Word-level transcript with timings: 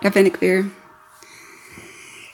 daar 0.00 0.12
ben 0.12 0.24
ik 0.24 0.36
weer. 0.36 0.68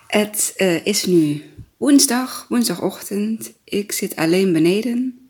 Het 0.07 0.55
uh, 0.57 0.87
is 0.87 1.05
nu 1.05 1.43
woensdag, 1.77 2.47
woensdagochtend. 2.49 3.53
Ik 3.65 3.93
zit 3.93 4.17
alleen 4.17 4.53
beneden. 4.53 5.29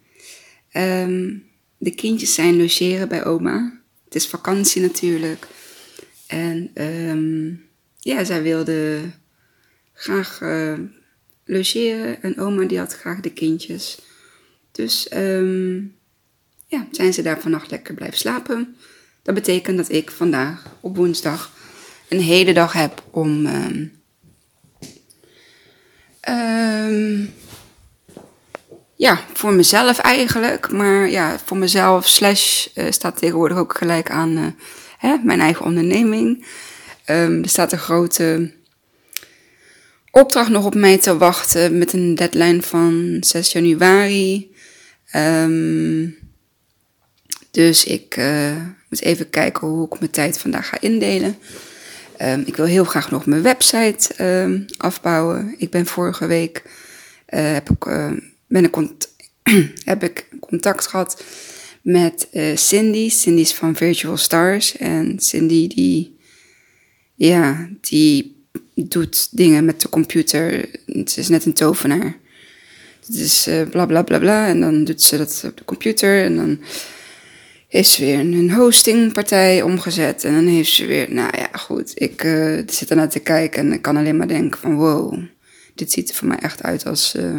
Um, 0.72 1.44
de 1.78 1.94
kindjes 1.94 2.34
zijn 2.34 2.56
logeren 2.56 3.08
bij 3.08 3.24
oma. 3.24 3.80
Het 4.04 4.14
is 4.14 4.26
vakantie 4.26 4.82
natuurlijk. 4.82 5.46
En 6.26 6.70
um, 6.74 7.64
ja, 7.98 8.24
zij 8.24 8.42
wilde 8.42 9.00
graag 9.92 10.40
uh, 10.40 10.78
logeren. 11.44 12.22
En 12.22 12.38
oma 12.38 12.64
die 12.64 12.78
had 12.78 12.94
graag 12.94 13.20
de 13.20 13.32
kindjes. 13.32 13.98
Dus 14.72 15.12
um, 15.14 15.94
ja, 16.66 16.88
zijn 16.90 17.12
ze 17.12 17.22
daar 17.22 17.40
vannacht 17.40 17.70
lekker 17.70 17.94
blijven 17.94 18.18
slapen. 18.18 18.76
Dat 19.22 19.34
betekent 19.34 19.76
dat 19.76 19.92
ik 19.92 20.10
vandaag 20.10 20.76
op 20.80 20.96
woensdag 20.96 21.55
een 22.08 22.20
hele 22.20 22.52
dag 22.52 22.72
heb 22.72 23.02
om 23.10 23.46
um, 23.46 23.92
um, 26.28 27.34
ja, 28.96 29.20
voor 29.32 29.52
mezelf 29.52 29.98
eigenlijk. 29.98 30.70
Maar 30.70 31.10
ja, 31.10 31.38
voor 31.44 31.56
mezelf 31.56 32.08
slash 32.08 32.66
uh, 32.74 32.90
staat 32.90 33.18
tegenwoordig 33.18 33.58
ook 33.58 33.76
gelijk 33.76 34.10
aan 34.10 34.38
uh, 34.38 34.46
hè, 34.98 35.16
mijn 35.22 35.40
eigen 35.40 35.64
onderneming. 35.64 36.46
Um, 37.10 37.42
er 37.42 37.48
staat 37.48 37.72
een 37.72 37.78
grote 37.78 38.52
opdracht 40.10 40.50
nog 40.50 40.64
op 40.64 40.74
mij 40.74 40.98
te 40.98 41.16
wachten 41.16 41.78
met 41.78 41.92
een 41.92 42.14
deadline 42.14 42.62
van 42.62 43.16
6 43.20 43.52
januari. 43.52 44.54
Dus 47.50 47.84
ik 47.84 48.16
uh, 48.16 48.56
moet 48.88 49.02
even 49.02 49.30
kijken 49.30 49.68
hoe 49.68 49.86
ik 49.86 49.98
mijn 49.98 50.10
tijd 50.10 50.38
vandaag 50.38 50.68
ga 50.68 50.80
indelen. 50.80 51.38
Um, 52.22 52.42
ik 52.46 52.56
wil 52.56 52.64
heel 52.64 52.84
graag 52.84 53.10
nog 53.10 53.26
mijn 53.26 53.42
website 53.42 54.24
um, 54.24 54.64
afbouwen. 54.76 55.54
Ik 55.58 55.70
ben 55.70 55.86
vorige 55.86 56.26
week 56.26 56.62
uh, 57.28 57.52
heb 57.52 57.70
ik, 57.70 57.84
uh, 57.84 58.12
ben 58.46 58.64
ik 58.64 58.76
heb 59.84 60.02
ik 60.02 60.28
contact 60.40 60.86
gehad 60.86 61.24
met 61.82 62.28
Cindy. 62.54 63.10
Cindy 63.10 63.40
is 63.40 63.54
van 63.54 63.76
Virtual 63.76 64.16
Stars. 64.16 64.76
En 64.76 65.18
Cindy 65.18 65.66
die, 65.66 66.16
ja, 67.14 67.68
die 67.80 68.44
doet 68.74 69.28
dingen 69.30 69.64
met 69.64 69.80
de 69.80 69.88
computer. 69.88 70.68
Het 70.86 71.16
is 71.16 71.28
net 71.28 71.44
een 71.44 71.52
tovenaar. 71.52 72.16
Het 73.06 73.14
is 73.14 73.48
bla 73.70 73.86
bla 73.86 74.02
bla 74.02 74.18
bla. 74.18 74.48
En 74.48 74.60
dan 74.60 74.84
doet 74.84 75.02
ze 75.02 75.16
dat 75.16 75.42
op 75.46 75.56
de 75.56 75.64
computer. 75.64 76.24
En 76.24 76.36
dan 76.36 76.58
heeft 77.68 77.88
ze 77.88 78.04
weer 78.04 78.18
een 78.18 78.50
hostingpartij 78.50 79.62
omgezet. 79.62 80.24
En 80.24 80.34
dan 80.34 80.46
heeft 80.46 80.72
ze 80.72 80.86
weer, 80.86 81.12
nou 81.12 81.36
ja, 81.36 81.48
goed. 81.52 81.92
Ik 81.94 82.24
uh, 82.24 82.62
zit 82.66 82.90
ernaar 82.90 83.08
te 83.08 83.18
kijken 83.18 83.60
en 83.60 83.72
ik 83.72 83.82
kan 83.82 83.96
alleen 83.96 84.16
maar 84.16 84.28
denken 84.28 84.60
van 84.60 84.74
wow. 84.74 85.18
Dit 85.74 85.92
ziet 85.92 86.08
er 86.08 86.14
voor 86.14 86.28
mij 86.28 86.38
echt 86.38 86.62
uit 86.62 86.86
als 86.86 87.14
uh, 87.14 87.36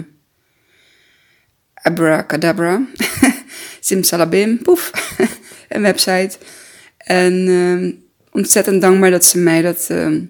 abracadabra. 1.73 2.85
Simsalabim, 3.79 4.61
poef. 4.61 4.91
een 5.69 5.81
website. 5.81 6.37
En 6.97 7.47
uh, 7.47 7.93
ontzettend 8.31 8.81
dankbaar 8.81 9.11
dat 9.11 9.25
ze 9.25 9.37
mij 9.37 9.61
dat, 9.61 9.87
uh, 9.91 10.21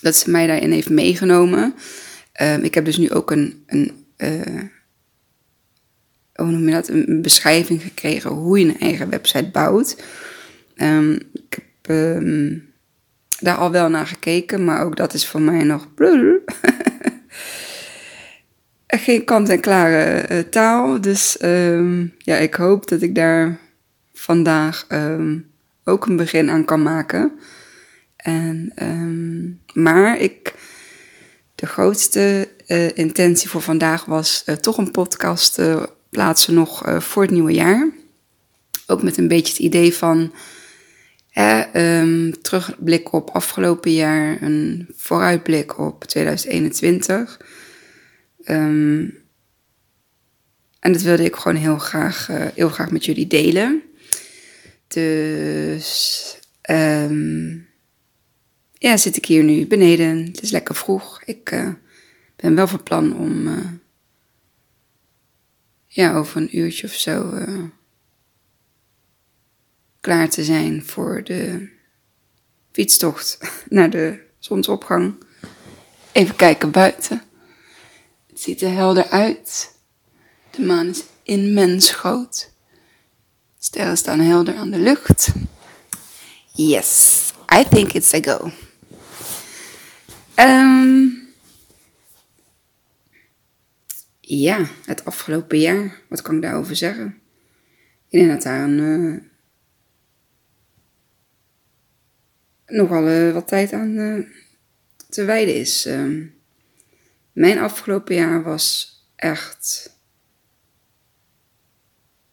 dat 0.00 0.16
ze 0.16 0.30
mij 0.30 0.46
daarin 0.46 0.72
heeft 0.72 0.90
meegenomen. 0.90 1.74
Uh, 2.42 2.58
ik 2.62 2.74
heb 2.74 2.84
dus 2.84 2.96
nu 2.96 3.10
ook 3.10 3.30
een, 3.30 3.64
een 3.66 3.92
hoe 6.44 6.50
noem 6.50 6.70
dat, 6.70 6.88
een 6.88 7.22
beschrijving 7.22 7.82
gekregen 7.82 8.30
hoe 8.30 8.58
je 8.58 8.64
een 8.64 8.80
eigen 8.80 9.10
website 9.10 9.50
bouwt. 9.50 10.02
Um, 10.76 11.12
ik 11.32 11.58
heb 11.58 11.96
um, 11.96 12.68
daar 13.40 13.56
al 13.56 13.70
wel 13.70 13.88
naar 13.88 14.06
gekeken, 14.06 14.64
maar 14.64 14.84
ook 14.84 14.96
dat 14.96 15.14
is 15.14 15.26
voor 15.26 15.40
mij 15.40 15.64
nog 15.64 15.88
geen 18.86 19.24
kant-en-klare 19.24 20.28
uh, 20.30 20.38
taal. 20.38 21.00
Dus 21.00 21.42
um, 21.42 22.14
ja, 22.18 22.36
ik 22.36 22.54
hoop 22.54 22.88
dat 22.88 23.02
ik 23.02 23.14
daar 23.14 23.58
vandaag 24.12 24.86
ook 25.84 26.06
een 26.06 26.16
begin 26.16 26.50
aan 26.50 26.64
kan 26.64 26.82
maken. 26.82 27.32
En, 28.16 28.72
maar 29.72 30.18
ik, 30.18 30.54
de 31.54 31.66
grootste 31.66 32.48
uh, 32.66 32.96
intentie 32.96 33.48
voor 33.48 33.62
vandaag 33.62 34.04
was 34.04 34.42
uh, 34.46 34.54
toch 34.54 34.78
een 34.78 34.90
podcast 34.90 35.58
plaatsen 36.10 36.54
nog 36.54 36.86
uh, 36.86 37.00
voor 37.00 37.22
het 37.22 37.30
nieuwe 37.30 37.52
jaar. 37.52 37.90
Ook 38.86 39.02
met 39.02 39.16
een 39.16 39.28
beetje 39.28 39.52
het 39.52 39.62
idee 39.62 39.94
van 39.94 40.32
um, 41.72 42.42
terugblik 42.42 43.12
op 43.12 43.30
afgelopen 43.30 43.92
jaar, 43.92 44.42
een 44.42 44.88
vooruitblik 44.96 45.78
op 45.78 46.04
2021. 46.04 47.40
Um, 48.44 49.18
en 50.80 50.92
dat 50.92 51.02
wilde 51.02 51.24
ik 51.24 51.36
gewoon 51.36 51.56
heel 51.56 51.78
graag, 51.78 52.28
uh, 52.30 52.46
heel 52.54 52.68
graag 52.68 52.90
met 52.90 53.04
jullie 53.04 53.26
delen. 53.26 53.82
Dus 54.88 56.38
um, 56.70 57.68
ja, 58.72 58.96
zit 58.96 59.16
ik 59.16 59.24
hier 59.24 59.44
nu 59.44 59.66
beneden. 59.66 60.24
Het 60.24 60.42
is 60.42 60.50
lekker 60.50 60.74
vroeg. 60.74 61.22
Ik 61.24 61.50
uh, 61.50 61.68
ben 62.36 62.54
wel 62.54 62.68
van 62.68 62.82
plan 62.82 63.16
om 63.16 63.48
ja, 65.92 66.14
over 66.14 66.36
een 66.36 66.56
uurtje 66.56 66.86
of 66.86 66.92
zo 66.92 67.30
uh, 67.32 67.64
klaar 70.00 70.28
te 70.28 70.44
zijn 70.44 70.84
voor 70.84 71.24
de 71.24 71.68
fietstocht 72.72 73.38
naar 73.68 73.90
de 73.90 74.20
zonsopgang. 74.38 75.14
Even 76.12 76.36
kijken 76.36 76.70
buiten. 76.70 77.22
Het 78.26 78.40
ziet 78.40 78.62
er 78.62 78.72
helder 78.72 79.08
uit. 79.08 79.74
De 80.50 80.62
maan 80.62 80.88
is 80.88 81.02
immens 81.22 81.90
groot. 81.90 82.52
Sterren 83.58 83.96
staan 83.96 84.20
helder 84.20 84.56
aan 84.56 84.70
de 84.70 84.78
lucht. 84.78 85.32
Yes, 86.52 87.20
I 87.58 87.68
think 87.68 87.92
it's 87.92 88.14
a 88.14 88.20
go. 88.20 88.50
Um, 90.36 91.19
Ja, 94.32 94.68
het 94.84 95.04
afgelopen 95.04 95.58
jaar. 95.58 96.00
Wat 96.08 96.22
kan 96.22 96.34
ik 96.34 96.42
daarover 96.42 96.76
zeggen? 96.76 97.20
Ik 98.08 98.18
denk 98.18 98.28
dat 98.30 98.42
daar 98.42 98.62
een, 98.62 98.78
uh, 98.78 99.22
nogal 102.66 103.08
uh, 103.08 103.32
wat 103.32 103.48
tijd 103.48 103.72
aan 103.72 103.96
uh, 103.96 104.26
te 105.08 105.24
wijden 105.24 105.54
is. 105.54 105.86
Uh, 105.86 106.26
mijn 107.32 107.58
afgelopen 107.58 108.14
jaar 108.14 108.42
was 108.42 108.94
echt, 109.16 109.96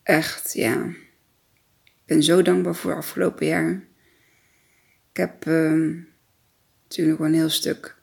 echt, 0.03 0.53
ja. 0.53 0.85
Ik 1.83 2.03
ben 2.05 2.23
zo 2.23 2.41
dankbaar 2.41 2.75
voor 2.75 2.89
het 2.89 2.99
afgelopen 2.99 3.45
jaar. 3.45 3.87
Ik 5.11 5.17
heb 5.17 5.45
natuurlijk 6.83 7.17
wel 7.17 7.27
een 7.27 7.33
heel 7.33 7.49
stuk 7.49 7.95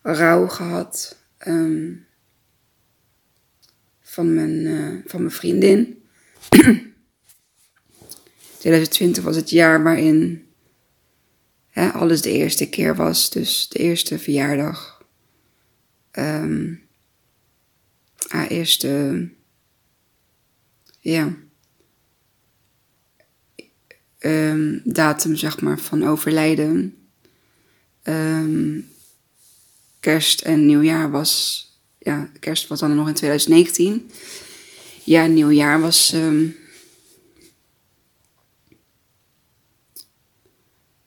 rouw 0.00 0.46
gehad. 0.46 1.22
Um, 1.46 2.06
van 4.12 4.34
mijn, 4.34 4.50
uh, 4.50 5.00
van 5.06 5.20
mijn 5.20 5.32
vriendin. 5.32 6.02
2020 8.58 9.24
was 9.24 9.36
het 9.36 9.50
jaar 9.50 9.82
waarin 9.82 10.46
alles 11.74 12.22
de 12.22 12.30
eerste 12.30 12.68
keer 12.68 12.96
was. 12.96 13.30
Dus 13.30 13.68
de 13.68 13.78
eerste 13.78 14.18
verjaardag. 14.18 15.04
Um, 16.12 16.82
eerste. 18.48 19.28
Ja. 20.98 21.34
Um, 24.18 24.80
datum, 24.84 25.36
zeg 25.36 25.60
maar, 25.60 25.78
van 25.78 26.06
overlijden. 26.06 26.96
Um, 28.02 28.88
kerst 30.00 30.40
en 30.40 30.66
nieuwjaar 30.66 31.10
was 31.10 31.66
ja, 32.02 32.30
kerst 32.40 32.68
was 32.68 32.80
dan 32.80 32.94
nog 32.94 33.08
in 33.08 33.14
2019. 33.14 34.10
Ja, 35.04 35.26
nieuwjaar 35.26 35.80
was. 35.80 36.12
Um, 36.12 36.56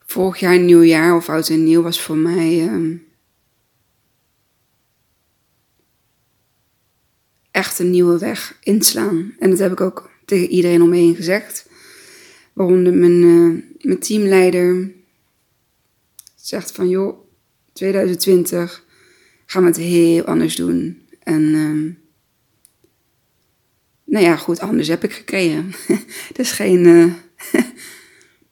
vorig 0.05 0.39
jaar 0.39 0.59
nieuwjaar 0.59 1.15
of 1.15 1.29
oud 1.29 1.49
en 1.49 1.63
nieuw 1.63 1.81
was 1.81 2.01
voor 2.01 2.17
mij. 2.17 2.61
Um, 2.61 3.05
echt 7.51 7.79
een 7.79 7.89
nieuwe 7.89 8.17
weg 8.17 8.57
inslaan. 8.63 9.35
En 9.39 9.49
dat 9.49 9.59
heb 9.59 9.71
ik 9.71 9.81
ook 9.81 10.09
tegen 10.25 10.49
iedereen 10.49 10.81
om 10.81 10.89
me 10.89 10.95
heen 10.95 11.15
gezegd. 11.15 11.69
Waaronder 12.53 12.93
mijn, 12.93 13.23
uh, 13.23 13.63
mijn 13.81 13.99
teamleider 13.99 14.91
zegt 16.35 16.71
van 16.71 16.89
joh, 16.89 17.27
2020 17.73 18.84
gaan 19.45 19.61
we 19.61 19.67
het 19.67 19.77
heel 19.77 20.23
anders 20.23 20.55
doen. 20.55 21.01
En 21.19 21.41
um, 21.41 21.99
nou 24.03 24.25
ja, 24.25 24.35
goed, 24.35 24.59
anders 24.59 24.87
heb 24.87 25.03
ik 25.03 25.13
gekregen. 25.13 25.71
dat 26.33 26.39
is 26.39 26.51
geen, 26.51 26.85
uh, 26.85 27.13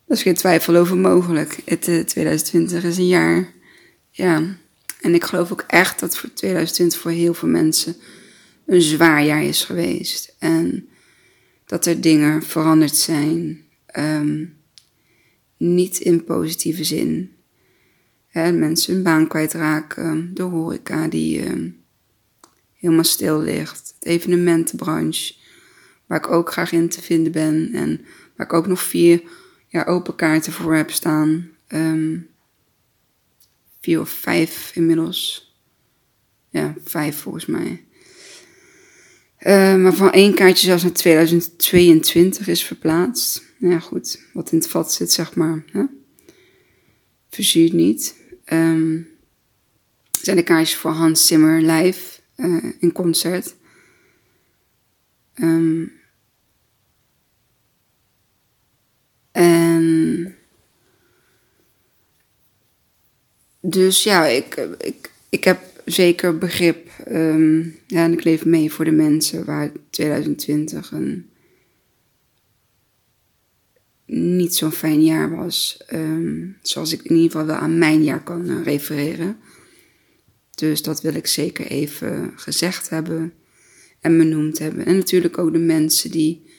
Dat 0.07 0.17
is 0.17 0.23
geen 0.23 0.35
twijfel 0.35 0.75
over 0.75 0.97
mogelijk. 0.97 1.57
Het, 1.65 1.81
2020 1.81 2.83
eh, 2.83 2.89
is 2.89 2.97
een 2.97 3.07
jaar. 3.07 3.51
Ja. 4.09 4.57
En 5.01 5.13
ik 5.13 5.23
geloof 5.23 5.51
ook 5.51 5.63
echt 5.67 5.99
dat 5.99 6.17
voor 6.17 6.33
2020 6.33 6.99
voor 6.99 7.11
heel 7.11 7.33
veel 7.33 7.49
mensen 7.49 7.95
een 8.65 8.81
zwaar 8.81 9.23
jaar 9.23 9.43
is 9.43 9.63
geweest. 9.63 10.35
En 10.39 10.87
dat 11.65 11.85
er 11.85 12.01
dingen 12.01 12.43
veranderd 12.43 12.95
zijn. 12.95 13.61
Ehm, 13.85 14.45
niet 15.57 15.99
in 15.99 16.23
positieve 16.23 16.83
zin. 16.83 17.31
Mensen 18.33 18.93
hun 18.93 19.03
baan 19.03 19.27
kwijtraken. 19.27 20.31
De 20.33 20.41
horeca 20.41 21.07
die 21.07 21.39
uh, 21.39 21.71
helemaal 22.73 23.03
stil 23.03 23.41
ligt. 23.41 23.95
De 23.99 24.09
evenementenbranche. 24.09 25.33
Waar 26.05 26.17
ik 26.17 26.31
ook 26.31 26.51
graag 26.51 26.71
in 26.71 26.89
te 26.89 27.01
vinden 27.01 27.31
ben. 27.31 27.69
En 27.73 28.05
waar 28.35 28.45
ik 28.45 28.53
ook 28.53 28.67
nog 28.67 28.81
vier 28.81 29.23
ja, 29.67 29.83
open 29.83 30.15
kaarten 30.15 30.53
voor 30.53 30.75
heb 30.75 30.91
staan. 30.91 31.49
Ehm, 31.67 32.17
vier 33.81 33.99
of 33.99 34.09
vijf 34.09 34.71
inmiddels. 34.75 35.53
Ja, 36.49 36.75
vijf 36.83 37.17
volgens 37.17 37.45
mij. 37.45 37.85
Uh, 39.39 39.75
maar 39.75 39.93
van 39.93 40.11
één 40.11 40.33
kaartje 40.33 40.65
zelfs 40.65 40.83
naar 40.83 40.91
2022 40.91 42.47
is 42.47 42.63
verplaatst. 42.63 43.43
Ja, 43.57 43.79
goed. 43.79 44.19
Wat 44.33 44.51
in 44.51 44.57
het 44.57 44.67
vat 44.67 44.93
zit, 44.93 45.11
zeg 45.11 45.35
maar. 45.35 45.63
Hè? 45.71 45.83
Verzuurt 47.29 47.73
niet. 47.73 48.21
Um, 48.53 49.07
zijn 50.11 50.35
de 50.37 50.43
kaartjes 50.43 50.75
voor 50.77 50.91
Hans 50.91 51.27
Zimmer 51.27 51.61
live 51.61 52.19
uh, 52.37 52.63
in 52.79 52.91
concert. 52.91 53.55
Um, 55.35 55.91
en 59.31 60.35
dus 63.59 64.03
ja, 64.03 64.25
ik, 64.25 64.55
ik, 64.77 65.11
ik 65.29 65.43
heb 65.43 65.59
zeker 65.85 66.37
begrip. 66.37 66.89
Um, 67.07 67.79
ja, 67.87 68.03
en 68.03 68.13
ik 68.13 68.23
leef 68.23 68.45
mee 68.45 68.71
voor 68.71 68.85
de 68.85 68.91
mensen 68.91 69.45
waar 69.45 69.71
2020 69.89 70.91
een 70.91 71.29
niet 74.13 74.55
zo'n 74.55 74.71
fijn 74.71 75.03
jaar 75.03 75.35
was. 75.35 75.83
Um, 75.93 76.57
zoals 76.61 76.93
ik 76.93 77.01
in 77.01 77.15
ieder 77.15 77.31
geval 77.31 77.45
wel 77.45 77.55
aan 77.55 77.77
mijn 77.77 78.03
jaar 78.03 78.23
kan 78.23 78.49
uh, 78.49 78.63
refereren. 78.63 79.37
Dus 80.55 80.81
dat 80.81 81.01
wil 81.01 81.13
ik 81.13 81.27
zeker 81.27 81.65
even 81.65 82.31
gezegd 82.35 82.89
hebben 82.89 83.33
en 83.99 84.17
benoemd 84.17 84.59
hebben. 84.59 84.85
En 84.85 84.95
natuurlijk 84.95 85.37
ook 85.37 85.51
de 85.51 85.59
mensen 85.59 86.11
die 86.11 86.51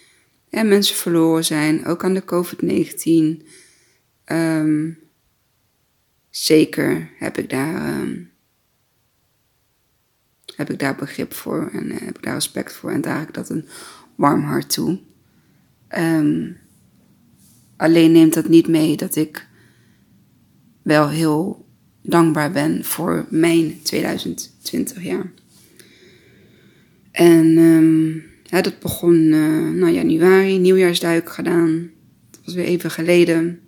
mensen 0.51 0.97
verloren 0.97 1.45
zijn, 1.45 1.87
ook 1.87 2.05
aan 2.05 2.15
de 2.15 2.25
COVID-19. 2.25 3.47
Um, 4.33 4.99
zeker 6.31 7.11
heb 7.19 7.39
ik 7.39 7.51
daar, 7.51 8.01
um, 8.01 8.31
heb 10.56 10.71
ik 10.71 10.79
daar 10.79 10.97
begrip 10.97 11.35
voor 11.35 11.71
en 11.73 11.93
uh, 11.93 12.01
heb 12.01 12.17
ik 12.17 12.23
daar 12.23 12.35
respect 12.35 12.73
voor 12.73 12.91
en 12.91 13.01
draag 13.01 13.23
ik 13.23 13.35
dat 13.35 13.49
een 13.49 13.69
warm 14.15 14.43
hart 14.43 14.73
toe. 14.73 15.01
Um, 15.99 16.56
alleen 17.76 18.12
neemt 18.12 18.35
dat 18.35 18.49
niet 18.49 18.69
mee 18.69 18.97
dat 18.97 19.17
ik 19.17 19.47
wel 20.82 21.09
heel 21.09 21.67
dankbaar 22.03 22.50
ben 22.50 22.85
voor 22.85 23.26
mijn 23.29 23.82
2020 23.82 25.03
jaar. 25.03 25.32
En 27.11 27.59
um, 27.59 28.25
dat 28.62 28.79
begon 28.79 29.15
uh, 29.15 29.71
nou, 29.71 29.93
januari, 29.93 30.59
nieuwjaarsduik 30.59 31.31
gedaan. 31.31 31.91
Dat 32.31 32.41
was 32.44 32.55
weer 32.55 32.65
even 32.65 32.91
geleden. 32.91 33.61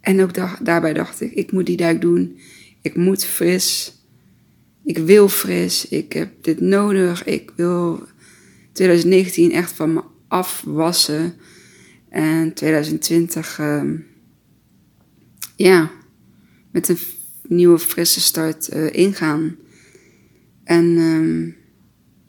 En 0.00 0.22
ook 0.22 0.34
daarbij 0.64 0.92
dacht 0.92 1.20
ik, 1.20 1.32
ik 1.32 1.52
moet 1.52 1.66
die 1.66 1.76
duik 1.76 2.00
doen. 2.00 2.38
Ik 2.82 2.96
moet 2.96 3.24
fris. 3.24 3.96
Ik 4.84 4.98
wil 4.98 5.28
fris. 5.28 5.88
Ik 5.88 6.12
heb 6.12 6.30
dit 6.40 6.60
nodig. 6.60 7.24
Ik 7.24 7.52
wil 7.56 8.06
2019 8.72 9.52
echt 9.52 9.72
van 9.72 9.92
me 9.92 10.02
afwassen. 10.28 11.34
En 12.12 12.52
2020, 12.52 13.58
uh, 13.58 13.76
ehm, 13.76 13.96
ja, 15.56 15.90
met 16.70 16.88
een 16.88 16.98
nieuwe 17.42 17.78
frisse 17.78 18.20
start 18.20 18.74
uh, 18.74 18.92
ingaan. 18.92 19.56
En 20.64 20.84
um, 20.84 21.56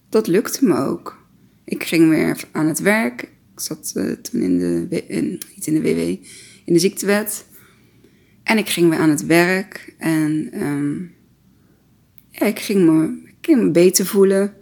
dat 0.09 0.27
lukte 0.27 0.65
me 0.65 0.75
ook. 0.75 1.25
Ik 1.63 1.83
ging 1.83 2.09
weer 2.09 2.43
aan 2.51 2.67
het 2.67 2.79
werk. 2.79 3.21
Ik 3.21 3.59
zat 3.59 3.93
uh, 3.97 4.11
toen 4.11 4.41
in 4.41 4.57
de, 4.57 5.05
in, 5.07 5.41
niet 5.55 5.67
in 5.67 5.73
de 5.73 5.81
WW, 5.81 5.99
in 6.65 6.73
de 6.73 6.79
ziektewet. 6.79 7.45
En 8.43 8.57
ik 8.57 8.69
ging 8.69 8.89
weer 8.89 8.99
aan 8.99 9.09
het 9.09 9.25
werk. 9.25 9.95
En 9.97 10.49
um, 10.61 11.13
ja, 12.29 12.45
ik 12.45 12.59
ging 12.59 12.85
me, 12.85 13.21
ik 13.25 13.45
ging 13.45 13.61
me 13.61 13.71
beter 13.71 14.05
voelen. 14.05 14.53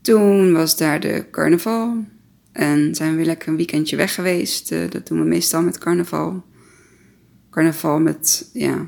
Toen 0.00 0.52
was 0.52 0.76
daar 0.76 1.00
de 1.00 1.24
carnaval. 1.30 2.12
En 2.54 2.94
zijn 2.94 3.16
we 3.16 3.24
lekker 3.24 3.48
een 3.48 3.56
weekendje 3.56 3.96
weg 3.96 4.14
geweest. 4.14 4.72
Uh, 4.72 4.90
dat 4.90 5.06
doen 5.06 5.18
we 5.18 5.24
meestal 5.24 5.62
met 5.62 5.78
carnaval. 5.78 6.44
Carnaval 7.50 8.00
met, 8.00 8.50
ja, 8.52 8.86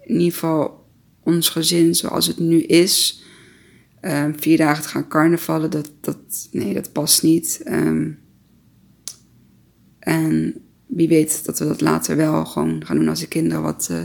in 0.00 0.14
ieder 0.14 0.32
geval 0.32 0.86
ons 1.22 1.48
gezin 1.48 1.94
zoals 1.94 2.26
het 2.26 2.38
nu 2.38 2.62
is. 2.62 3.22
Um, 4.02 4.40
vier 4.40 4.56
dagen 4.56 4.82
te 4.82 4.88
gaan 4.88 5.08
carnavallen, 5.08 5.70
dat, 5.70 5.90
dat, 6.00 6.48
nee, 6.50 6.74
dat 6.74 6.92
past 6.92 7.22
niet. 7.22 7.60
Um, 7.66 8.18
en 9.98 10.54
wie 10.86 11.08
weet 11.08 11.44
dat 11.44 11.58
we 11.58 11.64
dat 11.64 11.80
later 11.80 12.16
wel 12.16 12.44
gewoon 12.44 12.86
gaan 12.86 12.96
doen 12.96 13.08
als 13.08 13.20
de 13.20 13.28
kinderen 13.28 13.62
wat, 13.62 13.88
uh, 13.90 14.04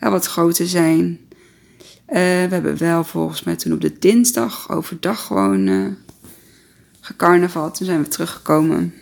ja, 0.00 0.10
wat 0.10 0.26
groter 0.26 0.66
zijn. 0.66 1.18
Uh, 2.08 2.14
we 2.16 2.48
hebben 2.50 2.78
wel 2.78 3.04
volgens 3.04 3.42
mij 3.42 3.56
toen 3.56 3.72
op 3.72 3.80
de 3.80 3.98
dinsdag 3.98 4.70
overdag 4.70 5.26
gewoon 5.26 5.96
uh, 7.12 7.18
gecarnavald. 7.18 7.74
Toen 7.74 7.86
zijn 7.86 8.02
we 8.02 8.08
teruggekomen. 8.08 8.94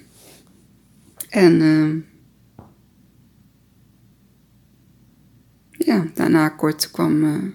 En 1.29 1.61
ehm, 1.61 1.99
ja, 5.71 6.07
daarna 6.15 6.49
kort 6.49 6.91
kwam 6.91 7.55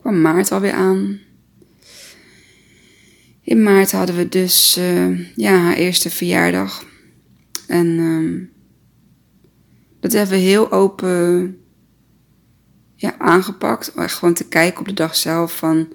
kwam 0.00 0.20
maart 0.20 0.52
alweer 0.52 0.72
aan. 0.72 1.20
In 3.40 3.62
maart 3.62 3.92
hadden 3.92 4.16
we 4.16 4.28
dus 4.28 4.76
uh, 4.78 5.36
ja, 5.36 5.56
haar 5.56 5.74
eerste 5.74 6.10
verjaardag. 6.10 6.84
En 7.66 7.86
uh, 7.86 8.46
dat 10.00 10.12
hebben 10.12 10.36
we 10.36 10.42
heel 10.42 10.72
open 10.72 11.56
ja, 12.94 13.18
aangepakt. 13.18 13.94
Echt 13.94 14.14
gewoon 14.14 14.34
te 14.34 14.48
kijken 14.48 14.80
op 14.80 14.86
de 14.86 14.94
dag 14.94 15.16
zelf 15.16 15.56
van... 15.56 15.92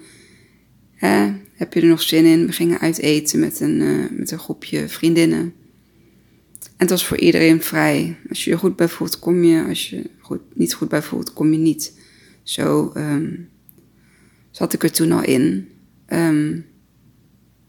Hè, 0.95 1.33
heb 1.57 1.73
je 1.73 1.81
er 1.81 1.87
nog 1.87 2.01
zin 2.01 2.25
in? 2.25 2.45
We 2.45 2.51
gingen 2.51 2.79
uit 2.79 2.97
eten 2.97 3.39
met 3.39 3.59
een, 3.59 3.81
uh, 3.81 4.05
met 4.11 4.31
een 4.31 4.39
groepje 4.39 4.89
vriendinnen. 4.89 5.53
En 6.59 6.73
het 6.77 6.89
was 6.89 7.05
voor 7.05 7.17
iedereen 7.17 7.61
vrij. 7.61 8.17
Als 8.29 8.43
je 8.43 8.49
je 8.49 8.57
goed 8.57 8.75
bij 8.75 8.87
voelt, 8.87 9.19
kom 9.19 9.43
je. 9.43 9.63
Als 9.67 9.89
je 9.89 10.09
goed, 10.19 10.41
niet 10.53 10.73
goed 10.73 10.89
bij 10.89 11.01
voelt, 11.01 11.33
kom 11.33 11.51
je 11.51 11.57
niet. 11.57 11.99
Zo... 12.43 12.91
Um, 12.97 13.49
zat 14.51 14.73
ik 14.73 14.83
er 14.83 14.91
toen 14.91 15.11
al 15.11 15.23
in. 15.23 15.69
Um, 16.07 16.65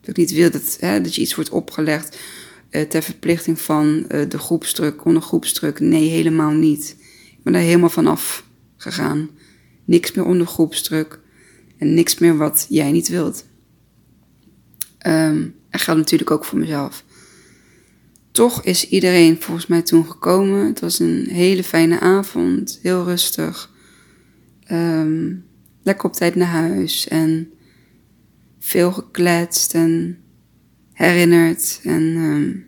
dat 0.00 0.10
ik 0.10 0.16
niet 0.16 0.32
wil 0.32 0.50
dat, 0.50 0.76
hè, 0.80 1.00
dat 1.00 1.14
je 1.14 1.20
iets 1.20 1.34
wordt 1.34 1.50
opgelegd 1.50 2.18
uh, 2.70 2.82
ter 2.82 3.02
verplichting 3.02 3.60
van 3.60 4.04
uh, 4.10 4.28
de 4.28 4.38
groepsdruk, 4.38 5.04
onder 5.04 5.22
groepsdruk. 5.22 5.80
Nee, 5.80 6.08
helemaal 6.08 6.50
niet. 6.50 6.96
Ik 7.30 7.42
ben 7.42 7.52
daar 7.52 7.62
helemaal 7.62 7.90
vanaf 7.90 8.44
gegaan. 8.76 9.30
Niks 9.84 10.12
meer 10.12 10.24
onder 10.24 10.46
groepsdruk. 10.46 11.20
En 11.78 11.94
niks 11.94 12.18
meer 12.18 12.36
wat 12.36 12.66
jij 12.68 12.92
niet 12.92 13.08
wilt. 13.08 13.46
Um, 15.06 15.54
en 15.70 15.80
geldt 15.80 16.00
natuurlijk 16.00 16.30
ook 16.30 16.44
voor 16.44 16.58
mezelf. 16.58 17.04
Toch 18.30 18.64
is 18.64 18.88
iedereen 18.88 19.40
volgens 19.40 19.66
mij 19.66 19.82
toen 19.82 20.06
gekomen. 20.06 20.66
Het 20.66 20.80
was 20.80 20.98
een 20.98 21.26
hele 21.30 21.64
fijne 21.64 22.00
avond, 22.00 22.78
heel 22.82 23.04
rustig. 23.04 23.70
Um, 24.72 25.44
lekker 25.82 26.08
op 26.08 26.14
tijd 26.14 26.34
naar 26.34 26.48
huis 26.48 27.08
en 27.08 27.52
veel 28.58 28.92
gekletst 28.92 29.74
en 29.74 30.18
herinnerd. 30.92 31.80
En 31.82 32.02
um, 32.02 32.66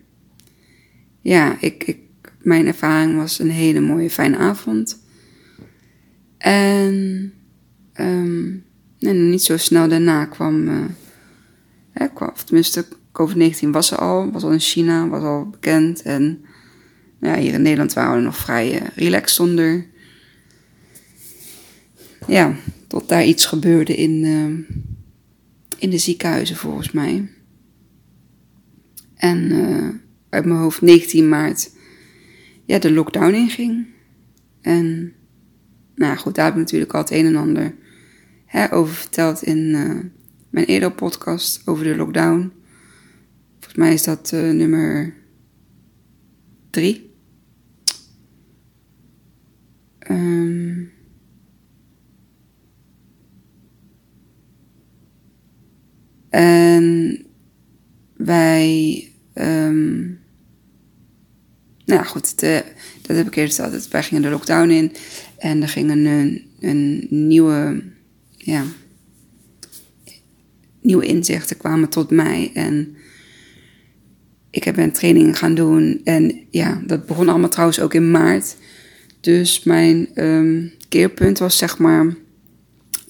ja, 1.21 1.57
ik, 1.59 1.83
ik, 1.83 1.99
mijn 2.41 2.67
ervaring 2.67 3.15
was 3.15 3.39
een 3.39 3.49
hele 3.49 3.79
mooie, 3.79 4.09
fijne 4.09 4.37
avond. 4.37 4.99
En, 6.37 7.33
en 7.93 9.29
niet 9.29 9.43
zo 9.43 9.57
snel 9.57 9.87
daarna 9.87 10.25
kwam, 10.25 10.67
uh, 10.67 10.83
kwam 12.13 12.33
tenminste, 12.45 12.85
COVID-19 13.11 13.69
was 13.69 13.91
er 13.91 13.97
al, 13.97 14.31
was 14.31 14.43
al 14.43 14.51
in 14.51 14.59
China, 14.59 15.07
was 15.07 15.23
al 15.23 15.49
bekend. 15.49 16.01
En 16.01 16.45
ja, 17.21 17.35
hier 17.35 17.53
in 17.53 17.61
Nederland 17.61 17.93
waren 17.93 18.17
we 18.17 18.23
nog 18.23 18.37
vrij 18.37 18.81
uh, 18.81 18.87
relaxed 18.95 19.35
zonder. 19.35 19.85
Ja, 22.27 22.55
tot 22.87 23.09
daar 23.09 23.25
iets 23.25 23.45
gebeurde 23.45 23.95
in, 23.95 24.23
uh, 24.23 24.77
in 25.77 25.89
de 25.89 25.97
ziekenhuizen 25.97 26.55
volgens 26.55 26.91
mij. 26.91 27.29
En 29.15 29.51
uh, 29.51 29.89
uit 30.29 30.45
mijn 30.45 30.59
hoofd 30.59 30.81
19 30.81 31.29
maart 31.29 31.71
ja, 32.65 32.79
de 32.79 32.91
lockdown 32.91 33.33
inging. 33.33 33.85
En 34.61 35.13
nou 35.95 36.17
goed, 36.17 36.35
daar 36.35 36.45
heb 36.45 36.53
ik 36.53 36.59
natuurlijk 36.59 36.93
al 36.93 37.01
het 37.01 37.11
een 37.11 37.25
en 37.25 37.35
ander 37.35 37.75
hè, 38.45 38.73
over 38.73 38.93
verteld 38.93 39.43
in 39.43 39.57
uh, 39.57 39.99
mijn 40.51 40.65
eerdere 40.65 40.91
podcast 40.91 41.61
over 41.67 41.83
de 41.83 41.95
lockdown. 41.95 42.51
Volgens 43.51 43.75
mij 43.75 43.93
is 43.93 44.03
dat 44.03 44.31
uh, 44.33 44.51
nummer 44.51 45.13
drie. 46.69 47.09
Um, 50.09 50.91
en 56.29 57.17
wij. 58.17 59.05
Um, 59.33 60.19
nou 61.85 62.05
goed, 62.05 62.39
de, 62.39 62.63
dat 63.01 63.17
heb 63.17 63.27
ik 63.27 63.35
eerder 63.35 63.53
verteld. 63.53 63.87
Wij 63.87 64.03
gingen 64.03 64.21
de 64.21 64.29
lockdown 64.29 64.69
in 64.69 64.91
en 65.37 65.61
er 65.61 65.69
ging 65.69 65.89
een, 65.89 66.41
een 66.59 67.07
nieuwe, 67.09 67.83
ja, 68.37 68.63
nieuwe 70.81 71.05
inzichten 71.05 71.57
kwamen 71.57 71.89
tot 71.89 72.09
mij. 72.09 72.51
En 72.53 72.95
ik 74.49 74.63
heb 74.63 74.77
een 74.77 74.91
training 74.91 75.37
gaan 75.37 75.55
doen. 75.55 76.01
En 76.03 76.45
ja, 76.49 76.81
dat 76.85 77.05
begon 77.05 77.29
allemaal 77.29 77.49
trouwens 77.49 77.79
ook 77.79 77.93
in 77.93 78.11
maart. 78.11 78.55
Dus 79.19 79.63
mijn 79.63 80.23
um, 80.25 80.71
keerpunt 80.89 81.39
was 81.39 81.57
zeg 81.57 81.77
maar 81.77 82.15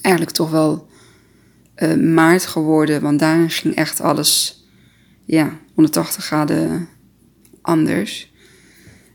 eigenlijk 0.02 0.36
toch 0.36 0.52
wel 0.52 0.90
uh, 1.78 1.96
maart 1.96 2.46
geworden. 2.46 3.02
Want 3.02 3.20
daarin 3.20 3.50
ging 3.50 3.76
echt 3.76 4.02
alles 4.02 4.66
ja, 5.26 5.60
180 5.74 6.26
graden 6.26 6.88
anders. 7.62 8.32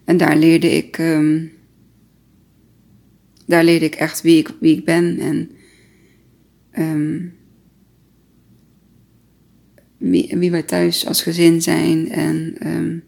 En 0.05 0.17
daar 0.17 0.37
leerde 0.37 0.77
ik, 0.77 0.99
um, 0.99 1.53
daar 3.47 3.65
leerde 3.65 3.85
ik 3.85 3.95
echt 3.95 4.23
wie 4.23 4.39
ik, 4.39 4.51
wie 4.61 4.77
ik 4.77 4.85
ben 4.85 5.19
en 5.19 5.51
um, 6.79 7.35
wie, 9.99 10.51
wij 10.51 10.63
thuis 10.63 11.07
als 11.07 11.23
gezin 11.23 11.63
zijn. 11.63 12.11
En 12.11 12.57
um, 12.67 13.05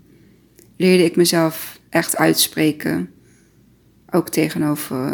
leerde 0.77 1.05
ik 1.05 1.17
mezelf 1.17 1.81
echt 1.89 2.17
uitspreken. 2.17 3.11
Ook 4.11 4.29
tegenover 4.29 5.13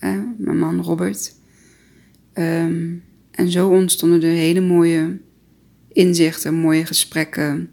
uh, 0.00 0.18
mijn 0.36 0.58
man 0.58 0.80
Robert. 0.80 1.34
Um, 2.34 3.02
en 3.30 3.50
zo 3.50 3.68
ontstonden 3.68 4.22
er 4.22 4.28
hele 4.28 4.60
mooie 4.60 5.20
inzichten, 5.92 6.54
mooie 6.54 6.86
gesprekken. 6.86 7.70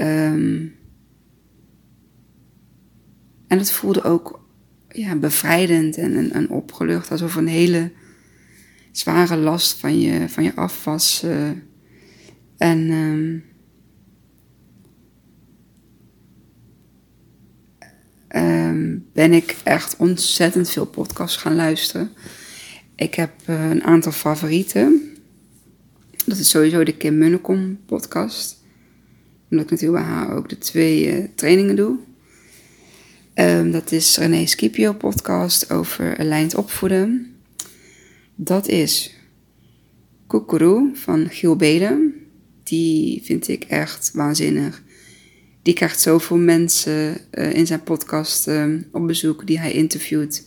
Um, 0.00 0.76
en 3.46 3.58
het 3.58 3.70
voelde 3.70 4.02
ook 4.02 4.46
ja, 4.88 5.16
bevrijdend 5.16 5.96
en, 5.96 6.32
en, 6.32 6.50
opgelucht, 6.50 7.10
alsof 7.10 7.34
een 7.34 7.46
hele 7.46 7.92
zware 8.92 9.36
last 9.36 9.78
van 9.78 10.00
je, 10.00 10.28
van 10.28 10.44
je 10.44 10.54
af 10.54 10.84
was. 10.84 11.22
Uh, 11.24 11.50
en 12.58 12.90
um, 12.90 13.44
um, 18.36 19.06
ben 19.12 19.32
ik 19.32 19.56
echt 19.64 19.96
ontzettend 19.96 20.70
veel 20.70 20.86
podcasts 20.86 21.36
gaan 21.36 21.54
luisteren. 21.54 22.10
Ik 22.94 23.14
heb 23.14 23.32
uh, 23.46 23.70
een 23.70 23.84
aantal 23.84 24.12
favorieten. 24.12 25.16
Dat 26.26 26.38
is 26.38 26.50
sowieso 26.50 26.84
de 26.84 26.96
Kim 26.96 27.18
Munnekom 27.18 27.78
podcast. 27.86 28.56
Omdat 29.50 29.64
ik 29.64 29.70
natuurlijk 29.70 30.04
bij 30.04 30.12
haar 30.14 30.36
ook 30.36 30.48
de 30.48 30.58
twee 30.58 31.18
uh, 31.18 31.24
trainingen 31.34 31.76
doe. 31.76 31.98
Um, 33.34 33.70
dat 33.70 33.92
is 33.92 34.16
René 34.16 34.46
Scipio 34.46 34.92
podcast 34.92 35.70
over 35.70 36.18
aligned 36.18 36.54
opvoeden. 36.54 37.36
Dat 38.34 38.68
is 38.68 39.14
Koekeroe 40.26 40.90
van 40.94 41.28
Giel 41.30 41.56
Belen. 41.56 42.17
Die 42.68 43.22
vind 43.24 43.48
ik 43.48 43.64
echt 43.64 44.10
waanzinnig. 44.14 44.82
Die 45.62 45.74
krijgt 45.74 46.00
zoveel 46.00 46.36
mensen 46.36 47.16
uh, 47.32 47.52
in 47.54 47.66
zijn 47.66 47.82
podcast 47.82 48.48
uh, 48.48 48.74
op 48.92 49.06
bezoek 49.06 49.46
die 49.46 49.58
hij 49.58 49.72
interviewt. 49.72 50.46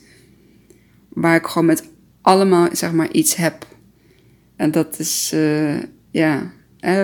Waar 1.09 1.35
ik 1.35 1.45
gewoon 1.45 1.67
met 1.67 1.83
allemaal 2.21 2.69
zeg 2.71 2.93
maar 2.93 3.11
iets 3.11 3.35
heb. 3.35 3.67
En 4.55 4.71
dat 4.71 4.99
is, 4.99 5.31
uh, 5.33 5.79
ja, 6.11 6.51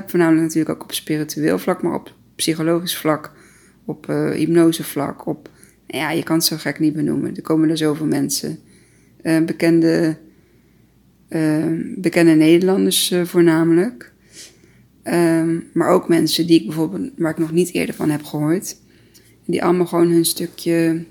voornamelijk 0.08 0.42
natuurlijk 0.42 0.70
ook 0.70 0.84
op 0.84 0.94
spiritueel 0.94 1.60
vlak, 1.60 1.82
maar 1.82 1.94
op 1.94 2.14
psychologisch 2.36 2.98
vlak, 2.98 3.32
op 3.86 4.06
hypnose 4.08 4.84
vlak, 4.84 5.26
op 5.26 5.50
ja, 5.88 6.12
je 6.12 6.24
kan 6.24 6.36
het 6.36 6.46
zo 6.46 6.58
gek 6.58 6.80
niet 6.80 6.94
benoemen. 6.94 7.36
Er 7.36 7.42
komen 7.42 7.70
er 7.70 7.78
zoveel 7.78 8.06
mensen. 8.06 8.60
Bekende, 9.46 10.18
bekende 11.96 12.32
Nederlanders 12.36 13.14
voornamelijk. 13.24 14.14
Um, 15.10 15.70
maar 15.74 15.90
ook 15.90 16.08
mensen 16.08 16.48
die 16.48 16.60
ik 16.60 16.66
bijvoorbeeld, 16.66 17.12
waar 17.18 17.32
ik 17.32 17.38
nog 17.38 17.52
niet 17.52 17.74
eerder 17.74 17.96
van 17.96 18.10
heb 18.10 18.24
gehoord. 18.24 18.78
Die 19.46 19.64
allemaal 19.64 19.86
gewoon 19.86 20.12
hun 20.12 20.26
stukje 20.26 21.06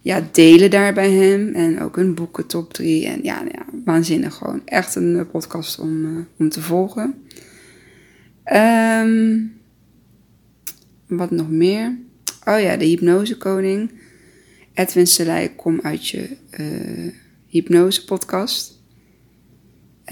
ja, 0.00 0.28
delen 0.32 0.70
daar 0.70 0.94
bij 0.94 1.10
hem. 1.10 1.54
En 1.54 1.80
ook 1.80 1.96
hun 1.96 2.14
boeken 2.14 2.46
top 2.46 2.72
3. 2.72 3.06
En 3.06 3.20
ja, 3.22 3.44
ja, 3.52 3.66
waanzinnig 3.84 4.34
gewoon. 4.34 4.62
Echt 4.64 4.94
een 4.94 5.26
podcast 5.30 5.78
om, 5.78 6.26
om 6.38 6.48
te 6.48 6.60
volgen. 6.60 7.14
Um, 8.52 9.52
wat 11.06 11.30
nog 11.30 11.50
meer? 11.50 11.98
Oh 12.44 12.60
ja, 12.60 12.76
de 12.76 12.84
hypnosekoning. 12.84 13.90
Edwin 14.74 15.06
Selei, 15.06 15.54
kom 15.56 15.80
uit 15.82 16.08
je 16.08 16.36
uh, 16.60 17.12
hypnose 17.46 18.04
podcast. 18.04 18.82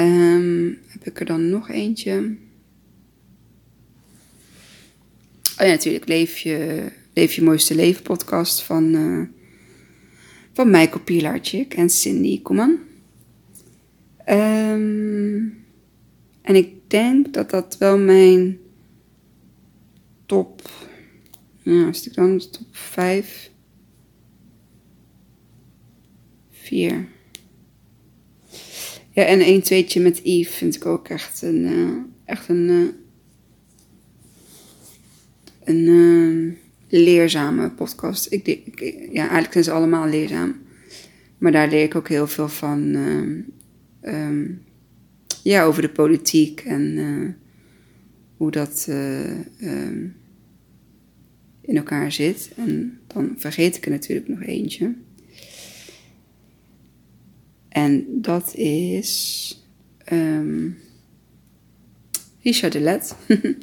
Um, 0.01 0.79
heb 0.87 1.05
ik 1.05 1.21
er 1.21 1.27
dan 1.27 1.51
nog 1.51 1.71
eentje? 1.71 2.37
Oh 5.59 5.67
ja, 5.67 5.73
natuurlijk. 5.73 6.09
Leef 6.09 6.39
je, 6.39 6.91
Leef 7.17 7.33
je 7.33 7.43
mooiste 7.43 7.75
leven 7.75 8.03
podcast 8.03 8.63
van, 8.63 8.95
uh, 8.95 9.27
van 10.53 10.71
Michael 10.71 11.01
Pilarczyk 11.05 11.75
en 11.75 11.91
Cindy 11.91 12.43
Koeman. 12.43 12.79
Um, 14.29 15.65
en 16.43 16.55
ik 16.55 16.73
denk 16.87 17.35
dat 17.35 17.51
dat 17.51 17.77
wel 17.79 17.99
mijn 17.99 18.59
top 20.27 20.71
ja, 21.63 21.87
als 21.87 22.07
ik 22.07 22.15
dan 22.15 22.39
top 22.39 22.67
5. 22.71 23.51
4. 26.51 27.09
Ja, 29.11 29.25
en 29.25 29.49
een 29.49 29.63
tweetje 29.63 30.01
met 30.01 30.21
Yves 30.23 30.55
vind 30.55 30.75
ik 30.75 30.87
ook 30.87 31.09
echt 31.09 31.43
een, 31.43 31.65
uh, 31.65 31.97
echt 32.25 32.49
een, 32.49 32.69
uh, 32.69 32.89
een 35.67 35.87
uh, 35.87 36.53
leerzame 36.89 37.71
podcast. 37.71 38.33
Ik, 38.33 38.47
ja, 39.13 39.21
eigenlijk 39.21 39.53
zijn 39.53 39.65
ze 39.65 39.71
allemaal 39.71 40.09
leerzaam. 40.09 40.57
Maar 41.39 41.53
daar 41.53 41.69
leer 41.69 41.83
ik 41.83 41.95
ook 41.95 42.09
heel 42.09 42.27
veel 42.27 42.49
van. 42.49 42.95
Um, 44.03 44.63
ja, 45.43 45.65
over 45.65 45.83
de 45.83 45.89
politiek 45.89 46.61
en 46.61 47.37
hoe 48.37 48.51
dat. 48.51 48.87
Um, 49.61 50.15
in 51.67 51.77
elkaar 51.77 52.13
zit. 52.13 52.51
En 52.57 53.01
dan 53.07 53.35
vergeet 53.37 53.77
ik 53.77 53.85
er 53.85 53.91
natuurlijk 53.91 54.29
nog 54.29 54.43
eentje. 54.43 54.95
En 57.69 58.07
dat 58.09 58.55
is 58.55 59.65
um, 60.13 60.79
Richard 62.43 62.73
de 62.73 62.81
Let. 62.81 63.17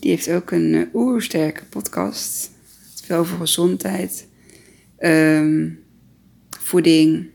Die 0.00 0.10
heeft 0.10 0.30
ook 0.30 0.50
een 0.50 0.72
uh, 0.74 0.94
oersterke 0.94 1.64
podcast. 1.64 2.50
Veel 3.04 3.18
over 3.18 3.36
gezondheid, 3.36 4.26
um, 5.00 5.78
voeding 6.58 7.26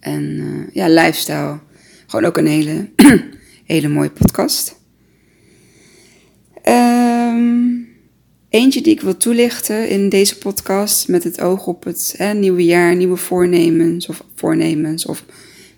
en 0.00 0.22
uh, 0.22 0.66
ja, 0.72 0.88
lifestyle. 0.88 1.58
Gewoon 2.06 2.24
ook 2.24 2.36
een 2.36 2.46
hele, 2.46 2.90
hele 3.64 3.88
mooie 3.88 4.10
podcast. 4.10 4.76
Um, 6.68 7.88
eentje 8.48 8.80
die 8.80 8.92
ik 8.92 9.00
wil 9.00 9.16
toelichten 9.16 9.88
in 9.88 10.08
deze 10.08 10.38
podcast 10.38 11.08
met 11.08 11.24
het 11.24 11.40
oog 11.40 11.66
op 11.66 11.84
het 11.84 12.14
hè, 12.16 12.34
nieuwe 12.34 12.64
jaar, 12.64 12.96
nieuwe 12.96 13.16
voornemens 13.16 14.06
of 14.06 14.24
voornemens 14.34 15.06
of 15.06 15.24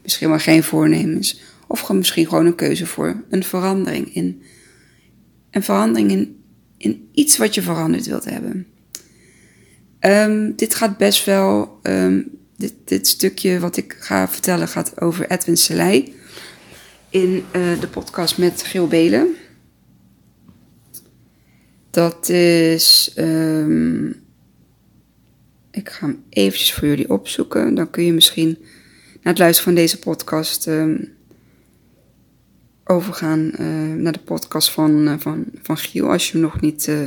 misschien 0.03 0.29
wel 0.29 0.39
geen 0.39 0.63
voornemens. 0.63 1.41
Of 1.67 1.93
misschien 1.93 2.29
gewoon 2.29 2.47
een 2.47 2.55
keuze 2.55 2.87
voor 2.87 3.25
een 3.31 3.45
verandering 3.45 4.15
in. 4.15 4.43
Een 5.51 5.63
verandering 5.63 6.11
in, 6.11 6.43
in 6.77 7.09
iets 7.13 7.37
wat 7.37 7.55
je 7.55 7.63
veranderd 7.63 8.07
wilt 8.07 8.25
hebben. 8.25 8.67
Um, 10.01 10.57
dit 10.57 10.75
gaat 10.75 10.97
best 10.97 11.25
wel, 11.25 11.79
um, 11.83 12.39
dit, 12.57 12.75
dit 12.85 13.07
stukje 13.07 13.59
wat 13.59 13.77
ik 13.77 13.97
ga 13.99 14.29
vertellen 14.29 14.69
gaat 14.69 15.01
over 15.01 15.31
Edwin 15.31 15.57
Selei. 15.57 16.15
In 17.11 17.45
uh, 17.53 17.81
de 17.81 17.89
podcast 17.89 18.39
met 18.39 18.63
Geel 18.63 18.87
Belen 18.87 19.35
Dat 21.97 22.29
is. 22.29 23.13
ehm, 23.15 24.07
ik 25.71 25.89
ga 25.89 26.07
hem 26.07 26.25
eventjes 26.29 26.73
voor 26.73 26.89
jullie 26.89 27.11
opzoeken. 27.11 27.75
Dan 27.75 27.91
kun 27.91 28.05
je 28.05 28.13
misschien 28.13 28.59
na 29.23 29.31
het 29.31 29.39
luisteren 29.39 29.73
van 29.73 29.83
deze 29.83 29.99
podcast 29.99 30.67
ehm, 30.67 30.97
overgaan 32.87 33.53
eh, 33.53 33.67
naar 33.97 34.13
de 34.13 34.19
podcast 34.19 34.71
van, 34.71 35.09
eh, 35.09 35.15
van, 35.19 35.45
van 35.63 35.77
Giel. 35.77 36.11
Als 36.11 36.27
je 36.27 36.33
hem 36.33 36.41
nog 36.41 36.61
niet 36.61 36.89
eh, 36.89 36.99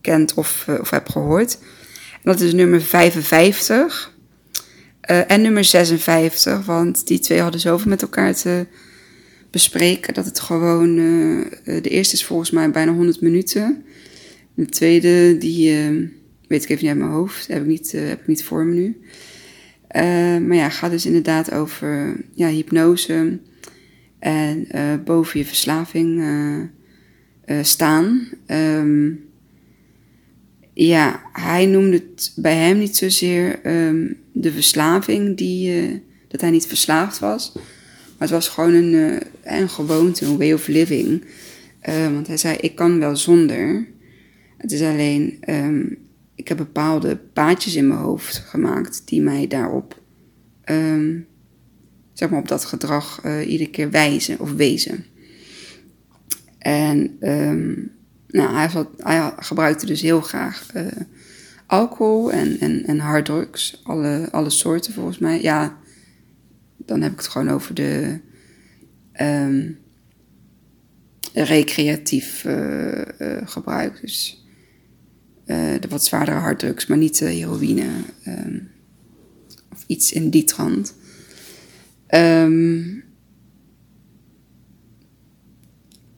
kent 0.00 0.34
of, 0.34 0.68
of 0.80 0.90
hebt 0.90 1.10
gehoord. 1.10 1.58
Dat 2.22 2.40
is 2.40 2.52
nummer 2.52 2.82
55. 2.82 4.12
eh, 5.00 5.30
en 5.30 5.42
nummer 5.42 5.64
56. 5.64 6.66
Want 6.66 7.06
die 7.06 7.18
twee 7.18 7.40
hadden 7.40 7.60
zoveel 7.60 7.90
met 7.90 8.02
elkaar 8.02 8.34
te 8.34 8.66
bespreken. 9.50 10.14
Dat 10.14 10.24
het 10.24 10.40
gewoon. 10.40 10.96
de 11.64 11.88
eerste 11.88 12.14
is 12.14 12.24
volgens 12.24 12.50
mij 12.50 12.70
bijna 12.70 12.92
100 12.92 13.20
minuten. 13.20 13.84
De 14.54 14.66
tweede, 14.66 15.38
die 15.38 15.72
weet 16.48 16.62
ik 16.62 16.68
even 16.68 16.82
niet 16.82 16.92
uit 16.92 16.98
mijn 16.98 17.10
hoofd. 17.10 17.46
Heb 17.46 17.60
ik 17.60 17.66
niet, 17.66 17.92
heb 17.92 18.20
ik 18.20 18.26
niet 18.26 18.44
voor 18.44 18.64
me 18.64 18.74
nu. 18.74 19.00
Maar 20.46 20.56
ja, 20.56 20.68
gaat 20.68 20.90
dus 20.90 21.06
inderdaad 21.06 21.52
over 21.52 22.16
ja, 22.34 22.48
hypnose. 22.48 23.38
En 24.24 24.66
eh, 24.68 24.94
boven 25.04 25.38
je 25.38 25.46
verslaving 25.46 26.20
eh, 26.20 26.60
eh, 27.58 27.64
staan. 27.64 28.28
Ehm, 28.46 29.10
ja, 30.72 31.22
hij 31.32 31.66
noemde 31.66 31.96
het 31.96 32.32
bij 32.36 32.56
hem 32.56 32.78
niet 32.78 32.96
zozeer 32.96 33.60
ehm, 33.62 34.12
de 34.32 34.52
verslaving, 34.52 35.36
die, 35.36 36.02
dat 36.28 36.40
hij 36.40 36.50
niet 36.50 36.66
verslaafd 36.66 37.18
was. 37.18 37.52
Maar 37.54 38.28
het 38.28 38.30
was 38.30 38.48
gewoon 38.48 38.74
een, 38.74 39.20
een 39.42 39.68
gewoonte, 39.68 40.24
een 40.24 40.38
way 40.38 40.52
of 40.52 40.66
living. 40.66 41.24
Eh, 41.80 42.12
want 42.12 42.26
hij 42.26 42.36
zei, 42.36 42.56
ik 42.56 42.74
kan 42.74 42.98
wel 42.98 43.16
zonder. 43.16 43.86
Het 44.56 44.72
is 44.72 44.82
alleen, 44.82 45.36
ehm, 45.40 45.86
ik 46.34 46.48
heb 46.48 46.56
bepaalde 46.56 47.16
paadjes 47.16 47.74
in 47.74 47.88
mijn 47.88 48.00
hoofd 48.00 48.36
gemaakt 48.36 49.02
die 49.04 49.22
mij 49.22 49.46
daarop, 49.46 50.00
ehm, 50.62 51.16
zeg 52.14 52.30
maar 52.30 52.38
op 52.38 52.48
dat 52.48 52.64
gedrag 52.64 53.20
eh, 53.22 53.50
iedere 53.50 53.70
keer 53.70 53.90
wijzen 53.90 54.40
of 54.40 54.52
wezen. 54.52 55.04
En 56.58 57.16
ehm, 57.20 57.72
nou, 58.28 58.54
hij, 58.54 58.86
hij 58.96 59.32
gebruikte 59.36 59.86
dus 59.86 60.00
heel 60.00 60.20
graag 60.20 60.70
eh, 60.72 60.86
alcohol 61.66 62.32
en, 62.32 62.60
en, 62.60 62.84
en 62.86 62.98
harddrugs. 62.98 63.80
Alle, 63.84 64.28
alle 64.30 64.50
soorten 64.50 64.92
volgens 64.92 65.18
mij. 65.18 65.42
Ja, 65.42 65.78
dan 66.76 67.00
heb 67.00 67.12
ik 67.12 67.18
het 67.18 67.28
gewoon 67.28 67.50
over 67.50 67.74
de 67.74 68.20
ehm, 69.12 69.70
recreatief 71.32 72.44
eh, 72.44 73.36
gebruik. 73.44 74.00
Dus 74.00 74.38
de 75.46 75.88
wat 75.88 76.04
zwaardere 76.04 76.38
harddrugs, 76.38 76.86
maar 76.86 76.98
niet 76.98 77.18
heroïne 77.18 77.86
ehm, 78.22 78.58
of 79.72 79.84
iets 79.86 80.12
in 80.12 80.30
die 80.30 80.44
trant. 80.44 80.94
Ehm, 82.14 82.82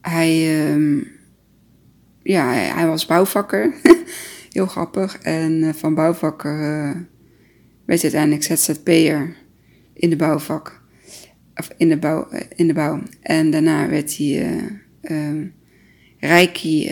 hij, 0.00 0.60
ehm, 0.60 1.00
ja, 2.22 2.52
hij, 2.52 2.86
was 2.86 3.06
bouwvakker. 3.06 3.74
Heel 4.52 4.66
grappig. 4.66 5.18
En 5.18 5.62
eh, 5.62 5.74
van 5.74 5.94
bouwvakker 5.94 6.52
eh, 6.52 7.00
werd 7.84 8.02
hij 8.02 8.12
uiteindelijk 8.12 8.42
ZZP'er 8.42 9.36
in 9.92 10.10
de 10.10 10.16
bouwvak. 10.16 10.82
Of 11.54 11.70
in 11.76 11.88
de 11.88 11.96
bouw. 11.96 12.28
eh, 12.30 12.40
in 12.56 12.66
de 12.66 12.74
bouw. 12.74 13.02
En 13.20 13.50
daarna 13.50 13.88
werd 13.88 14.16
hij 14.16 14.60
ehm, 15.00 15.46
Reiki 16.18 16.90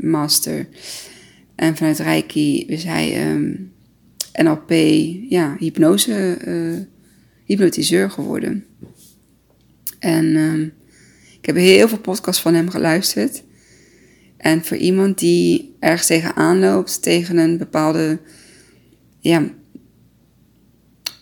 master. 0.00 0.68
En 1.54 1.76
vanuit 1.76 1.98
Reiki 1.98 2.66
is 2.66 2.84
hij 2.84 3.16
ehm, 3.16 3.52
NLP, 4.42 4.70
ja, 5.28 5.56
hypnose, 5.58 6.36
eh, 6.44 6.86
hypnotiseur 7.44 8.10
geworden. 8.10 8.64
En 9.98 10.36
ehm, 10.36 10.62
ik 11.40 11.46
heb 11.46 11.56
heel 11.56 11.88
veel 11.88 11.98
podcasts 11.98 12.42
van 12.42 12.54
hem 12.54 12.70
geluisterd. 12.70 13.42
En 14.36 14.64
voor 14.64 14.76
iemand 14.76 15.18
die 15.18 15.76
ergens 15.78 16.06
tegenaan 16.06 16.58
loopt, 16.58 17.02
tegen 17.02 17.36
een 17.36 17.58
bepaalde 17.58 18.18
ja, 19.18 19.48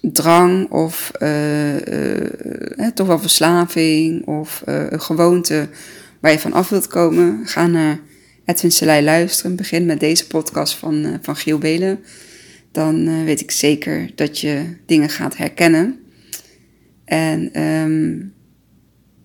drang 0.01 0.71
of 0.71 1.11
eh, 1.11 1.77
eh, 2.79 2.93
toch 2.95 3.07
wel 3.07 3.19
verslaving 3.19 4.27
of 4.27 4.63
eh, 4.67 4.91
een 4.91 5.01
gewoonte 5.01 5.69
waar 6.21 6.33
je 6.33 6.39
van 6.39 6.53
af 6.53 6.69
wilt 6.69 6.87
komen, 6.87 7.41
ga 7.45 7.67
naar 7.67 8.01
Edwin 8.45 9.05
luisteren. 9.05 9.57
Begin 9.57 9.87
met 9.87 10.01
deze 10.01 10.27
podcast 10.27 10.75
van, 10.75 11.05
eh, 11.05 11.13
van 11.23 11.37
Giel 11.37 11.59
Belen. 11.59 11.99
Dan 12.79 13.07
eh, 13.07 13.25
weet 13.25 13.41
ik 13.41 13.51
zeker 13.51 14.11
dat 14.15 14.39
je 14.39 14.65
dingen 14.87 15.09
gaat 15.09 15.37
herkennen. 15.37 15.99
En 17.05 17.53
ehm, 17.53 18.17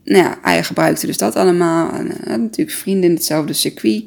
nou 0.03 0.23
ja, 0.23 0.39
hij 0.41 0.63
gebruikte 0.63 1.05
dus 1.05 1.17
dat 1.17 1.35
allemaal. 1.35 1.91
En 1.93 2.07
had 2.07 2.39
natuurlijk 2.39 2.77
vrienden 2.77 3.09
in 3.09 3.15
hetzelfde 3.15 3.53
circuit. 3.53 4.03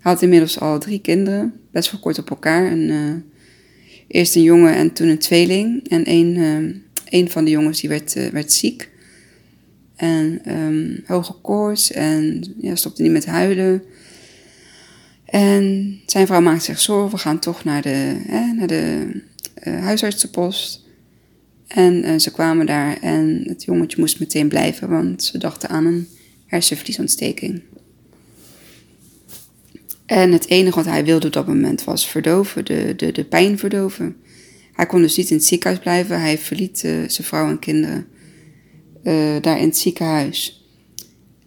Hij 0.00 0.12
had 0.12 0.22
inmiddels 0.22 0.60
al 0.60 0.78
drie 0.78 1.00
kinderen, 1.00 1.52
best 1.70 1.90
wel 1.90 2.00
kort 2.00 2.18
op 2.18 2.30
elkaar. 2.30 2.78
Eh, 2.78 2.96
eerst 4.08 4.36
een 4.36 4.42
jongen 4.42 4.74
en 4.74 4.92
toen 4.92 5.08
een 5.08 5.18
tweeling. 5.18 5.88
En 5.88 6.02
een, 6.10 6.36
eh, 6.36 7.20
een 7.20 7.30
van 7.30 7.44
de 7.44 7.50
jongens 7.50 7.80
die 7.80 7.90
werd, 7.90 8.16
eh, 8.16 8.26
werd 8.26 8.52
ziek. 8.52 8.88
En 9.96 10.40
ehm, 10.44 10.96
hoge 11.06 11.34
koorts 11.42 11.92
en 11.92 12.44
ja, 12.60 12.74
stopte 12.74 13.02
niet 13.02 13.12
met 13.12 13.26
huilen. 13.26 13.82
En 15.32 16.00
zijn 16.06 16.26
vrouw 16.26 16.40
maakte 16.40 16.64
zich 16.64 16.80
zorgen. 16.80 17.10
We 17.10 17.18
gaan 17.18 17.38
toch 17.38 17.64
naar 17.64 17.82
de, 17.82 18.22
hè, 18.26 18.52
naar 18.52 18.66
de 18.66 19.12
eh, 19.54 19.80
huisartsenpost. 19.80 20.84
En 21.66 22.02
eh, 22.02 22.18
ze 22.18 22.30
kwamen 22.30 22.66
daar 22.66 22.98
en 23.00 23.42
het 23.46 23.64
jongetje 23.64 24.00
moest 24.00 24.20
meteen 24.20 24.48
blijven, 24.48 24.88
want 24.88 25.24
ze 25.24 25.38
dachten 25.38 25.68
aan 25.68 25.86
een 25.86 26.08
hersenvliesontsteking. 26.46 27.62
En 30.06 30.32
het 30.32 30.48
enige 30.48 30.76
wat 30.76 30.84
hij 30.84 31.04
wilde 31.04 31.26
op 31.26 31.32
dat 31.32 31.46
moment 31.46 31.84
was 31.84 32.08
verdoven, 32.08 32.64
de, 32.64 32.92
de, 32.96 33.12
de 33.12 33.24
pijn 33.24 33.58
verdoven. 33.58 34.16
Hij 34.72 34.86
kon 34.86 35.02
dus 35.02 35.16
niet 35.16 35.30
in 35.30 35.36
het 35.36 35.46
ziekenhuis 35.46 35.80
blijven. 35.80 36.20
Hij 36.20 36.38
verliet 36.38 36.84
eh, 36.84 36.92
zijn 37.06 37.26
vrouw 37.26 37.48
en 37.48 37.58
kinderen 37.58 38.06
daar 39.40 39.58
in 39.58 39.66
het 39.66 39.78
ziekenhuis. 39.78 40.61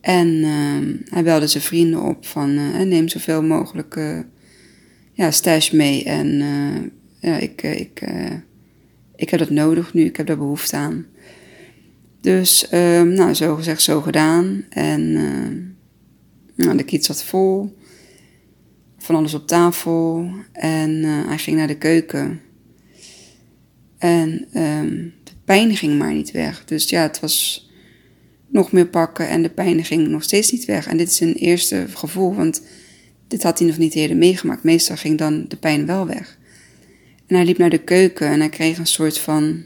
En 0.05 0.43
ehm, 0.43 0.95
hij 1.09 1.23
belde 1.23 1.47
zijn 1.47 1.63
vrienden 1.63 2.01
op 2.01 2.25
van 2.25 2.57
eh, 2.57 2.79
neem 2.79 3.07
zoveel 3.07 3.43
mogelijk 3.43 3.95
eh, 3.95 4.19
ja, 5.11 5.31
stash 5.31 5.71
mee. 5.71 6.03
En 6.03 6.41
eh, 6.41 7.29
ja, 7.29 7.37
ik, 7.37 7.63
ik, 7.63 8.01
ik 9.15 9.29
heb 9.29 9.39
dat 9.39 9.49
nodig 9.49 9.93
nu, 9.93 10.03
ik 10.03 10.17
heb 10.17 10.27
daar 10.27 10.37
behoefte 10.37 10.75
aan. 10.75 11.05
Dus, 12.21 12.69
ehm, 12.69 13.13
nou, 13.13 13.33
zo 13.33 13.55
gezegd, 13.55 13.81
zo 13.81 14.01
gedaan. 14.01 14.65
En 14.69 15.13
nou, 16.55 16.77
de 16.77 16.83
kiet 16.83 17.05
zat 17.05 17.23
vol. 17.23 17.77
Van 18.97 19.15
alles 19.15 19.33
op 19.33 19.47
tafel. 19.47 20.29
En 20.51 21.03
hij 21.03 21.37
ging 21.37 21.57
naar 21.57 21.67
de 21.67 21.77
keuken. 21.77 22.41
En 23.97 24.47
ehm, 24.51 25.09
de 25.23 25.31
pijn 25.45 25.75
ging 25.75 25.97
maar 25.97 26.13
niet 26.13 26.31
weg. 26.31 26.65
Dus 26.65 26.89
ja, 26.89 27.01
het 27.01 27.19
was 27.19 27.64
nog 28.47 28.71
meer 28.71 28.87
pakken 28.87 29.29
en 29.29 29.41
de 29.41 29.49
pijn 29.49 29.85
ging 29.85 30.07
nog 30.07 30.23
steeds 30.23 30.51
niet 30.51 30.65
weg. 30.65 30.87
En 30.87 30.97
dit 30.97 31.09
is 31.09 31.19
een 31.19 31.33
eerste 31.33 31.85
gevoel, 31.93 32.35
want 32.35 32.61
dit 33.27 33.43
had 33.43 33.59
hij 33.59 33.67
nog 33.67 33.77
niet 33.77 33.95
eerder 33.95 34.17
meegemaakt. 34.17 34.63
Meestal 34.63 34.95
ging 34.95 35.17
dan 35.17 35.45
de 35.47 35.57
pijn 35.57 35.85
wel 35.85 36.07
weg. 36.07 36.37
En 37.27 37.35
hij 37.35 37.45
liep 37.45 37.57
naar 37.57 37.69
de 37.69 37.83
keuken 37.83 38.27
en 38.27 38.39
hij 38.39 38.49
kreeg 38.49 38.77
een 38.77 38.87
soort 38.87 39.17
van, 39.17 39.63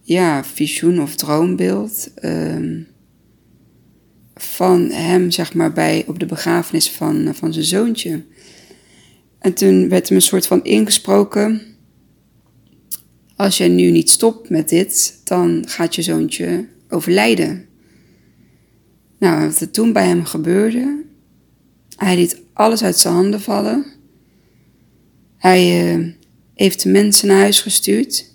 ja, 0.00 0.44
visioen 0.44 1.02
of 1.02 1.14
droombeeld 1.14 2.10
ehm, 2.14 2.80
van 4.34 4.90
hem, 4.90 5.30
zeg 5.30 5.54
maar, 5.54 5.72
bij, 5.72 6.04
op 6.06 6.18
de 6.18 6.26
begrafenis 6.26 6.90
van, 6.90 7.34
van 7.34 7.52
zijn 7.52 7.64
zoontje. 7.64 8.22
En 9.38 9.54
toen 9.54 9.88
werd 9.88 10.08
hem 10.08 10.16
een 10.16 10.22
soort 10.22 10.46
van 10.46 10.64
ingesproken. 10.64 11.71
Als 13.36 13.56
jij 13.56 13.68
nu 13.68 13.90
niet 13.90 14.10
stopt 14.10 14.50
met 14.50 14.68
dit, 14.68 15.20
dan 15.24 15.64
gaat 15.66 15.94
je 15.94 16.02
zoontje 16.02 16.68
overlijden. 16.88 17.66
Nou, 19.18 19.46
wat 19.46 19.60
er 19.60 19.70
toen 19.70 19.92
bij 19.92 20.06
hem 20.06 20.24
gebeurde, 20.24 21.04
hij 21.96 22.16
liet 22.16 22.40
alles 22.52 22.82
uit 22.82 22.98
zijn 22.98 23.14
handen 23.14 23.40
vallen. 23.40 23.84
Hij 25.36 25.94
uh, 25.96 26.12
heeft 26.54 26.82
de 26.82 26.88
mensen 26.88 27.28
naar 27.28 27.38
huis 27.38 27.60
gestuurd. 27.60 28.30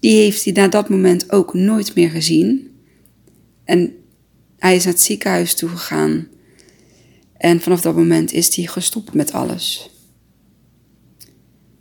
Die 0.00 0.16
heeft 0.16 0.44
hij 0.44 0.52
na 0.52 0.68
dat 0.68 0.88
moment 0.88 1.32
ook 1.32 1.54
nooit 1.54 1.94
meer 1.94 2.10
gezien. 2.10 2.70
En 3.64 3.94
hij 4.58 4.76
is 4.76 4.84
naar 4.84 4.92
het 4.92 5.02
ziekenhuis 5.02 5.54
toegegaan. 5.54 6.28
En 7.36 7.60
vanaf 7.60 7.80
dat 7.80 7.96
moment 7.96 8.32
is 8.32 8.56
hij 8.56 8.66
gestopt 8.66 9.14
met 9.14 9.32
alles. 9.32 9.93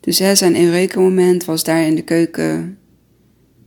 Dus 0.04 0.20
hè, 0.20 0.36
zijn 0.36 0.62
Eureka-moment 0.62 1.46
was 1.46 1.64
daar 1.64 1.86
in 1.86 1.96
de 1.96 2.02
keuken 2.04 2.78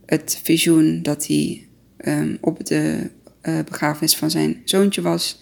het 0.05 0.39
visioen 0.43 1.03
dat 1.03 1.27
hij 1.27 1.67
um, 2.05 2.37
op 2.41 2.65
de 2.65 3.09
uh, 3.43 3.59
begrafenis 3.65 4.15
van 4.15 4.31
zijn 4.31 4.61
zoontje 4.63 5.01
was. 5.01 5.41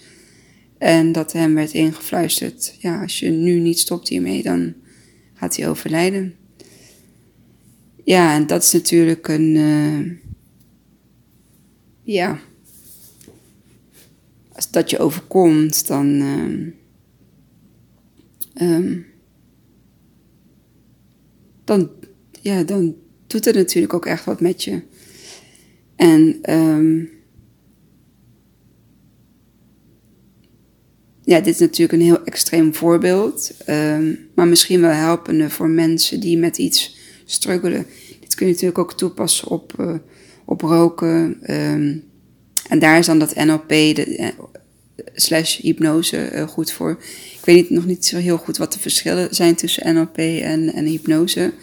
En 0.78 1.12
dat 1.12 1.32
hem 1.32 1.54
werd 1.54 1.74
ingefluisterd: 1.74 2.76
ja, 2.80 3.02
als 3.02 3.20
je 3.20 3.30
nu 3.30 3.60
niet 3.60 3.80
stopt 3.80 4.08
hiermee, 4.08 4.44
dan 4.44 4.74
gaat 5.34 5.56
hij 5.56 5.70
overlijden. 5.70 6.36
Ja, 8.04 8.36
en 8.36 8.48
dat 8.48 8.64
is 8.64 8.72
natuurlijk 8.72 9.28
een. 9.28 9.56
Uh, 9.56 10.12
ja. 12.04 12.40
Als 14.52 14.72
dat 14.72 14.90
je 14.90 15.00
overkomt, 15.00 15.88
dan. 15.88 16.22
Uh, 18.62 19.04
dan, 21.66 21.90
ja, 22.42 22.64
dan 22.64 22.96
doet 23.28 23.46
het 23.46 23.56
natuurlijk 23.56 23.94
ook 23.94 24.06
echt 24.06 24.26
wat 24.26 24.42
met 24.42 24.64
je. 24.64 24.82
En 25.96 26.40
um, 26.54 27.10
ja, 31.22 31.40
dit 31.40 31.54
is 31.54 31.60
natuurlijk 31.60 32.00
een 32.00 32.06
heel 32.06 32.24
extreem 32.24 32.74
voorbeeld, 32.74 33.52
um, 33.70 34.20
maar 34.36 34.48
misschien 34.48 34.82
wel 34.82 34.92
helpende 34.92 35.50
voor 35.50 35.70
mensen 35.70 36.20
die 36.20 36.38
met 36.38 36.58
iets 36.58 36.98
struggelen. 37.26 37.86
Dit 38.20 38.36
kun 38.36 38.46
je 38.46 38.52
natuurlijk 38.52 38.80
ook 38.80 38.94
toepassen 38.94 39.48
op, 39.48 39.74
uh, 39.80 39.96
op 40.46 40.62
roken. 40.62 41.38
Um, 41.54 42.04
en 42.70 42.80
daar 42.80 42.98
is 42.98 43.06
dan 43.06 43.20
dat 43.20 43.36
NLP 43.36 43.70
de, 43.70 44.18
uh, 44.18 44.28
slash 45.14 45.58
hypnose 45.58 46.32
uh, 46.34 46.48
goed 46.48 46.72
voor. 46.72 46.92
Ik 47.40 47.46
weet 47.46 47.56
niet, 47.56 47.70
nog 47.70 47.86
niet 47.86 48.06
zo 48.06 48.18
heel 48.18 48.38
goed 48.38 48.58
wat 48.58 48.74
de 48.74 48.80
verschillen 48.80 49.36
zijn 49.36 49.56
tussen 49.56 49.96
NLP 49.96 50.18
en, 50.18 50.74
en 50.74 50.86
hypnose. 50.86 51.54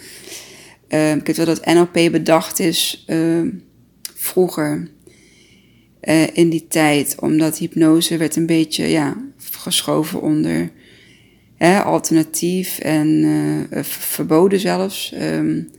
ik 0.89 1.27
weet 1.27 1.37
wel 1.37 1.47
dat 1.47 1.65
NLP 1.67 1.93
bedacht 1.93 2.59
is 2.59 3.07
vroeger 4.15 4.91
uh, 6.03 6.27
in 6.33 6.49
die 6.49 6.67
tijd, 6.69 7.15
omdat 7.21 7.59
hypnose 7.59 8.17
werd 8.17 8.37
een 8.37 8.47
beetje 8.47 8.87
ja, 8.87 9.17
geschoven 9.39 10.21
onder 10.21 10.71
hè, 11.57 11.83
alternatief 11.83 12.79
en 12.79 13.09
uh, 13.09 13.83
verboden 13.83 14.61
zelfs. 14.61 15.15
Um, 15.21 15.71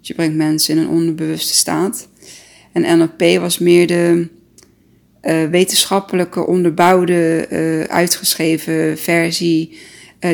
je 0.00 0.14
brengt 0.14 0.36
mensen 0.36 0.76
in 0.76 0.82
een 0.82 0.88
onderbewuste 0.88 1.54
staat. 1.54 2.08
En 2.72 2.98
NLP 2.98 3.40
was 3.40 3.58
meer 3.58 3.86
de 3.86 4.28
uh, 5.22 5.44
wetenschappelijke, 5.44 6.46
onderbouwde, 6.46 7.46
uitgeschreven 7.88 8.98
versie 8.98 9.78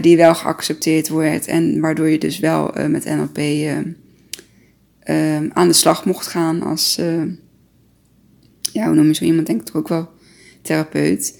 die 0.00 0.16
wel 0.16 0.34
geaccepteerd 0.34 1.08
wordt 1.08 1.46
en 1.46 1.80
waardoor 1.80 2.08
je 2.08 2.18
dus 2.18 2.38
wel 2.38 2.74
met 2.88 3.04
NLP 3.04 3.38
aan 5.52 5.68
de 5.68 5.72
slag 5.72 6.04
mocht 6.04 6.26
gaan 6.26 6.62
als 6.62 6.98
ja, 8.76 8.86
hoe 8.86 8.94
noem 8.94 9.06
je 9.06 9.14
zo 9.14 9.24
iemand, 9.24 9.46
denk 9.46 9.60
ik 9.60 9.66
toch 9.66 9.76
ook 9.76 9.88
wel 9.88 10.08
therapeut. 10.62 11.38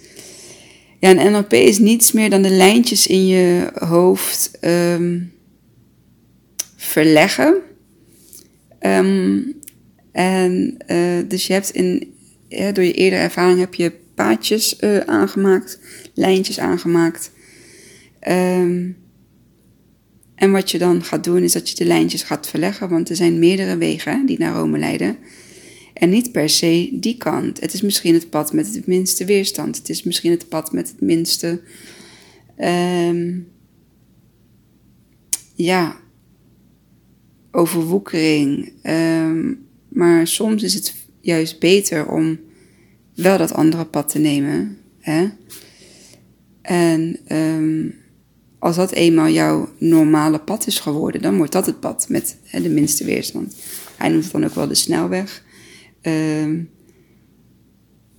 Ja, 1.00 1.10
een 1.10 1.32
NLP 1.32 1.52
is 1.52 1.78
niets 1.78 2.12
meer 2.12 2.30
dan 2.30 2.42
de 2.42 2.50
lijntjes 2.50 3.06
in 3.06 3.26
je 3.26 3.70
hoofd 3.74 4.58
um, 4.60 5.32
verleggen. 6.76 7.54
Um, 8.80 9.54
en 10.12 10.76
dus 11.28 11.46
je 11.46 11.52
hebt 11.52 11.70
in, 11.70 12.14
door 12.48 12.84
je 12.84 12.92
eerdere 12.92 13.22
ervaring 13.22 13.58
heb 13.58 13.74
je 13.74 13.92
paadjes 14.14 14.76
uh, 14.80 14.98
aangemaakt, 14.98 15.80
lijntjes 16.14 16.58
aangemaakt. 16.58 17.30
Um, 18.28 18.96
en 20.34 20.50
wat 20.50 20.70
je 20.70 20.78
dan 20.78 21.04
gaat 21.04 21.24
doen 21.24 21.42
is 21.42 21.52
dat 21.52 21.68
je 21.68 21.74
de 21.74 21.84
lijntjes 21.84 22.22
gaat 22.22 22.48
verleggen, 22.48 22.88
want 22.88 23.08
er 23.08 23.16
zijn 23.16 23.38
meerdere 23.38 23.76
wegen 23.76 24.26
die 24.26 24.38
naar 24.38 24.54
Rome 24.54 24.78
leiden. 24.78 25.16
En 25.92 26.10
niet 26.10 26.32
per 26.32 26.48
se 26.48 26.88
die 26.92 27.16
kant. 27.16 27.60
Het 27.60 27.72
is 27.72 27.82
misschien 27.82 28.14
het 28.14 28.30
pad 28.30 28.52
met 28.52 28.74
het 28.74 28.86
minste 28.86 29.24
weerstand. 29.24 29.76
Het 29.76 29.88
is 29.88 30.02
misschien 30.02 30.30
het 30.30 30.48
pad 30.48 30.72
met 30.72 30.88
het 30.88 31.00
minste. 31.00 31.60
Um, 32.58 33.48
ja, 35.54 35.96
overwoekering. 37.50 38.72
Um, 38.82 39.66
maar 39.88 40.26
soms 40.26 40.62
is 40.62 40.74
het 40.74 40.94
juist 41.26 41.60
beter 41.60 42.08
om 42.08 42.38
wel 43.14 43.38
dat 43.38 43.52
andere 43.52 43.84
pad 43.84 44.08
te 44.08 44.18
nemen. 44.18 44.78
Hè? 45.00 45.28
En 46.62 47.18
um, 47.28 47.94
als 48.58 48.76
dat 48.76 48.92
eenmaal 48.92 49.28
jouw 49.28 49.68
normale 49.78 50.38
pad 50.38 50.66
is 50.66 50.80
geworden, 50.80 51.22
dan 51.22 51.36
wordt 51.36 51.52
dat 51.52 51.66
het 51.66 51.80
pad 51.80 52.06
met 52.08 52.38
hè, 52.44 52.62
de 52.62 52.68
minste 52.68 53.04
weerstand. 53.04 53.56
Hij 53.96 54.08
noemt 54.08 54.22
het 54.22 54.32
dan 54.32 54.44
ook 54.44 54.54
wel 54.54 54.68
de 54.68 54.74
snelweg. 54.74 55.44
Um, 56.02 56.70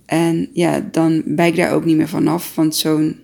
en 0.06 0.48
ja, 0.52 0.80
dan 0.80 1.22
wijk 1.36 1.56
daar 1.56 1.72
ook 1.72 1.84
niet 1.84 1.96
meer 1.96 2.08
vanaf, 2.08 2.54
want 2.54 2.76
zo'n 2.76 3.16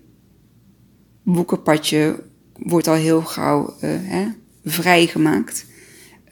boekenpadje 1.23 2.23
wordt 2.53 2.87
al 2.87 2.94
heel 2.94 3.23
gauw 3.23 3.75
uh, 3.85 3.90
hè, 4.03 4.27
vrijgemaakt. 4.64 5.66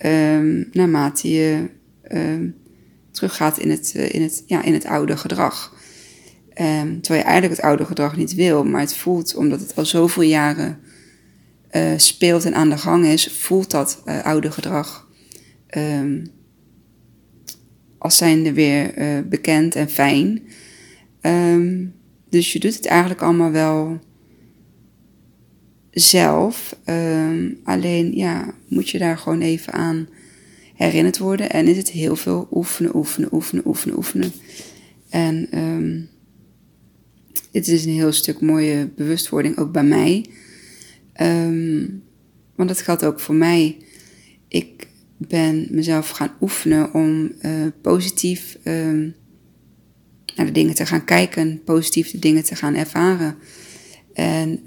Um, 0.07 0.69
naarmate 0.73 1.31
je 1.31 1.69
teruggaat 3.13 3.59
in 3.59 3.71
het, 3.71 3.93
uh, 3.97 4.15
in, 4.15 4.23
het, 4.23 4.43
ja, 4.47 4.63
in 4.63 4.73
het 4.73 4.85
oude 4.85 5.17
gedrag. 5.17 5.75
Um, 6.61 7.01
terwijl 7.01 7.25
je 7.25 7.31
eigenlijk 7.31 7.57
het 7.57 7.65
oude 7.65 7.85
gedrag 7.85 8.17
niet 8.17 8.35
wil, 8.35 8.65
maar 8.65 8.81
het 8.81 8.95
voelt, 8.95 9.35
omdat 9.35 9.61
het 9.61 9.77
al 9.77 9.87
zoveel 9.87 10.23
jaren 10.23 10.79
uh, 11.73 11.93
speelt 11.97 12.45
en 12.45 12.55
aan 12.55 12.71
de 12.71 12.79
gang 12.79 13.07
is, 13.07 13.27
voelt 13.27 13.71
dat 13.71 14.03
oude 14.23 14.51
gedrag 14.51 15.11
als 17.99 18.17
zijnde 18.17 18.53
weer 18.53 18.95
bekend 19.29 19.75
en 19.75 19.89
fijn. 19.89 20.43
Um, 21.21 21.95
dus 22.29 22.53
je 22.53 22.59
doet 22.59 22.75
het 22.75 22.87
eigenlijk 22.87 23.23
allemaal 23.23 23.51
wel 23.51 24.01
zelf. 25.91 26.77
Um, 26.87 27.61
alleen 27.65 28.17
ja, 28.17 28.55
moet 28.69 28.89
je 28.89 28.99
daar 28.99 29.19
gewoon 29.19 29.41
even 29.41 29.73
aan 29.73 30.09
herinnerd 30.83 31.19
worden. 31.19 31.51
En 31.51 31.67
is 31.67 31.77
het 31.77 31.91
heel 31.91 32.17
veel 32.17 32.49
oefenen, 32.51 32.97
oefenen, 32.97 33.35
oefenen, 33.35 33.67
oefenen, 33.67 33.97
oefenen. 33.97 34.33
En 35.09 35.59
um, 35.59 36.09
dit 37.51 37.69
is 37.69 37.85
een 37.85 37.93
heel 37.93 38.13
stuk 38.13 38.41
mooie 38.41 38.91
bewustwording 38.97 39.59
ook 39.59 39.73
bij 39.73 39.85
mij. 39.85 40.27
Um, 41.21 42.03
want 42.55 42.69
dat 42.69 42.81
geldt 42.81 43.05
ook 43.05 43.21
voor 43.21 43.35
mij. 43.35 43.77
Ik 44.49 44.87
ben 45.17 45.67
mezelf 45.71 46.09
gaan 46.09 46.37
oefenen 46.41 46.95
om 46.95 47.33
uh, 47.43 47.67
positief 47.81 48.59
uh, 48.65 49.13
naar 50.37 50.47
de 50.47 50.53
dingen 50.53 50.75
te 50.75 50.87
gaan 50.87 51.05
kijken, 51.05 51.63
positief 51.65 52.11
de 52.11 52.19
dingen 52.19 52.45
te 52.45 52.55
gaan 52.55 52.75
ervaren. 52.75 53.37
En 54.13 54.61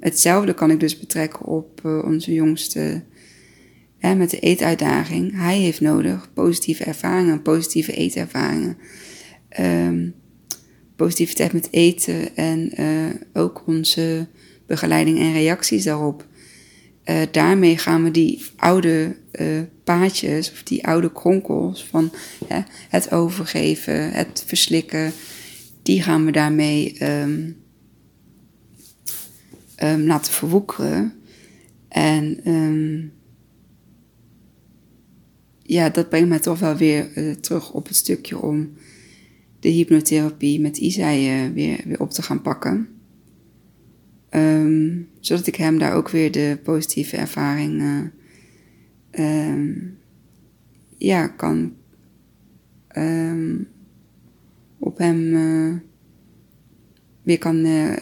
hetzelfde 0.00 0.54
kan 0.54 0.70
ik 0.70 0.80
dus 0.80 0.98
betrekken 0.98 1.46
op 1.46 1.80
uh, 1.86 2.04
onze 2.04 2.32
jongste 2.32 3.02
met 4.02 4.30
de 4.30 4.38
eetuitdaging. 4.38 5.36
Hij 5.36 5.58
heeft 5.58 5.80
nodig 5.80 6.32
positieve 6.34 6.84
ervaringen, 6.84 7.42
positieve 7.42 7.92
eetervaringen. 7.92 8.76
Um, 9.60 10.14
positiviteit 10.96 11.52
met 11.52 11.68
eten 11.70 12.36
en 12.36 12.80
uh, 12.80 13.10
ook 13.32 13.62
onze 13.66 14.26
begeleiding 14.66 15.18
en 15.18 15.32
reacties 15.32 15.84
daarop. 15.84 16.26
Uh, 17.04 17.16
daarmee 17.30 17.78
gaan 17.78 18.04
we 18.04 18.10
die 18.10 18.44
oude 18.56 19.16
uh, 19.32 19.60
paadjes 19.84 20.50
of 20.52 20.62
die 20.62 20.86
oude 20.86 21.12
kronkels 21.12 21.84
van 21.84 22.12
hè, 22.48 22.60
het 22.88 23.12
overgeven, 23.12 24.12
het 24.12 24.44
verslikken, 24.46 25.12
die 25.82 26.02
gaan 26.02 26.24
we 26.24 26.32
daarmee 26.32 26.96
um, 27.02 27.56
um, 29.82 30.06
laten 30.06 30.32
verwoekeren. 30.32 31.12
En 31.88 32.40
ja, 35.72 35.88
dat 35.88 36.08
brengt 36.08 36.28
mij 36.28 36.38
toch 36.38 36.58
wel 36.58 36.76
weer 36.76 37.10
uh, 37.16 37.34
terug 37.34 37.72
op 37.72 37.86
het 37.86 37.96
stukje 37.96 38.38
om 38.38 38.72
de 39.60 39.68
hypnotherapie 39.68 40.60
met 40.60 40.78
Isai 40.78 41.46
uh, 41.46 41.52
weer, 41.52 41.80
weer 41.84 42.00
op 42.00 42.10
te 42.10 42.22
gaan 42.22 42.42
pakken. 42.42 42.88
Um, 44.30 45.08
zodat 45.20 45.46
ik 45.46 45.54
hem 45.54 45.78
daar 45.78 45.94
ook 45.94 46.10
weer 46.10 46.30
de 46.30 46.58
positieve 46.62 47.16
ervaring 47.16 47.82
uh, 49.12 49.48
um, 49.48 49.98
ja, 50.96 51.26
kan 51.26 51.74
um, 52.96 53.68
op 54.78 54.98
hem 54.98 55.82
weer 57.22 57.38
kan 57.38 57.56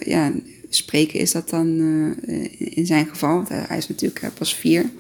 ja, 0.05 0.33
spreken, 0.69 1.21
is 1.21 1.33
dat 1.33 1.51
dan 1.51 1.69
in 2.59 2.87
zijn 2.87 3.07
geval. 3.07 3.35
Want 3.35 3.49
hij 3.49 3.77
is 3.77 3.89
natuurlijk 3.89 4.31
pas 4.35 4.55
vier. 4.55 4.91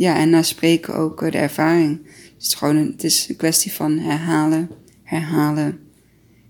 Ja, 0.00 0.16
en 0.16 0.30
na 0.30 0.42
spreken 0.42 0.94
ook 0.94 1.32
de 1.32 1.38
ervaring. 1.38 2.00
Het 2.34 2.46
is 2.46 2.54
gewoon 2.54 2.76
een, 2.76 2.90
het 2.90 3.04
is 3.04 3.28
een 3.28 3.36
kwestie 3.36 3.72
van 3.72 3.98
herhalen, 3.98 4.70
herhalen, 5.02 5.78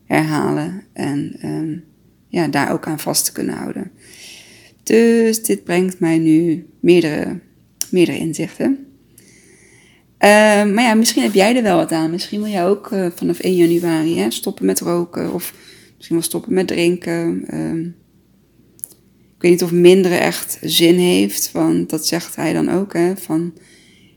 herhalen. 0.06 0.84
En 0.92 1.84
ja, 2.28 2.48
daar 2.48 2.72
ook 2.72 2.86
aan 2.86 2.98
vast 2.98 3.24
te 3.24 3.32
kunnen 3.32 3.54
houden. 3.54 3.90
Dus 4.82 5.42
dit 5.42 5.64
brengt 5.64 6.00
mij 6.00 6.18
nu 6.18 6.66
meerdere, 6.80 7.38
meerdere 7.90 8.18
inzichten. 8.18 8.86
Ehm, 10.18 10.74
maar 10.74 10.84
ja, 10.84 10.94
misschien 10.94 11.22
heb 11.22 11.34
jij 11.34 11.56
er 11.56 11.62
wel 11.62 11.76
wat 11.76 11.92
aan. 11.92 12.10
Misschien 12.10 12.40
wil 12.40 12.50
jij 12.50 12.66
ook 12.66 12.92
eh, 12.92 13.06
vanaf 13.14 13.38
1 13.38 13.54
januari 13.54 14.18
hè, 14.18 14.30
stoppen 14.30 14.66
met 14.66 14.80
roken. 14.80 15.32
Of 15.32 15.54
misschien 15.96 16.16
wel 16.16 16.24
stoppen 16.24 16.54
met 16.54 16.66
drinken. 16.66 17.44
Ehm, 17.46 17.86
ik 19.40 19.46
weet 19.46 19.60
niet 19.60 19.70
of 19.70 19.72
minderen 19.72 20.20
echt 20.20 20.58
zin 20.60 20.98
heeft. 20.98 21.52
Want 21.52 21.90
dat 21.90 22.06
zegt 22.06 22.36
hij 22.36 22.52
dan 22.52 22.68
ook. 22.68 22.92
Hè, 22.92 23.16
van, 23.16 23.54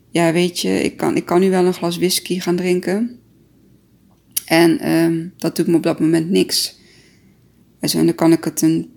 ja 0.09 0.33
weet 0.33 0.59
je, 0.59 0.83
ik 0.83 0.97
kan, 0.97 1.15
ik 1.15 1.25
kan 1.25 1.39
nu 1.39 1.49
wel 1.49 1.65
een 1.65 1.73
glas 1.73 1.97
whisky 1.97 2.39
gaan 2.39 2.55
drinken. 2.55 3.19
En 4.45 4.79
ehm, 4.79 5.27
dat 5.37 5.55
doet 5.55 5.67
me 5.67 5.75
op 5.75 5.83
dat 5.83 5.99
moment 5.99 6.29
niks. 6.29 6.79
En 7.79 8.05
dan 8.05 8.15
kan 8.15 8.31
ik 8.31 8.43
het 8.43 8.61
een 8.61 8.91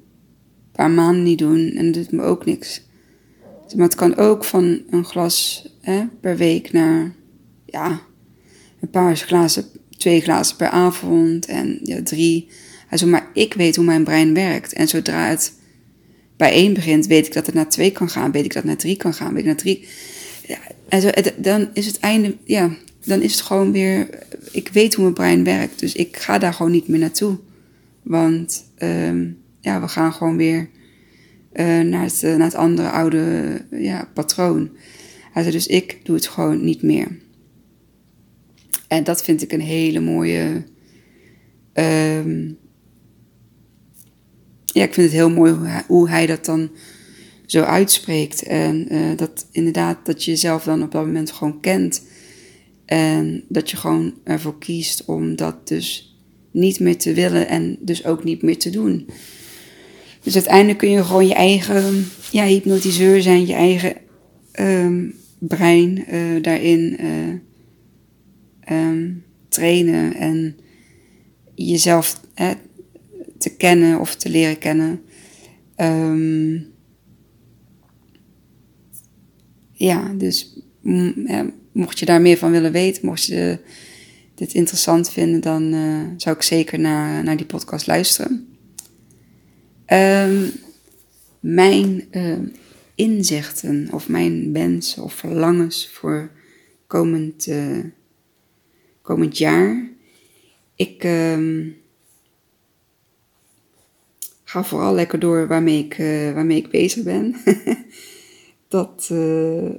paar 0.72 0.90
maanden 0.90 1.22
niet 1.22 1.38
doen 1.38 1.72
en 1.76 1.92
dat 1.92 1.94
doet 1.94 2.12
me 2.12 2.22
ook 2.22 2.44
niks. 2.44 2.82
Maar 3.76 3.84
het 3.84 3.94
kan 3.94 4.16
ook 4.16 4.44
van 4.44 4.82
een 4.90 5.04
glas 5.04 5.68
hè, 5.80 6.04
per 6.20 6.36
week 6.36 6.72
naar 6.72 7.14
ja, 7.66 8.00
een 8.80 8.90
paar 8.90 9.16
glazen, 9.16 9.64
twee 9.96 10.20
glazen 10.20 10.56
per 10.56 10.68
avond 10.68 11.46
en 11.46 11.78
ja, 11.82 12.02
drie. 12.02 12.48
Also, 12.90 13.06
maar 13.06 13.30
ik 13.34 13.54
weet 13.54 13.76
hoe 13.76 13.84
mijn 13.84 14.04
brein 14.04 14.34
werkt. 14.34 14.72
En 14.72 14.88
zodra 14.88 15.28
het 15.28 15.55
bij 16.36 16.52
één 16.52 16.74
begint, 16.74 17.06
weet 17.06 17.26
ik 17.26 17.32
dat 17.32 17.46
het 17.46 17.54
naar 17.54 17.68
twee 17.68 17.90
kan 17.90 18.08
gaan. 18.08 18.32
Weet 18.32 18.44
ik 18.44 18.52
dat 18.52 18.62
het 18.62 18.72
naar 18.72 18.80
drie 18.80 18.96
kan 18.96 19.14
gaan. 19.14 19.30
Weet 19.30 19.40
ik 19.40 19.46
naar 19.46 19.56
drie. 19.56 19.86
Ja, 20.46 21.00
zo, 21.00 21.10
dan 21.36 21.68
is 21.72 21.86
het 21.86 21.98
einde, 21.98 22.36
ja, 22.44 22.76
dan 23.04 23.22
is 23.22 23.32
het 23.32 23.40
gewoon 23.40 23.72
weer. 23.72 24.08
Ik 24.50 24.68
weet 24.68 24.94
hoe 24.94 25.02
mijn 25.02 25.14
brein 25.14 25.44
werkt. 25.44 25.78
Dus 25.78 25.94
ik 25.94 26.16
ga 26.16 26.38
daar 26.38 26.54
gewoon 26.54 26.72
niet 26.72 26.88
meer 26.88 26.98
naartoe. 26.98 27.38
Want 28.02 28.64
um, 28.78 29.38
ja, 29.60 29.80
we 29.80 29.88
gaan 29.88 30.12
gewoon 30.12 30.36
weer 30.36 30.68
uh, 31.52 31.80
naar, 31.80 32.04
het, 32.04 32.22
naar 32.22 32.40
het 32.40 32.54
andere 32.54 32.90
oude 32.90 33.64
ja, 33.70 34.08
patroon. 34.14 34.70
Also, 35.32 35.50
dus 35.50 35.66
ik 35.66 36.00
doe 36.02 36.16
het 36.16 36.26
gewoon 36.26 36.64
niet 36.64 36.82
meer. 36.82 37.18
En 38.88 39.04
dat 39.04 39.22
vind 39.22 39.42
ik 39.42 39.52
een 39.52 39.60
hele 39.60 40.00
mooie. 40.00 40.64
Um, 41.74 42.58
ja, 44.76 44.82
ik 44.82 44.94
vind 44.94 45.06
het 45.06 45.16
heel 45.16 45.30
mooi 45.30 45.56
hoe 45.86 46.08
hij, 46.08 46.26
dat 46.26 46.44
dan 46.44 46.70
zo 47.46 47.62
uitspreekt. 47.62 48.42
En 48.42 48.94
uh, 48.94 49.16
dat 49.16 49.46
inderdaad, 49.50 50.06
dat 50.06 50.24
je 50.24 50.30
jezelf 50.30 50.64
dan 50.64 50.82
op 50.82 50.92
dat 50.92 51.04
moment 51.04 51.30
gewoon 51.30 51.60
kent. 51.60 52.02
En 52.84 53.44
dat 53.48 53.70
je 53.70 53.76
gewoon 53.76 54.14
ervoor 54.24 54.58
kiest 54.58 55.04
om 55.04 55.36
dat 55.36 55.68
dus 55.68 56.16
niet 56.50 56.80
meer 56.80 56.96
te 56.96 57.12
willen 57.12 57.48
en 57.48 57.76
dus 57.80 58.04
ook 58.04 58.24
niet 58.24 58.42
meer 58.42 58.58
te 58.58 58.70
doen. 58.70 59.06
Dus 60.22 60.34
uiteindelijk 60.34 60.78
kun 60.78 60.90
je 60.90 61.04
gewoon 61.04 61.26
je 61.26 61.34
eigen 61.34 62.06
ja, 62.30 62.44
hypnotiseur 62.44 63.22
zijn, 63.22 63.46
je 63.46 63.54
eigen 63.54 63.96
um, 64.60 65.14
brein 65.38 66.04
uh, 66.14 66.42
daarin 66.42 66.96
uh, 67.00 68.78
um, 68.78 69.24
trainen 69.48 70.14
en 70.14 70.56
jezelf 71.54 72.20
te 73.38 73.56
kennen 73.56 74.00
of 74.00 74.14
te 74.14 74.28
leren 74.28 74.58
kennen. 74.58 75.02
Um, 75.76 76.74
ja, 79.72 80.12
dus 80.14 80.60
mocht 81.72 81.98
je 81.98 82.06
daar 82.06 82.20
meer 82.20 82.36
van 82.36 82.50
willen 82.50 82.72
weten, 82.72 83.06
mocht 83.06 83.24
je 83.24 83.58
dit 84.34 84.54
interessant 84.54 85.10
vinden, 85.10 85.40
dan 85.40 85.74
zou 86.16 86.36
ik 86.36 86.42
zeker 86.42 86.78
naar, 86.78 87.24
naar 87.24 87.36
die 87.36 87.46
podcast 87.46 87.86
luisteren. 87.86 88.48
Um, 89.86 90.50
mijn 91.40 92.04
uh, 92.10 92.38
inzichten 92.94 93.88
of 93.92 94.08
mijn 94.08 94.52
wensen 94.52 95.02
of 95.02 95.12
verlangens 95.12 95.88
voor 95.88 96.30
komend, 96.86 97.46
uh, 97.46 97.84
komend 99.02 99.38
jaar. 99.38 99.90
Ik 100.74 101.06
ga 104.56 104.64
vooral 104.64 104.94
lekker 104.94 105.18
door 105.18 105.46
waarmee 105.46 105.84
ik, 105.84 105.98
uh, 105.98 106.32
waarmee 106.32 106.56
ik 106.56 106.70
bezig 106.70 107.02
ben. 107.02 107.34
dat, 108.68 109.12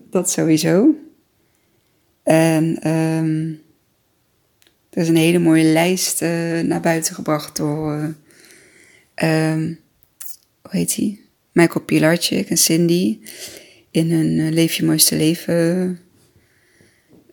dat 0.09 0.29
sowieso. 0.29 0.95
En 2.23 2.91
um, 2.91 3.61
er 4.89 5.01
is 5.01 5.07
een 5.07 5.15
hele 5.15 5.39
mooie 5.39 5.63
lijst 5.63 6.21
naar 6.63 6.81
buiten 6.81 7.15
gebracht 7.15 7.55
door. 7.55 8.15
Um, 9.23 9.79
hoe 10.61 10.71
heet 10.71 10.95
hij? 10.95 11.19
Michael 11.51 11.85
Pilarczyk 11.85 12.49
en 12.49 12.57
Cindy 12.57 13.19
in 13.91 14.11
hun 14.11 14.53
Leef 14.53 14.73
je 14.73 14.85
mooiste 14.85 15.15
leven. 15.15 15.99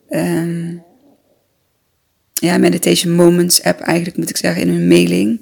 Um, 0.08 0.82
ja, 2.32 2.58
Meditation 2.58 3.14
Moments 3.14 3.62
app 3.62 3.80
eigenlijk 3.80 4.16
moet 4.16 4.30
ik 4.30 4.36
zeggen 4.36 4.62
in 4.62 4.68
hun 4.68 4.88
mailing. 4.88 5.40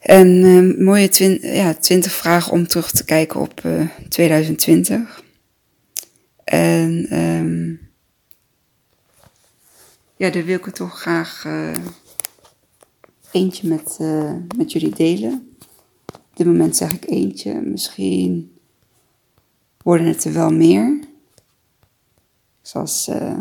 En 0.00 0.28
um, 0.28 0.84
mooie 0.84 1.08
twin, 1.08 1.38
ja, 1.42 1.74
20 1.74 2.12
vragen 2.12 2.52
om 2.52 2.66
terug 2.66 2.90
te 2.90 3.04
kijken 3.04 3.40
op 3.40 3.64
uh, 3.64 3.88
2020. 4.08 5.22
En 6.44 7.18
um, 7.18 7.90
ja, 10.16 10.30
daar 10.30 10.44
wil 10.44 10.56
ik 10.56 10.64
het 10.64 10.74
toch 10.74 11.00
graag 11.00 11.44
uh, 11.44 11.72
eentje 13.30 13.68
met, 13.68 13.98
uh, 14.00 14.34
met 14.56 14.72
jullie 14.72 14.94
delen. 14.94 15.56
Op 16.14 16.36
dit 16.36 16.46
moment 16.46 16.76
zeg 16.76 16.92
ik 16.92 17.08
eentje. 17.08 17.60
Misschien 17.60 18.58
worden 19.82 20.06
het 20.06 20.24
er 20.24 20.32
wel 20.32 20.52
meer. 20.52 20.98
Eens, 22.72 23.08
uh, 23.08 23.38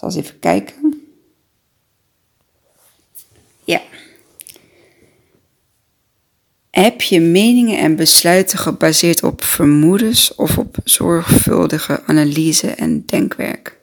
eens 0.00 0.14
even 0.14 0.38
kijken. 0.38 1.02
Ja. 3.64 3.82
Heb 6.74 7.02
je 7.02 7.20
meningen 7.20 7.78
en 7.78 7.96
besluiten 7.96 8.58
gebaseerd 8.58 9.22
op 9.22 9.44
vermoedens 9.44 10.34
of 10.34 10.58
op 10.58 10.76
zorgvuldige 10.84 12.02
analyse 12.06 12.70
en 12.70 13.06
denkwerk? 13.06 13.78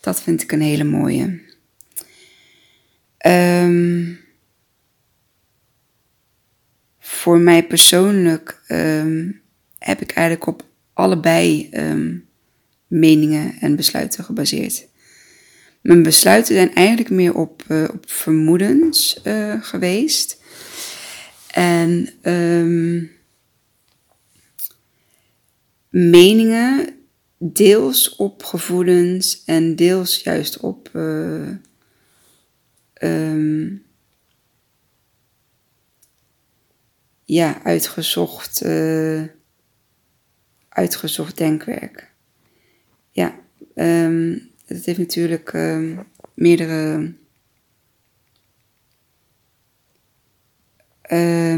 Dat 0.00 0.22
vind 0.22 0.42
ik 0.42 0.52
een 0.52 0.60
hele 0.60 0.84
mooie. 0.84 1.40
Um, 3.26 4.20
voor 6.98 7.38
mij 7.38 7.66
persoonlijk 7.66 8.62
um, 8.68 9.40
heb 9.78 10.00
ik 10.00 10.10
eigenlijk 10.10 10.46
op 10.46 10.64
allebei 10.92 11.68
um, 11.72 12.28
meningen 12.86 13.54
en 13.60 13.76
besluiten 13.76 14.24
gebaseerd. 14.24 14.86
Mijn 15.80 16.02
besluiten 16.02 16.54
zijn 16.54 16.74
eigenlijk 16.74 17.10
meer 17.10 17.34
op, 17.34 17.64
uh, 17.68 17.88
op 17.92 18.10
vermoedens 18.10 19.20
uh, 19.24 19.54
geweest. 19.60 20.40
En 21.52 22.08
um, 22.22 23.10
meningen 25.88 26.96
deels 27.38 28.16
op 28.16 28.42
gevoelens 28.42 29.44
en 29.44 29.76
deels 29.76 30.22
juist 30.22 30.60
op 30.60 30.90
uh, 30.92 31.48
ja, 37.24 37.62
uitgezocht, 37.62 38.64
uh, 38.64 39.22
uitgezocht 40.68 41.38
denkwerk. 41.38 42.10
Ja, 43.10 43.38
um, 43.74 44.50
het 44.66 44.84
heeft 44.84 44.98
natuurlijk 44.98 45.52
um, 45.52 46.06
meerdere, 46.34 47.12
uh, 51.12 51.54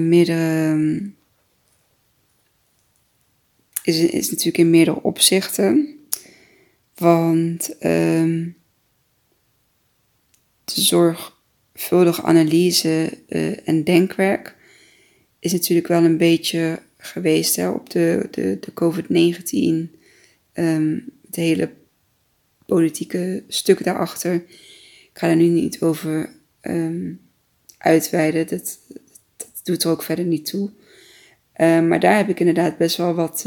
is, 3.82 4.30
natuurlijk 4.30 4.58
in 4.58 4.70
meerdere 4.70 5.02
opzichten. 5.02 5.98
Want 6.94 7.84
um, 7.84 8.56
de 10.64 10.80
zorgvuldige 10.80 12.22
analyse 12.22 13.18
uh, 13.28 13.68
en 13.68 13.84
denkwerk 13.84 14.56
is 15.38 15.52
natuurlijk 15.52 15.88
wel 15.88 16.04
een 16.04 16.16
beetje 16.16 16.82
geweest 16.96 17.56
hè, 17.56 17.68
op 17.68 17.90
de, 17.90 18.28
de, 18.30 18.58
de 18.60 18.72
COVID-19. 18.72 19.52
Um, 19.56 19.90
ehm, 20.52 20.98
het 21.26 21.36
hele 21.36 21.70
politieke 22.66 23.44
stuk 23.48 23.84
daarachter. 23.84 24.34
Ik 24.34 25.10
ga 25.12 25.28
er 25.28 25.36
nu 25.36 25.48
niet 25.48 25.80
over 25.80 26.30
um, 26.62 27.20
uitweiden. 27.78 28.46
Dat, 28.46 28.78
doet 29.64 29.84
er 29.84 29.90
ook 29.90 30.02
verder 30.02 30.24
niet 30.24 30.46
toe. 30.46 30.70
Um, 31.60 31.88
maar 31.88 32.00
daar 32.00 32.16
heb 32.16 32.28
ik 32.28 32.40
inderdaad 32.40 32.76
best 32.76 32.96
wel 32.96 33.14
wat 33.14 33.46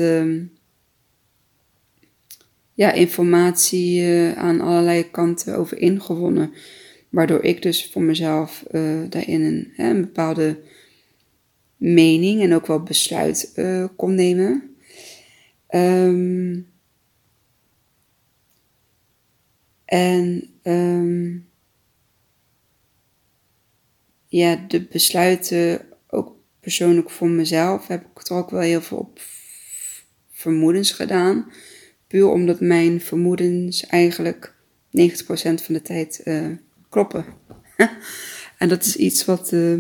ja, 2.73 2.91
informatie 2.91 4.01
uh, 4.01 4.33
aan 4.33 4.61
allerlei 4.61 5.11
kanten 5.11 5.57
over 5.57 5.77
ingewonnen. 5.77 6.53
Waardoor 7.09 7.43
ik 7.43 7.61
dus 7.61 7.89
voor 7.91 8.01
mezelf 8.01 8.63
uh, 8.71 9.09
daarin 9.09 9.41
een, 9.41 9.71
hè, 9.75 9.99
bepaalde 9.99 10.59
mening 11.77 12.41
en 12.41 12.53
ook 12.53 12.67
wel 12.67 12.83
besluit 12.83 13.51
uh, 13.55 13.85
kon 13.95 14.15
nemen. 14.15 14.75
Um, 15.69 16.67
En 19.87 20.49
ja, 24.27 24.55
de 24.67 24.81
besluiten, 24.81 25.81
persoonlijk 26.67 27.09
voor 27.09 27.29
mezelf, 27.29 27.87
heb 27.87 28.05
ik 28.05 28.23
toch 28.23 28.37
ook 28.37 28.49
wel 28.49 28.59
heel 28.59 28.81
veel 28.81 28.97
op 28.97 29.21
vermoedens 30.31 30.91
gedaan. 30.91 31.51
Puur 32.07 32.27
omdat 32.27 32.59
mijn 32.59 33.01
vermoedens 33.01 33.85
eigenlijk 33.85 34.53
90% 34.97 35.23
van 35.33 35.73
de 35.73 35.81
tijd 35.81 36.21
uh, 36.25 36.47
kloppen. 36.89 37.25
en 38.59 38.69
dat 38.69 38.85
is 38.85 38.95
iets 38.95 39.25
wat. 39.25 39.51
Uh, 39.51 39.79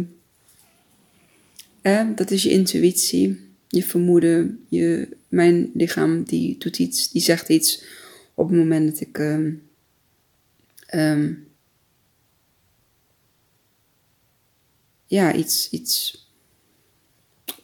eh, 1.81 2.07
dat 2.15 2.31
is 2.31 2.43
je 2.43 2.49
intuïtie, 2.49 3.49
je 3.67 3.83
vermoeden, 3.83 4.65
je, 4.69 5.09
mijn 5.27 5.71
lichaam 5.73 6.23
die 6.23 6.57
doet 6.57 6.79
iets, 6.79 7.11
die 7.11 7.21
zegt 7.21 7.49
iets 7.49 7.83
op 8.33 8.49
het 8.49 8.57
moment 8.57 8.91
dat 8.91 8.99
ik. 9.01 9.17
Um, 9.17 9.61
um, 10.93 11.47
ja, 15.05 15.33
iets, 15.33 15.69
iets 15.69 16.25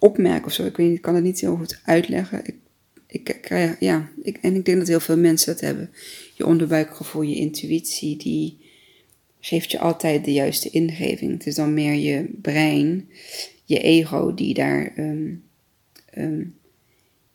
opmerk 0.04 0.46
of 0.46 0.54
zo. 0.54 0.66
Ik 0.66 0.78
weet 0.78 0.88
niet, 0.88 0.96
ik 0.96 1.02
kan 1.02 1.16
het 1.16 1.24
niet 1.24 1.40
heel 1.40 1.56
goed 1.56 1.80
uitleggen. 1.84 2.46
Ik, 2.46 2.56
ik, 3.08 3.50
ja, 3.80 4.10
ik, 4.22 4.38
en 4.42 4.56
ik 4.56 4.66
denk 4.66 4.78
dat 4.78 4.88
heel 4.88 5.00
veel 5.00 5.18
mensen 5.18 5.54
dat 5.54 5.62
hebben. 5.62 5.90
Je 6.34 6.46
onderbuikgevoel, 6.46 7.22
je 7.22 7.36
intuïtie, 7.36 8.18
die 8.18 8.58
geeft 9.40 9.72
je 9.72 9.80
altijd 9.80 10.26
de 10.26 10.34
juiste 10.34 10.70
ingeving. 10.70 11.32
Het 11.32 11.48
is 11.48 11.56
dan 11.56 11.74
meer 11.74 11.94
je 11.94 12.30
brein, 12.42 13.10
je 13.66 13.80
ego, 13.80 14.34
die 14.34 14.54
daar 14.54 14.94
um, 14.98 15.44
um, 16.18 16.56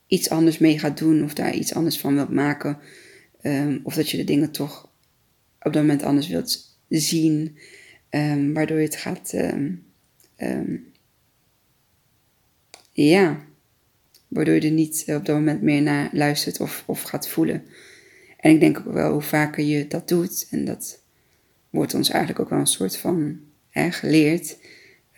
iets 0.07 0.31
anders 0.31 0.59
mee 0.59 0.79
gaat 0.79 0.99
doen 0.99 1.25
of 1.25 1.35
daar 1.35 1.55
iets 1.55 1.75
anders 1.75 1.99
van 1.99 2.15
wilt 2.15 2.33
maken. 2.33 2.79
Um, 3.43 3.81
of 3.83 3.95
dat 3.95 4.11
je 4.11 4.17
de 4.17 4.25
dingen 4.25 4.51
toch 4.51 4.91
op 5.63 5.73
dat 5.73 5.83
moment 5.83 6.03
anders 6.03 6.29
wilt 6.29 6.79
zien, 6.89 7.59
waardoor 8.53 8.79
je 8.79 8.85
het 8.85 8.97
gaat 8.97 9.35
ja, 13.07 13.45
waardoor 14.29 14.55
je 14.55 14.61
er 14.61 14.71
niet 14.71 15.05
op 15.07 15.27
dat 15.27 15.37
moment 15.37 15.63
meer 15.63 15.83
naar 15.83 16.09
luistert 16.13 16.61
of, 16.61 16.83
of 16.87 17.03
gaat 17.03 17.29
voelen. 17.29 17.63
En 18.37 18.51
ik 18.51 18.61
denk 18.61 18.79
ook 18.79 18.93
wel 18.93 19.13
hoe 19.13 19.23
vaker 19.23 19.65
je 19.65 19.87
dat 19.87 20.09
doet, 20.09 20.47
en 20.51 20.65
dat 20.65 21.03
wordt 21.71 21.95
ons 21.95 22.11
eigenlijk 22.11 22.41
ook 22.41 22.51
wel 22.51 22.59
een 22.59 22.67
soort 22.67 22.97
van 22.97 23.41
geleerd. 23.73 24.57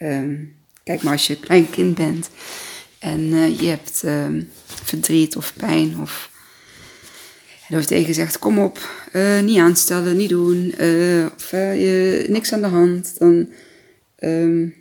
Um, 0.02 0.54
kijk 0.82 1.02
maar 1.02 1.12
als 1.12 1.26
je 1.26 1.34
een 1.34 1.40
klein 1.40 1.70
kind 1.70 1.94
bent 1.94 2.30
en 2.98 3.20
uh, 3.20 3.60
je 3.60 3.66
hebt 3.66 4.02
um, 4.04 4.48
verdriet 4.64 5.36
of 5.36 5.54
pijn 5.56 6.00
of 6.00 6.30
er 7.68 7.76
wordt 7.76 7.88
tegen 7.88 8.04
gezegd, 8.06 8.38
kom 8.38 8.58
op, 8.58 9.06
uh, 9.12 9.40
niet 9.40 9.58
aanstellen, 9.58 10.16
niet 10.16 10.28
doen, 10.28 10.74
of 11.34 11.52
niks 12.28 12.52
aan 12.52 12.60
de 12.60 12.66
hand, 12.66 13.18
dan 13.18 13.48
um, 14.20 14.74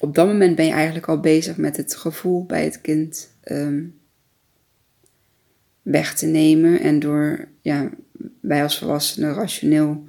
op 0.00 0.14
dat 0.14 0.26
moment 0.26 0.56
ben 0.56 0.66
je 0.66 0.72
eigenlijk 0.72 1.08
al 1.08 1.20
bezig 1.20 1.56
met 1.56 1.76
het 1.76 1.96
gevoel 1.96 2.44
bij 2.44 2.64
het 2.64 2.80
kind 2.80 3.34
um, 3.44 4.00
weg 5.82 6.14
te 6.14 6.26
nemen. 6.26 6.80
En 6.80 6.98
door 6.98 7.48
ja, 7.60 7.90
wij 8.40 8.62
als 8.62 8.78
volwassenen 8.78 9.34
rationeel 9.34 10.04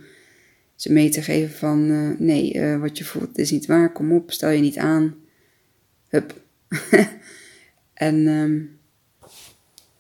ze 0.76 0.92
mee 0.92 1.10
te 1.10 1.22
geven 1.22 1.58
van 1.58 1.90
uh, 1.90 2.20
nee, 2.20 2.54
uh, 2.54 2.80
wat 2.80 2.98
je 2.98 3.04
voelt 3.04 3.38
is 3.38 3.52
niet 3.52 3.66
waar, 3.66 3.92
kom 3.92 4.12
op, 4.12 4.32
stel 4.32 4.50
je 4.50 4.62
niet 4.62 4.78
aan. 4.78 5.16
Hup. 6.08 6.42
en 7.94 8.28
um, 8.28 8.80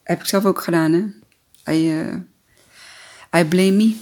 heb 0.03 0.19
ik 0.19 0.25
zelf 0.25 0.45
ook 0.45 0.61
gedaan, 0.61 0.93
hè. 0.93 1.03
I, 1.73 1.91
uh, 1.91 2.15
I 3.37 3.45
blame 3.45 3.71
me. 3.71 3.95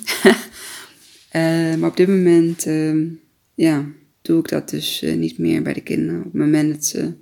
maar 1.79 1.89
op 1.89 1.97
dit 1.97 2.07
moment, 2.07 2.65
um, 2.65 3.21
ja 3.53 3.85
doe 4.21 4.39
ik 4.39 4.49
dat 4.49 4.69
dus 4.69 5.03
uh, 5.03 5.15
niet 5.15 5.37
meer 5.37 5.61
bij 5.61 5.73
de 5.73 5.81
kinderen. 5.81 6.19
Op 6.19 6.23
het 6.23 6.33
moment 6.33 6.73
dat 6.73 6.85
ze 6.85 7.13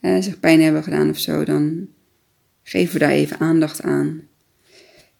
zich 0.00 0.40
pijn 0.40 0.60
hebben 0.60 0.82
gedaan 0.82 1.10
of 1.10 1.18
zo, 1.18 1.44
dan 1.44 1.88
geven 2.62 2.92
we 2.92 2.98
daar 2.98 3.10
even 3.10 3.38
aandacht 3.38 3.82
aan. 3.82 4.28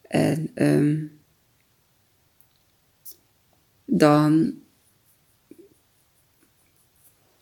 En 0.03 0.51
um, 0.55 1.13
dan 3.85 4.55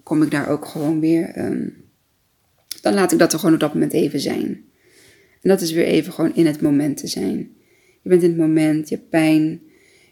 kom 0.03 0.23
ik 0.23 0.31
daar 0.31 0.49
ook 0.49 0.65
gewoon 0.67 1.01
weer. 1.01 1.39
Um, 1.39 1.85
dan 2.81 2.95
laat 2.95 3.13
ik 3.13 3.19
dat 3.19 3.33
er 3.33 3.39
gewoon 3.39 3.55
op 3.55 3.61
dat 3.61 3.73
moment 3.73 3.93
even 3.93 4.21
zijn. 4.21 4.65
En 5.41 5.49
dat 5.49 5.61
is 5.61 5.73
weer 5.73 5.85
even 5.85 6.13
gewoon 6.13 6.35
in 6.35 6.47
het 6.47 6.61
moment 6.61 6.97
te 6.97 7.07
zijn. 7.07 7.37
Je 8.03 8.09
bent 8.09 8.23
in 8.23 8.29
het 8.29 8.39
moment, 8.39 8.89
je 8.89 8.95
hebt 8.95 9.09
pijn, 9.09 9.61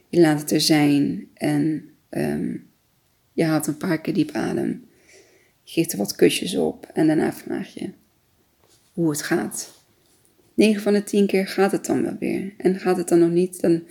je 0.09 0.20
laat 0.20 0.40
het 0.40 0.50
er 0.50 0.61
zijn. 0.61 1.29
En 1.35 1.90
um, 2.11 2.66
je 3.37 3.44
haalt 3.44 3.66
een 3.66 3.77
paar 3.77 4.01
keer 4.01 4.14
diep 4.14 4.31
adem. 4.31 4.85
Je 5.62 5.72
geeft 5.72 5.92
er 5.92 5.99
wat 5.99 6.14
kusjes 6.14 6.57
op 6.57 6.90
en 6.94 7.07
daarna 7.07 7.33
vraag 7.33 7.75
je 7.75 7.90
hoe 8.92 9.11
het 9.11 9.22
gaat. 9.22 9.85
9 10.55 10.83
van 10.83 10.92
de 10.92 11.05
10 11.05 11.27
keer 11.27 11.46
gaat 11.46 11.72
het 11.72 11.87
dan 11.87 12.03
wel 12.03 12.16
weer. 12.20 12.53
En 12.57 12.81
gaat 12.81 12.96
het 12.96 13.09
dan 13.09 13.18
nog 13.18 13.31
niet, 13.31 13.61
dan 13.61 13.83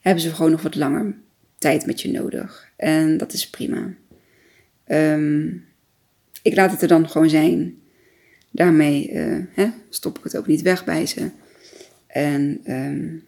hebben 0.00 0.22
ze 0.22 0.34
gewoon 0.34 0.50
nog 0.50 0.62
wat 0.62 0.74
langer 0.74 1.14
tijd 1.58 1.86
met 1.86 2.00
je 2.00 2.10
nodig. 2.10 2.72
En 2.76 3.16
dat 3.16 3.32
is 3.32 3.50
prima. 3.50 3.94
Um, 4.86 5.64
ik 6.42 6.54
laat 6.54 6.70
het 6.70 6.82
er 6.82 6.88
dan 6.88 7.08
gewoon 7.08 7.30
zijn. 7.30 7.78
Daarmee 8.50 9.12
uh, 9.12 9.44
hè, 9.52 9.70
stop 9.88 10.18
ik 10.18 10.24
het 10.24 10.36
ook 10.36 10.46
niet 10.46 10.62
weg 10.62 10.84
bij 10.84 11.06
ze. 11.06 11.30
En 12.06 12.60
um, 12.74 13.24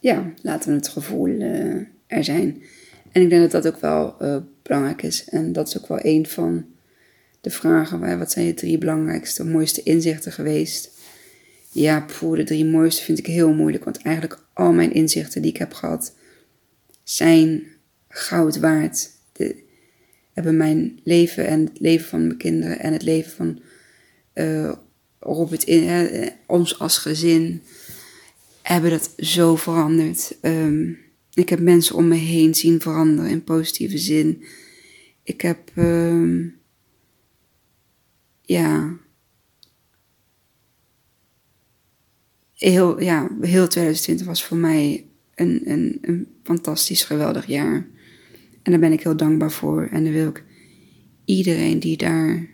ja, 0.00 0.32
laten 0.42 0.70
we 0.70 0.76
het 0.76 0.88
gevoel 0.88 1.28
uh, 1.28 1.86
er 2.12 2.24
zijn. 2.24 2.62
En 3.12 3.22
ik 3.22 3.30
denk 3.30 3.50
dat 3.50 3.62
dat 3.62 3.74
ook 3.74 3.80
wel 3.80 4.16
uh, 4.20 4.36
belangrijk 4.62 5.02
is. 5.02 5.24
En 5.24 5.52
dat 5.52 5.68
is 5.68 5.78
ook 5.78 5.88
wel 5.88 5.98
een 6.02 6.26
van 6.26 6.66
de 7.40 7.50
vragen. 7.50 8.18
Wat 8.18 8.32
zijn 8.32 8.46
je 8.46 8.54
drie 8.54 8.78
belangrijkste, 8.78 9.44
mooiste 9.44 9.82
inzichten 9.82 10.32
geweest? 10.32 10.90
Ja, 11.70 12.04
voor 12.08 12.36
de 12.36 12.44
drie 12.44 12.64
mooiste 12.64 13.02
vind 13.02 13.18
ik 13.18 13.26
heel 13.26 13.52
moeilijk. 13.52 13.84
Want 13.84 14.02
eigenlijk 14.02 14.38
al 14.52 14.72
mijn 14.72 14.92
inzichten 14.92 15.42
die 15.42 15.50
ik 15.50 15.56
heb 15.56 15.72
gehad, 15.72 16.14
zijn 17.04 17.62
goud 18.08 18.58
waard. 18.58 19.08
De, 19.32 19.62
hebben 20.32 20.56
mijn 20.56 21.00
leven 21.02 21.46
en 21.46 21.60
het 21.64 21.80
leven 21.80 22.08
van 22.08 22.26
mijn 22.26 22.38
kinderen 22.38 22.78
en 22.78 22.92
het 22.92 23.02
leven 23.02 23.32
van 23.32 23.60
uh, 24.34 24.72
Robert 25.18 25.64
in, 25.64 25.82
uh, 25.82 26.28
ons 26.46 26.78
als 26.78 26.98
gezin 26.98 27.62
hebben 28.62 28.90
dat 28.90 29.12
zo 29.16 29.56
veranderd. 29.56 30.36
Um, 30.42 30.98
ik 31.34 31.48
heb 31.48 31.60
mensen 31.60 31.96
om 31.96 32.08
me 32.08 32.14
heen 32.14 32.54
zien 32.54 32.80
veranderen 32.80 33.30
in 33.30 33.44
positieve 33.44 33.98
zin. 33.98 34.42
Ik 35.22 35.40
heb, 35.40 35.70
um, 35.76 36.54
ja, 38.42 38.96
heel, 42.54 43.00
ja, 43.00 43.30
heel 43.40 43.68
2020 43.68 44.26
was 44.26 44.44
voor 44.44 44.56
mij 44.56 45.06
een, 45.34 45.60
een, 45.64 45.98
een 46.00 46.26
fantastisch, 46.42 47.04
geweldig 47.04 47.46
jaar. 47.46 47.86
En 48.62 48.70
daar 48.70 48.80
ben 48.80 48.92
ik 48.92 49.02
heel 49.02 49.16
dankbaar 49.16 49.52
voor. 49.52 49.88
En 49.90 50.04
dan 50.04 50.12
wil 50.12 50.28
ik 50.28 50.44
iedereen 51.24 51.78
die 51.78 51.96
daar 51.96 52.50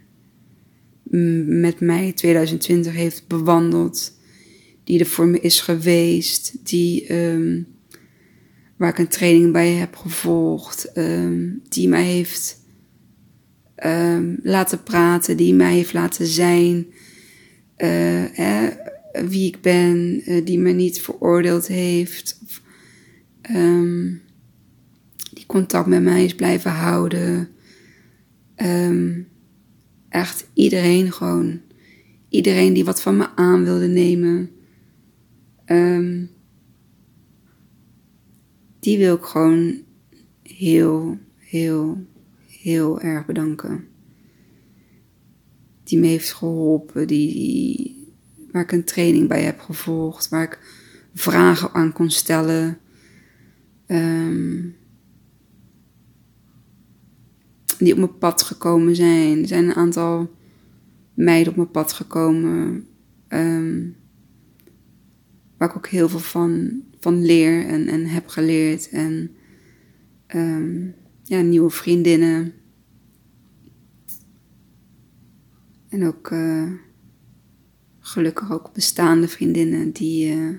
met 1.47 1.81
mij 1.81 2.13
2020 2.13 2.95
heeft 2.95 3.27
bewandeld, 3.27 4.19
die 4.85 4.99
er 4.99 5.07
voor 5.07 5.27
me 5.27 5.41
is 5.41 5.61
geweest, 5.61 6.67
die 6.69 7.15
um, 7.15 7.67
waar 8.79 8.89
ik 8.89 8.99
een 8.99 9.09
training 9.09 9.53
bij 9.53 9.73
heb 9.73 9.97
gevolgd, 9.97 10.99
um, 10.99 11.63
die 11.69 11.89
mij 11.89 12.05
heeft 12.05 12.61
um, 13.85 14.39
laten 14.43 14.83
praten, 14.83 15.37
die 15.37 15.55
mij 15.55 15.75
heeft 15.75 15.93
laten 15.93 16.27
zijn 16.27 16.87
uh, 17.79 18.67
wie 19.29 19.47
ik 19.47 19.61
ben, 19.61 20.23
uh, 20.27 20.45
die 20.45 20.59
me 20.59 20.71
niet 20.71 21.01
veroordeeld 21.01 21.67
heeft, 21.67 22.39
of, 22.45 22.63
um, 23.51 24.23
die 25.33 25.47
contact 25.47 25.87
met 25.87 26.03
mij 26.03 26.25
is 26.25 26.35
blijven 26.35 26.71
houden. 26.71 27.49
echt 30.09 30.47
iedereen 30.53 31.13
gewoon. 31.13 31.61
Iedereen 32.29 32.73
die 32.73 32.85
wat 32.85 33.03
van 33.03 33.17
me 33.17 33.29
aan 33.35 33.65
wilde 33.65 33.87
nemen. 33.87 34.51
Um, 35.67 36.31
die 38.79 38.99
wil 38.99 39.17
ik 39.17 39.25
gewoon 39.25 39.83
heel, 40.43 41.19
heel, 41.37 42.07
heel 42.47 43.01
erg 43.01 43.27
bedanken. 43.27 43.85
Die 45.85 45.99
me 45.99 46.07
heeft 46.07 46.33
geholpen, 46.33 47.07
die, 47.07 47.97
waar 48.53 48.63
ik 48.63 48.73
een 48.73 48.85
training 48.85 49.29
bij 49.29 49.43
heb 49.43 49.61
gevolgd, 49.61 50.29
waar 50.29 50.43
ik 50.43 50.59
vragen 51.15 51.73
aan 51.73 51.93
kon 51.93 52.11
stellen. 52.11 52.79
Um, 53.87 54.77
die 57.79 57.93
op 57.93 57.99
mijn 57.99 58.19
pad 58.19 58.43
gekomen 58.43 58.97
zijn. 58.97 59.39
Er 59.39 59.49
zijn 59.49 59.65
een 59.65 59.75
aantal 59.75 60.31
meiden 61.15 61.51
op 61.51 61.57
mijn 61.57 61.71
pad 61.71 61.93
gekomen. 61.93 62.87
Um, 63.29 63.97
waar 65.57 65.69
ik 65.69 65.77
ook 65.77 65.89
heel 65.89 66.09
veel 66.09 66.19
van, 66.19 66.83
van 67.01 67.25
leer 67.25 67.67
en, 67.67 67.89
en 67.89 68.07
heb 68.07 68.29
geleerd. 68.29 68.89
En 68.89 69.31
ehm, 70.27 70.87
ja, 71.23 71.41
nieuwe 71.41 71.71
vriendinnen. 71.71 72.53
En 75.89 76.07
ook 76.07 76.31
uh, 76.31 76.73
gelukkig 78.01 78.53
ook 78.53 78.73
bestaande 78.73 79.29
vriendinnen 79.29 79.93
die, 79.93 80.37
uh, 80.37 80.55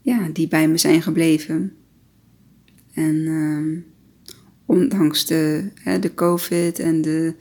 ja, 0.00 0.28
die 0.32 0.48
bij 0.48 0.68
me 0.68 0.78
zijn 0.78 1.02
gebleven. 1.02 1.72
En 2.92 3.14
uh, 3.14 3.78
ondanks 4.64 5.26
de, 5.26 5.70
hè, 5.74 5.98
de 5.98 6.14
COVID 6.14 6.78
en 6.78 7.02
de 7.02 7.34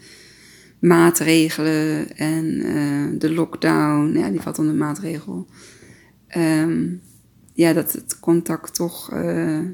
maatregelen 0.80 2.18
en 2.18 2.62
eh, 2.62 3.20
de 3.20 3.34
lockdown, 3.34 4.18
ja, 4.18 4.30
die 4.30 4.40
valt 4.40 4.60
onder 4.60 4.76
maatregel. 4.76 5.48
Um, 6.38 7.02
ja, 7.60 7.74
dat 7.74 7.92
het 7.92 8.20
contact 8.20 8.74
toch 8.74 9.14
uh, 9.14 9.66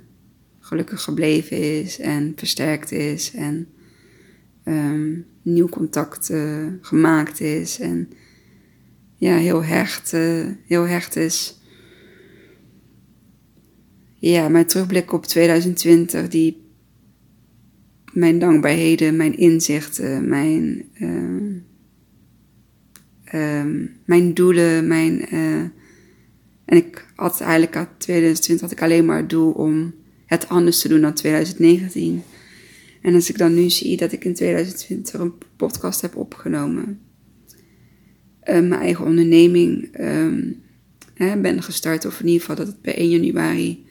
gelukkig 0.59 1.01
gebleven 1.01 1.81
is 1.81 1.99
en 1.99 2.33
versterkt 2.35 2.91
is 2.91 3.33
en 3.33 3.67
um, 4.65 5.25
nieuw 5.41 5.67
contact 5.67 6.29
uh, 6.29 6.67
gemaakt 6.81 7.41
is 7.41 7.79
en 7.79 8.09
ja, 9.15 9.37
heel 9.37 9.63
hecht, 9.63 10.13
uh, 10.13 10.47
heel 10.65 10.87
hecht 10.87 11.15
is. 11.15 11.59
Ja, 14.13 14.49
mijn 14.49 14.65
terugblik 14.65 15.11
op 15.13 15.25
2020, 15.25 16.27
die 16.27 16.63
mijn 18.13 18.39
dankbaarheden, 18.39 19.15
mijn 19.15 19.37
inzichten, 19.37 20.29
mijn, 20.29 20.89
uh, 20.99 21.55
uh, 23.33 23.87
mijn 24.05 24.33
doelen, 24.33 24.87
mijn. 24.87 25.27
En 26.65 26.77
ik 26.77 27.04
had 27.15 27.41
eigenlijk 27.41 27.75
aan 27.75 27.89
2020 27.97 28.69
had 28.69 28.77
ik 28.77 28.83
alleen 28.83 29.05
maar 29.05 29.17
het 29.17 29.29
doel 29.29 29.51
om 29.51 29.93
het 30.25 30.49
anders 30.49 30.81
te 30.81 30.87
doen 30.87 31.01
dan 31.01 31.13
2019. 31.13 32.23
En 33.01 33.13
als 33.13 33.29
ik 33.29 33.37
dan 33.37 33.53
nu 33.53 33.69
zie 33.69 33.97
dat 33.97 34.11
ik 34.11 34.25
in 34.25 34.33
2020 34.33 35.19
een 35.19 35.33
podcast 35.55 36.01
heb 36.01 36.15
opgenomen, 36.15 36.99
mijn 38.43 38.73
eigen 38.73 39.05
onderneming 39.05 39.99
um, 39.99 40.63
hè, 41.13 41.37
ben 41.41 41.63
gestart, 41.63 42.05
of 42.05 42.19
in 42.19 42.25
ieder 42.25 42.41
geval 42.41 42.55
dat 42.55 42.67
het 42.67 42.81
bij 42.81 42.95
1 42.95 43.09
januari 43.09 43.85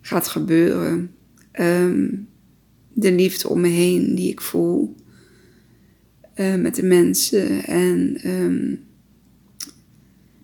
gaat 0.00 0.28
gebeuren. 0.28 1.10
Um, 1.60 2.28
de 2.92 3.12
liefde 3.12 3.48
om 3.48 3.60
me 3.60 3.68
heen 3.68 4.14
die 4.14 4.30
ik 4.30 4.40
voel 4.40 4.94
uh, 6.36 6.54
met 6.54 6.74
de 6.74 6.82
mensen 6.82 7.64
en 7.64 8.20
um, 8.24 8.80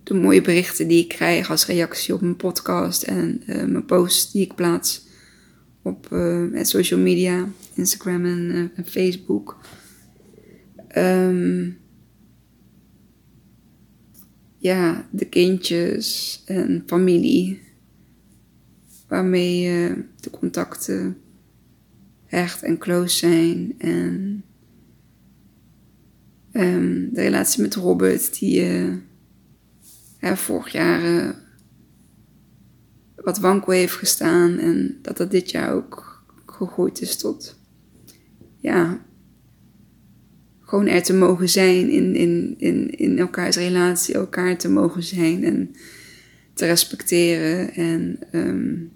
de 0.05 0.15
mooie 0.15 0.41
berichten 0.41 0.89
die 0.89 1.03
ik 1.03 1.09
krijg 1.09 1.51
als 1.51 1.67
reactie 1.67 2.15
op 2.15 2.21
mijn 2.21 2.37
podcast 2.37 3.03
en 3.03 3.43
uh, 3.47 3.65
mijn 3.65 3.85
posts 3.85 4.33
die 4.33 4.43
ik 4.43 4.55
plaats 4.55 5.07
op 5.83 6.09
uh, 6.13 6.63
social 6.63 7.01
media, 7.01 7.49
Instagram 7.75 8.25
en, 8.25 8.71
en 8.75 8.87
Facebook. 8.87 9.59
Um, 10.97 11.79
ja, 14.59 15.09
de 15.11 15.25
kindjes 15.25 16.43
en 16.47 16.83
familie 16.87 17.61
waarmee 19.09 19.69
de 20.21 20.31
contacten 20.31 21.17
echt 22.27 22.63
en 22.63 22.79
close 22.79 23.17
zijn. 23.17 23.75
En 23.79 24.45
um, 26.53 27.09
de 27.13 27.21
relatie 27.21 27.63
met 27.63 27.75
Robert, 27.75 28.39
die 28.39 28.63
ja, 30.25 30.37
vorig 30.37 30.73
jaar 30.73 31.05
uh, 31.05 31.31
wat 33.17 33.39
wankel 33.39 33.73
heeft 33.73 33.95
gestaan. 33.95 34.59
En 34.59 34.99
dat 35.03 35.17
dat 35.17 35.31
dit 35.31 35.51
jaar 35.51 35.73
ook 35.73 36.23
gegroeid 36.47 37.01
is 37.01 37.17
tot, 37.17 37.59
ja, 38.57 39.05
gewoon 40.61 40.87
er 40.87 41.03
te 41.03 41.15
mogen 41.15 41.49
zijn 41.49 41.91
in, 41.91 42.15
in, 42.15 42.55
in, 42.59 42.91
in 42.91 43.19
elkaars 43.19 43.57
relatie, 43.57 44.15
elkaar 44.15 44.57
te 44.59 44.69
mogen 44.69 45.03
zijn 45.03 45.45
en 45.45 45.75
te 46.55 46.67
respecteren. 46.67 47.75
En 47.75 48.19
um, 48.33 48.93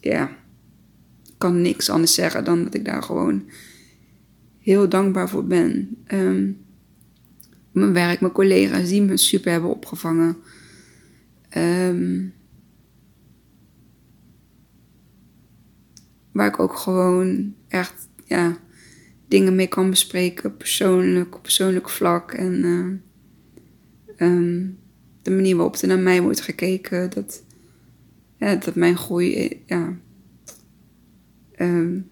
ja 0.00 0.30
kan 1.38 1.62
niks 1.62 1.90
anders 1.90 2.14
zeggen 2.14 2.44
dan 2.44 2.64
dat 2.64 2.74
ik 2.74 2.84
daar 2.84 3.02
gewoon 3.02 3.50
heel 4.58 4.88
dankbaar 4.88 5.28
voor 5.28 5.46
ben. 5.46 5.96
Um, 6.12 6.64
mijn 7.72 7.92
werk, 7.92 8.20
mijn 8.20 8.32
collega's 8.32 8.88
die 8.88 9.02
me 9.02 9.16
super 9.16 9.52
hebben 9.52 9.70
opgevangen. 9.70 10.36
Um, 11.56 12.34
waar 16.32 16.46
ik 16.46 16.58
ook 16.60 16.76
gewoon 16.76 17.54
echt 17.68 18.08
ja, 18.24 18.58
dingen 19.28 19.54
mee 19.54 19.66
kan 19.66 19.90
bespreken, 19.90 20.56
persoonlijk, 20.56 21.34
op 21.36 21.42
persoonlijk 21.42 21.88
vlak. 21.88 22.32
En 22.32 22.64
uh, 22.64 24.28
um, 24.28 24.78
de 25.22 25.30
manier 25.30 25.56
waarop 25.56 25.76
er 25.76 25.88
naar 25.88 25.98
mij 25.98 26.22
wordt 26.22 26.40
gekeken, 26.40 27.10
dat, 27.10 27.44
dat 28.38 28.74
mijn 28.74 28.96
groei 28.96 29.62
ja, 29.66 29.96
um, 31.58 32.08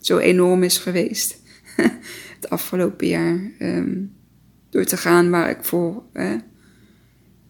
zo 0.00 0.18
enorm 0.18 0.62
is 0.62 0.78
geweest. 0.78 1.42
het 2.40 2.50
afgelopen 2.50 3.06
jaar. 3.06 3.50
Door 4.70 4.84
te 4.84 4.96
gaan 4.96 5.30
waar 5.30 5.50
ik 5.50 5.64
voor, 5.64 6.02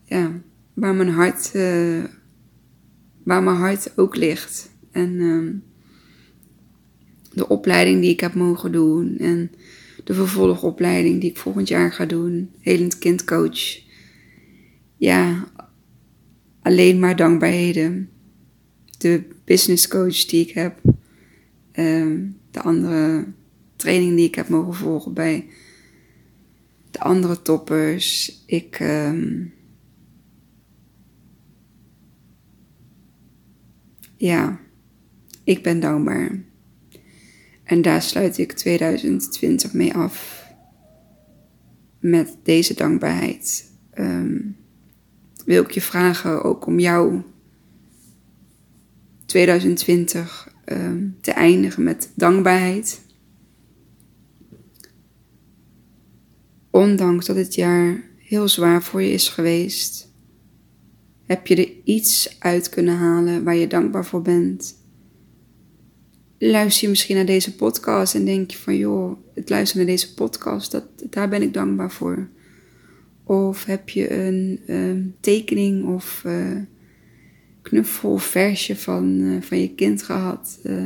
ja, 0.05 0.42
waar 0.74 0.94
mijn 0.94 1.08
hart, 1.08 1.52
uh, 1.54 2.04
waar 3.22 3.42
mijn 3.42 3.56
hart 3.56 3.98
ook 3.98 4.16
ligt. 4.16 4.70
En 4.90 5.20
um, 5.20 5.62
de 7.32 7.48
opleiding 7.48 8.00
die 8.00 8.10
ik 8.10 8.20
heb 8.20 8.34
mogen 8.34 8.72
doen 8.72 9.18
en 9.18 9.50
de 10.04 10.14
vervolgopleiding 10.14 11.20
die 11.20 11.30
ik 11.30 11.36
volgend 11.36 11.68
jaar 11.68 11.92
ga 11.92 12.06
doen, 12.06 12.50
helend 12.58 12.98
kindcoach. 12.98 13.82
Ja, 14.96 15.48
alleen 16.62 16.98
maar 16.98 17.16
dankbaarheden. 17.16 18.08
De 18.98 19.22
business 19.44 19.88
coach 19.88 20.24
die 20.24 20.46
ik 20.48 20.50
heb, 20.50 20.80
um, 21.72 22.36
de 22.50 22.60
andere 22.60 23.26
training 23.76 24.16
die 24.16 24.26
ik 24.26 24.34
heb 24.34 24.48
mogen 24.48 24.74
volgen 24.74 25.12
bij 25.12 25.46
de 26.90 27.00
andere 27.00 27.42
toppers. 27.42 28.38
Ik. 28.46 28.80
Um, 28.80 29.52
ja, 34.16 34.60
ik 35.44 35.62
ben 35.62 35.80
dankbaar. 35.80 36.42
En 37.64 37.82
daar 37.82 38.02
sluit 38.02 38.38
ik 38.38 38.52
2020 38.52 39.72
mee 39.72 39.94
af. 39.94 40.44
Met 41.98 42.36
deze 42.42 42.74
dankbaarheid. 42.74 43.70
Um, 43.94 44.56
wil 45.44 45.62
ik 45.62 45.70
je 45.70 45.80
vragen 45.80 46.42
ook 46.42 46.66
om 46.66 46.78
jou 46.78 47.22
2020 49.26 50.52
Ehm, 50.64 51.08
te 51.20 51.30
eindigen 51.30 51.82
met 51.82 52.10
dankbaarheid. 52.14 53.00
Ondanks 56.70 57.26
dat 57.26 57.36
het 57.36 57.54
jaar 57.54 58.04
heel 58.18 58.48
zwaar 58.48 58.82
voor 58.82 59.02
je 59.02 59.10
is 59.10 59.28
geweest, 59.28 60.13
heb 61.26 61.46
je 61.46 61.56
er 61.56 61.72
iets 61.84 62.36
uit 62.38 62.68
kunnen 62.68 62.96
halen 62.96 63.44
waar 63.44 63.56
je 63.56 63.66
dankbaar 63.66 64.06
voor 64.06 64.22
bent. 64.22 64.82
Luister 66.38 66.82
je 66.82 66.88
misschien 66.88 67.16
naar 67.16 67.26
deze 67.26 67.56
podcast 67.56 68.14
en 68.14 68.24
denk 68.24 68.50
je 68.50 68.58
van 68.58 68.76
joh, 68.76 69.16
het 69.34 69.48
luisteren 69.50 69.86
naar 69.86 69.94
deze 69.94 70.14
podcast, 70.14 70.70
dat, 70.70 70.84
daar 71.10 71.28
ben 71.28 71.42
ik 71.42 71.52
dankbaar 71.52 71.90
voor. 71.90 72.28
Of 73.24 73.64
heb 73.64 73.88
je 73.88 74.12
een, 74.12 74.60
een 74.66 75.14
tekening 75.20 75.84
of 75.84 76.22
uh, 76.26 76.56
knuffel 77.62 78.16
versje 78.16 78.76
van, 78.76 79.20
uh, 79.20 79.42
van 79.42 79.60
je 79.60 79.74
kind 79.74 80.02
gehad. 80.02 80.60
Uh, 80.62 80.76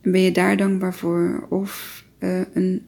en 0.00 0.12
ben 0.12 0.20
je 0.20 0.32
daar 0.32 0.56
dankbaar 0.56 0.94
voor? 0.94 1.46
Of 1.50 2.04
een 2.52 2.82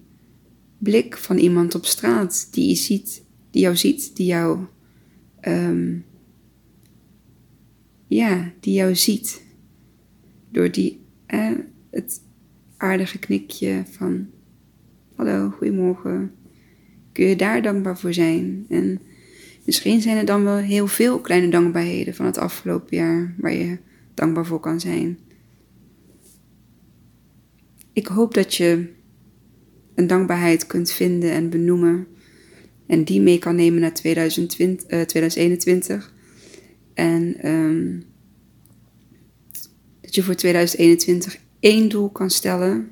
blik 0.78 1.16
van 1.16 1.38
iemand 1.38 1.74
op 1.74 1.86
straat 1.86 2.48
die 2.50 2.68
je 2.68 2.74
ziet, 2.74 3.24
die 3.50 3.62
jou 3.62 3.76
ziet, 3.76 4.16
die 4.16 4.26
jou, 4.26 4.58
um, 5.40 6.04
ja, 8.16 8.52
die 8.60 8.74
jou 8.74 8.94
ziet. 8.94 9.42
Door 10.50 10.70
die, 10.70 11.00
het 11.90 12.22
aardige 12.76 13.18
knikje 13.18 13.82
van, 13.90 14.26
hallo, 15.14 15.50
goedemorgen. 15.50 16.32
Kun 17.12 17.26
je 17.26 17.36
daar 17.36 17.62
dankbaar 17.62 17.98
voor 17.98 18.12
zijn? 18.12 18.64
En 18.68 19.00
Misschien 19.64 20.00
zijn 20.00 20.16
er 20.16 20.24
dan 20.24 20.44
wel 20.44 20.56
heel 20.56 20.86
veel 20.86 21.20
kleine 21.20 21.48
dankbaarheden 21.48 22.14
van 22.14 22.26
het 22.26 22.38
afgelopen 22.38 22.96
jaar 22.96 23.34
waar 23.38 23.52
je 23.52 23.78
dankbaar 24.14 24.46
voor 24.46 24.60
kan 24.60 24.80
zijn. 24.80 25.18
Ik 27.92 28.06
hoop 28.06 28.34
dat 28.34 28.54
je 28.54 28.88
een 29.94 30.06
dankbaarheid 30.06 30.66
kunt 30.66 30.92
vinden 30.92 31.30
en 31.30 31.50
benoemen 31.50 32.06
En 32.86 33.04
die 33.04 33.20
mee 33.20 33.38
kan 33.38 33.54
nemen 33.54 33.80
naar 33.80 33.94
2020, 33.94 34.86
2021. 35.06 36.14
En 37.00 37.36
ehm, 37.40 38.00
dat 40.00 40.14
je 40.14 40.22
voor 40.22 40.34
2021 40.34 41.38
één 41.60 41.88
doel 41.88 42.10
kan 42.10 42.30
stellen. 42.30 42.90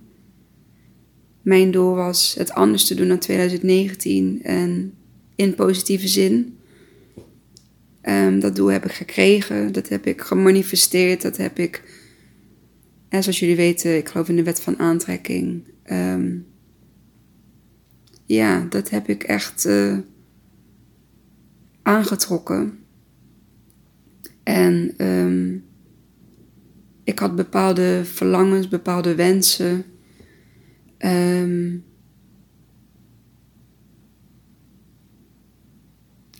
Mijn 1.42 1.70
doel 1.70 1.94
was 1.94 2.34
het 2.38 2.52
anders 2.52 2.86
te 2.86 2.94
doen 2.94 3.08
dan 3.08 3.18
2019 3.18 4.42
en 4.42 4.94
in 5.34 5.54
positieve 5.54 6.08
zin. 6.08 6.58
Um, 8.02 8.40
dat 8.40 8.56
doel 8.56 8.66
heb 8.70 8.84
ik 8.84 8.92
gekregen, 8.92 9.72
dat 9.72 9.88
heb 9.88 10.06
ik 10.06 10.20
gemanifesteerd, 10.20 11.22
dat 11.22 11.36
heb 11.36 11.58
ik, 11.58 11.82
en 13.08 13.22
zoals 13.22 13.38
jullie 13.38 13.56
weten, 13.56 13.96
ik 13.96 14.08
geloof 14.08 14.28
in 14.28 14.36
de 14.36 14.42
wet 14.42 14.60
van 14.60 14.78
aantrekking. 14.78 15.64
Um, 15.92 16.46
ja, 18.26 18.66
dat 18.68 18.90
heb 18.90 19.08
ik 19.08 19.22
echt 19.22 19.64
uh, 19.66 19.98
aangetrokken. 21.82 22.78
En 24.48 24.94
um, 25.06 25.64
ik 27.04 27.18
had 27.18 27.36
bepaalde 27.36 28.00
verlangens, 28.04 28.68
bepaalde 28.68 29.14
wensen. 29.14 29.84
Um, 30.98 31.84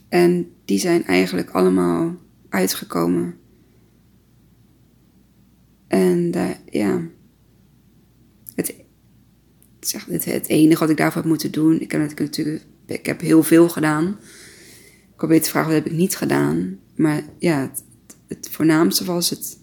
en 0.07 0.51
die 0.65 0.79
zijn 0.79 1.05
eigenlijk 1.05 1.49
allemaal 1.49 2.15
uitgekomen. 2.49 3.35
En 5.87 6.31
uh, 6.35 6.49
ja, 6.69 7.01
het, 8.55 8.75
zeg, 9.79 10.05
het, 10.05 10.25
het 10.25 10.47
enige 10.47 10.79
wat 10.79 10.89
ik 10.89 10.97
daarvoor 10.97 11.21
heb 11.21 11.29
moeten 11.29 11.51
doen, 11.51 11.79
ik 11.79 11.91
heb 11.91 12.19
natuurlijk, 12.19 12.65
ik 12.85 13.05
heb 13.05 13.21
heel 13.21 13.43
veel 13.43 13.69
gedaan. 13.69 14.05
Ik 15.09 15.15
probeer 15.15 15.41
te 15.41 15.49
vragen 15.49 15.71
wat 15.73 15.83
heb 15.83 15.91
ik 15.91 15.97
niet 15.97 16.15
gedaan. 16.15 16.79
Maar 16.95 17.23
ja, 17.37 17.61
het, 17.61 17.83
het 18.29 18.49
voornaamste 18.51 19.05
was 19.05 19.29
het 19.29 19.57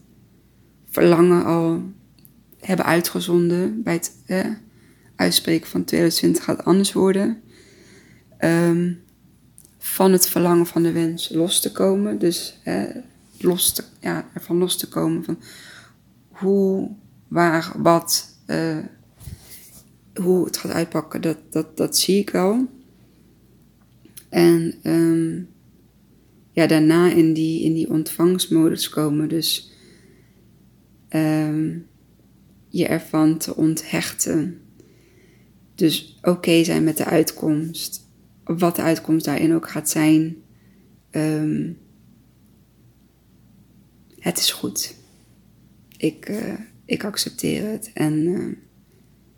verlangen 0.90 1.44
al 1.44 1.82
hebben 2.60 2.86
uitgezonden 2.86 3.82
bij 3.82 3.92
het 3.92 4.12
eh, 4.26 4.46
uitspreken 5.16 5.68
van 5.68 5.84
2020 5.84 6.44
gaat 6.44 6.64
anders 6.64 6.92
worden. 6.92 7.40
Um, 8.40 9.04
van 9.78 10.12
het 10.12 10.28
verlangen 10.28 10.66
van 10.66 10.82
de 10.82 10.92
wens 10.92 11.28
los 11.28 11.60
te 11.60 11.72
komen. 11.72 12.18
Dus 12.18 12.60
eh, 12.64 12.82
los 13.38 13.72
te, 13.72 13.84
ja, 14.00 14.28
ervan 14.34 14.56
los 14.56 14.76
te 14.76 14.88
komen 14.88 15.24
van 15.24 15.38
hoe, 16.28 16.90
waar, 17.28 17.72
wat, 17.76 18.38
uh, 18.46 18.78
hoe 20.14 20.44
het 20.44 20.56
gaat 20.56 20.72
uitpakken, 20.72 21.20
dat, 21.20 21.38
dat, 21.50 21.76
dat 21.76 21.98
zie 21.98 22.18
ik 22.18 22.30
wel. 22.30 22.66
En 24.28 24.74
um, 24.82 25.48
ja, 26.57 26.66
daarna 26.66 27.11
in 27.11 27.32
die, 27.32 27.62
in 27.62 27.74
die 27.74 27.90
ontvangstmodus 27.90 28.88
komen. 28.88 29.28
Dus 29.28 29.72
um, 31.11 31.86
je 32.68 32.86
ervan 32.86 33.38
te 33.38 33.57
onthechten. 33.57 34.61
Dus 35.74 36.18
oké 36.22 36.64
zijn 36.64 36.84
met 36.84 36.96
de 36.96 37.04
uitkomst 37.04 38.09
wat 38.44 38.76
de 38.76 38.82
uitkomst 38.82 39.24
daarin 39.24 39.54
ook 39.54 39.68
gaat 39.70 39.90
zijn. 39.90 40.36
Um, 41.11 41.78
het 44.18 44.38
is 44.38 44.52
goed. 44.52 44.94
Ik, 45.96 46.28
uh, 46.28 46.54
ik 46.84 47.04
accepteer 47.04 47.70
het. 47.70 47.90
En, 47.94 48.26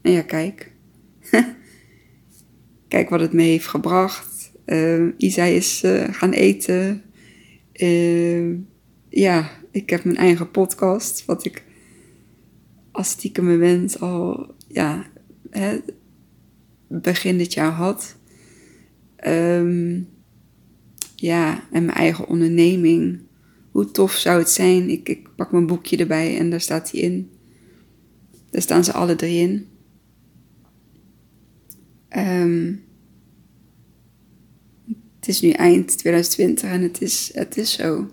en 0.02 0.12
ja, 0.12 0.22
kijk. 0.22 0.72
kijk 2.88 3.08
wat 3.08 3.20
het 3.20 3.32
me 3.32 3.42
heeft 3.42 3.66
gebracht. 3.66 4.52
Uh, 4.66 5.06
Isa 5.16 5.44
is 5.44 5.82
gaan 6.10 6.32
eten. 6.32 7.02
Ja, 9.08 9.50
ik 9.70 9.90
heb 9.90 10.04
mijn 10.04 10.16
eigen 10.16 10.50
podcast. 10.50 11.24
Wat 11.24 11.44
ik 11.44 11.64
als 12.90 13.08
stiekem 13.08 13.58
wens 13.58 14.00
al 14.00 14.54
ja, 14.68 15.06
hè, 15.50 15.78
begin 16.86 17.38
dit 17.38 17.52
jaar 17.54 17.72
had. 17.72 18.16
Um, 19.26 20.08
ja, 21.14 21.68
en 21.72 21.84
mijn 21.84 21.96
eigen 21.96 22.28
onderneming. 22.28 23.20
Hoe 23.70 23.90
tof 23.90 24.12
zou 24.12 24.38
het 24.38 24.50
zijn? 24.50 24.90
Ik, 24.90 25.08
ik 25.08 25.28
pak 25.36 25.52
mijn 25.52 25.66
boekje 25.66 25.96
erbij 25.96 26.38
en 26.38 26.50
daar 26.50 26.60
staat 26.60 26.90
hij 26.90 27.00
in. 27.00 27.30
Daar 28.50 28.62
staan 28.62 28.84
ze 28.84 28.92
alle 28.92 29.16
drie 29.16 29.40
in. 29.40 29.66
Um, 32.16 32.82
het 35.20 35.28
is 35.28 35.40
nu 35.40 35.50
eind 35.50 35.98
2020 35.98 36.70
en 36.70 36.82
het 36.82 37.02
is, 37.02 37.30
het 37.34 37.56
is 37.56 37.72
zo. 37.72 38.06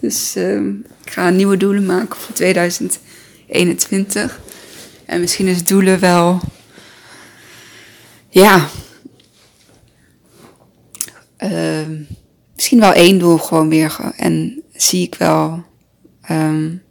Dus 0.00 0.34
um, 0.36 0.84
ik 1.04 1.10
ga 1.10 1.30
nieuwe 1.30 1.56
doelen 1.56 1.86
maken 1.86 2.16
voor 2.16 2.34
2021. 2.34 4.40
En 5.04 5.20
misschien 5.20 5.46
is 5.46 5.64
doelen 5.64 6.00
wel. 6.00 6.40
Ja, 8.28 8.68
uh, 11.38 11.88
misschien 12.54 12.80
wel 12.80 12.92
één 12.92 13.18
doel 13.18 13.38
gewoon 13.38 13.68
weer. 13.68 14.12
En 14.16 14.62
zie 14.72 15.02
ik 15.02 15.14
wel 15.14 15.64
um, 16.30 16.82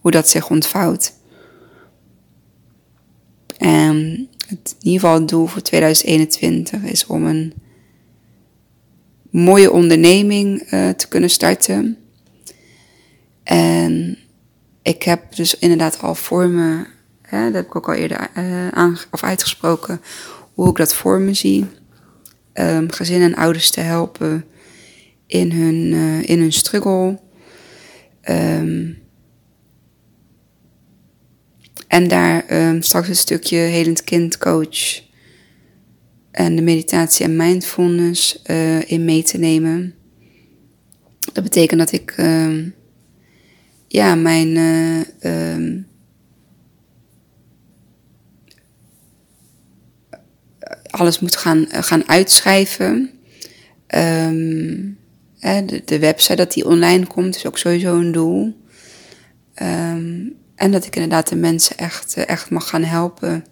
hoe 0.00 0.10
dat 0.10 0.28
zich 0.28 0.50
ontvouwt. 0.50 1.12
En 3.56 3.96
in 4.48 4.58
ieder 4.80 5.00
geval 5.00 5.14
het 5.14 5.28
doel 5.28 5.46
voor 5.46 5.62
2021 5.62 6.82
is 6.82 7.06
om 7.06 7.26
een 7.26 7.52
mooie 9.36 9.70
onderneming 9.70 10.72
uh, 10.72 10.88
te 10.88 11.08
kunnen 11.08 11.30
starten. 11.30 11.96
En 13.42 14.18
ik 14.82 15.02
heb 15.02 15.36
dus 15.36 15.58
inderdaad 15.58 16.00
al 16.00 16.14
voor 16.14 16.48
me, 16.48 16.86
hè, 17.22 17.44
dat 17.44 17.54
heb 17.54 17.66
ik 17.66 17.76
ook 17.76 17.88
al 17.88 17.94
eerder 17.94 18.30
uh, 18.38 18.96
of 19.10 19.22
uitgesproken, 19.22 20.00
hoe 20.54 20.68
ik 20.68 20.76
dat 20.76 20.94
voor 20.94 21.20
me 21.20 21.34
zie 21.34 21.66
um, 22.54 22.92
gezinnen 22.92 23.32
en 23.32 23.38
ouders 23.38 23.70
te 23.70 23.80
helpen 23.80 24.44
in 25.26 25.52
hun, 25.52 25.92
uh, 25.92 26.28
in 26.28 26.40
hun 26.40 26.52
struggle. 26.52 27.18
Um, 28.30 28.98
en 31.88 32.08
daar 32.08 32.68
um, 32.68 32.82
straks 32.82 33.08
een 33.08 33.16
stukje 33.16 33.56
helend 33.56 34.04
kind 34.04 34.38
coach 34.38 35.05
en 36.36 36.56
de 36.56 36.62
meditatie 36.62 37.24
en 37.24 37.36
mindfulness 37.36 38.42
uh, 38.46 38.90
in 38.90 39.04
mee 39.04 39.22
te 39.22 39.38
nemen. 39.38 39.94
Dat 41.32 41.44
betekent 41.44 41.78
dat 41.80 41.92
ik 41.92 42.14
ja, 43.88 44.14
mijn 44.14 44.56
uh, 44.56 45.84
alles 50.90 51.20
moet 51.20 51.36
gaan, 51.36 51.70
eh, 51.70 51.82
gaan 51.82 52.08
uitschrijven. 52.08 53.10
Um, 53.94 54.98
de, 55.84 55.98
website 55.98 56.34
dat 56.34 56.52
die 56.52 56.66
online 56.66 57.06
komt 57.06 57.36
is 57.36 57.46
ook 57.46 57.58
sowieso 57.58 57.96
een 57.96 58.12
doel. 58.12 58.64
En 60.56 60.70
dat 60.70 60.86
ik 60.86 60.94
inderdaad 60.94 61.28
de 61.28 61.36
mensen 61.36 61.76
echt, 61.76 62.14
eh, 62.16 62.28
echt 62.28 62.50
mag 62.50 62.68
gaan 62.68 62.82
helpen. 62.82 63.44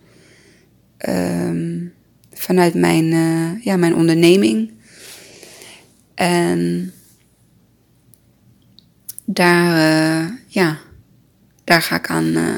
Vanuit 2.35 2.75
mijn, 2.75 3.05
uh, 3.05 3.63
ja, 3.65 3.77
mijn 3.77 3.95
onderneming. 3.95 4.73
En 6.15 6.93
daar, 9.25 9.77
uh, 9.77 10.31
ja, 10.47 10.79
daar 11.65 11.83
ga 11.83 11.97
ik 11.97 12.11
aan, 12.11 12.25
uh, 12.25 12.55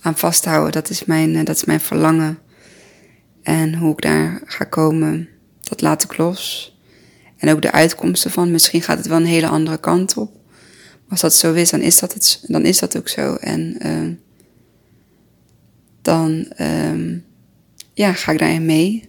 aan 0.00 0.16
vasthouden. 0.18 0.72
Dat 0.72 0.90
is 0.90 1.04
mijn, 1.04 1.44
dat 1.44 1.56
is 1.56 1.64
mijn 1.64 1.80
verlangen. 1.80 2.38
En 3.42 3.74
hoe 3.74 3.92
ik 3.92 4.00
daar 4.00 4.42
ga 4.44 4.64
komen, 4.64 5.28
dat 5.60 5.80
laat 5.80 6.04
ik 6.04 6.16
los. 6.16 6.72
En 7.36 7.50
ook 7.50 7.62
de 7.62 7.72
uitkomsten 7.72 8.30
van, 8.30 8.50
misschien 8.50 8.82
gaat 8.82 8.98
het 8.98 9.06
wel 9.06 9.16
een 9.16 9.26
hele 9.26 9.48
andere 9.48 9.78
kant 9.78 10.16
op. 10.16 10.36
Als 11.08 11.20
dat 11.20 11.34
zo 11.34 11.52
is, 11.52 11.70
dan 11.70 11.80
is 11.80 11.98
dat, 11.98 12.14
het, 12.14 12.44
dan 12.46 12.64
is 12.64 12.78
dat 12.78 12.96
ook 12.96 13.08
zo. 13.08 13.34
En 13.34 13.76
dan 16.02 16.52
uh, 16.60 17.18
ja, 17.94 18.12
ga 18.12 18.32
ik 18.32 18.38
daarin 18.38 18.64
mee. 18.64 19.08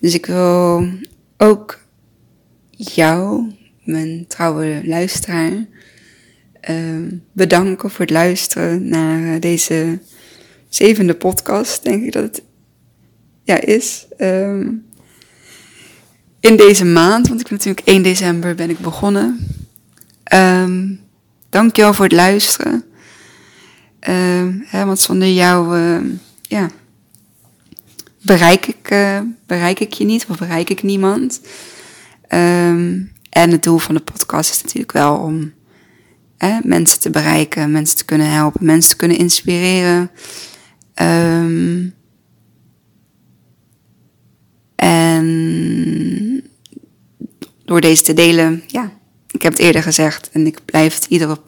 Dus 0.00 0.14
ik 0.14 0.26
wil 0.26 0.88
ook 1.36 1.78
jou, 2.70 3.52
mijn 3.84 4.26
trouwe 4.26 4.80
luisteraar, 4.84 5.66
uh, 6.70 7.12
bedanken 7.32 7.90
voor 7.90 8.00
het 8.00 8.10
luisteren 8.10 8.88
naar 8.88 9.40
deze 9.40 9.98
zevende 10.68 11.14
podcast. 11.14 11.84
Denk 11.84 12.04
ik 12.04 12.12
dat 12.12 12.22
het 12.22 12.42
ja, 13.44 13.60
is. 13.60 14.06
Um, 14.18 14.84
in 16.40 16.56
deze 16.56 16.84
maand, 16.84 17.28
want 17.28 17.40
ik 17.40 17.48
ben 17.48 17.56
natuurlijk 17.56 17.86
1 17.86 18.02
december 18.02 18.54
ben 18.54 18.70
ik 18.70 18.78
begonnen. 18.78 19.46
Um, 20.34 21.00
dankjewel 21.48 21.94
voor 21.94 22.04
het 22.04 22.14
luisteren. 22.14 22.84
Want 24.70 24.98
zonder 24.98 25.28
jou, 25.28 25.78
ja, 26.42 26.70
bereik 28.22 28.66
ik, 28.66 28.88
bereik 29.46 29.80
ik 29.80 29.92
je 29.92 30.04
niet 30.04 30.26
of 30.28 30.38
bereik 30.38 30.70
ik 30.70 30.82
niemand. 30.82 31.40
Ehm, 32.28 33.00
en 33.30 33.50
het 33.50 33.62
doel 33.62 33.78
van 33.78 33.94
de 33.94 34.00
podcast 34.00 34.50
is 34.50 34.62
natuurlijk 34.62 34.92
wel 34.92 35.16
om 35.16 35.52
mensen 36.62 37.00
te 37.00 37.10
bereiken, 37.10 37.70
mensen 37.70 37.96
te 37.96 38.04
kunnen 38.04 38.30
helpen, 38.30 38.64
mensen 38.64 38.90
te 38.90 38.96
kunnen 38.96 39.16
inspireren. 39.16 40.10
Ehm, 40.94 41.88
en 44.74 46.50
door 47.64 47.80
deze 47.80 48.02
te 48.02 48.12
delen, 48.12 48.62
ja, 48.66 48.92
ik 49.30 49.42
heb 49.42 49.52
het 49.52 49.62
eerder 49.62 49.82
gezegd 49.82 50.30
en 50.32 50.46
ik 50.46 50.64
blijf 50.64 50.94
het 50.94 51.06
iedere 51.08 51.38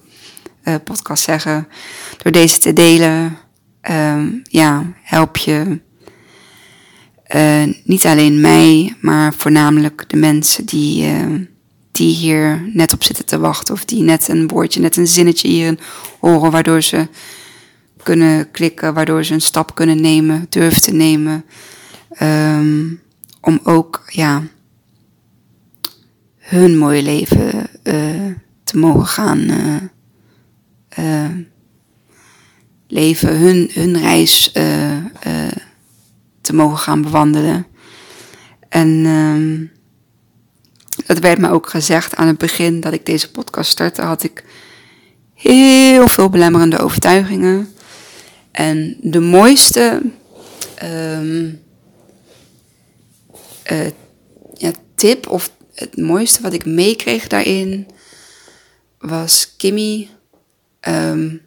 uh, 0.65 0.75
podcast 0.85 1.25
zeggen. 1.25 1.69
Door 2.23 2.33
deze 2.33 2.59
te 2.59 2.73
delen, 2.73 3.39
ehm, 3.81 4.29
ja, 4.43 4.93
help 5.03 5.37
je 5.37 5.81
uh, 7.35 7.63
niet 7.85 8.05
alleen 8.05 8.41
mij, 8.41 8.97
maar 9.01 9.35
voornamelijk 9.35 10.05
de 10.09 10.17
mensen 10.17 10.65
die, 10.65 11.07
uh, 11.07 11.41
die 11.93 12.15
hier 12.15 12.71
net 12.73 12.93
op 12.93 13.03
zitten 13.03 13.25
te 13.25 13.39
wachten. 13.39 13.75
Of 13.75 13.85
die 13.85 14.03
net 14.03 14.29
een 14.29 14.49
woordje, 14.49 14.81
net 14.81 14.97
een 14.97 15.07
zinnetje 15.07 15.49
hierin 15.49 15.79
horen, 16.21 16.51
waardoor 16.51 16.83
ze 16.83 17.09
kunnen 18.03 18.51
klikken, 18.51 18.95
waardoor 18.95 19.25
ze 19.25 19.35
een 19.35 19.41
stap 19.41 19.75
kunnen 19.75 20.01
nemen, 20.01 20.47
durven 20.49 20.83
te 20.83 20.93
nemen. 20.93 21.45
Um, 22.23 23.01
om 23.41 23.61
ook, 23.63 24.03
ja, 24.07 24.43
hun 26.39 26.79
mooie 26.79 27.03
leven 27.03 27.67
uh, 27.83 28.33
te 28.65 28.79
mogen 28.79 29.07
gaan 29.07 29.51
leven, 32.89 33.39
hun, 33.39 33.71
hun 33.73 33.99
reis 33.99 34.53
te 36.45 36.55
mogen 36.55 36.79
gaan 36.79 37.03
bewandelen. 37.03 37.67
En 38.69 38.89
um, 39.07 39.73
het 41.07 41.19
werd 41.19 41.39
me 41.39 41.51
ook 41.51 41.69
gezegd 41.69 42.15
aan 42.15 42.27
het 42.27 42.39
begin 42.39 42.81
dat 42.81 42.93
ik 42.93 43.07
deze 43.07 43.31
podcast 43.31 43.71
startte, 43.71 44.03
had 44.03 44.23
ik 44.23 44.45
heel 45.35 46.09
veel 46.09 46.29
belemmerende 46.29 46.79
overtuigingen. 46.79 47.75
En 48.51 48.97
de 49.01 49.21
mooiste 49.21 50.03
um, 50.83 51.63
uh, 53.73 53.87
ja, 54.55 54.71
tip 54.95 55.29
of 55.29 55.51
het 55.75 55.97
mooiste 55.97 56.43
wat 56.43 56.53
ik 56.53 56.65
meekreeg 56.65 57.27
daarin 57.27 57.87
was 58.99 59.55
Kimmy. 59.57 60.09
Um, 60.89 61.41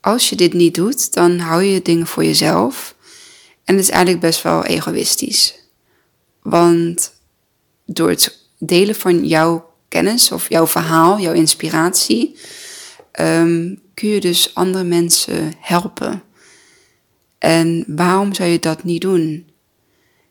als 0.00 0.28
je 0.28 0.36
dit 0.36 0.52
niet 0.52 0.74
doet, 0.74 1.12
dan 1.12 1.38
hou 1.38 1.62
je 1.62 1.82
dingen 1.82 2.06
voor 2.06 2.24
jezelf. 2.24 2.93
En 3.64 3.74
het 3.74 3.84
is 3.84 3.90
eigenlijk 3.90 4.20
best 4.20 4.42
wel 4.42 4.64
egoïstisch. 4.64 5.54
Want 6.42 7.12
door 7.86 8.08
het 8.08 8.38
delen 8.58 8.94
van 8.94 9.26
jouw 9.26 9.72
kennis 9.88 10.32
of 10.32 10.48
jouw 10.48 10.66
verhaal, 10.66 11.20
jouw 11.20 11.32
inspiratie, 11.32 12.36
um, 13.20 13.80
kun 13.94 14.08
je 14.08 14.20
dus 14.20 14.54
andere 14.54 14.84
mensen 14.84 15.52
helpen. 15.58 16.22
En 17.38 17.84
waarom 17.86 18.34
zou 18.34 18.48
je 18.48 18.58
dat 18.58 18.84
niet 18.84 19.00
doen? 19.00 19.50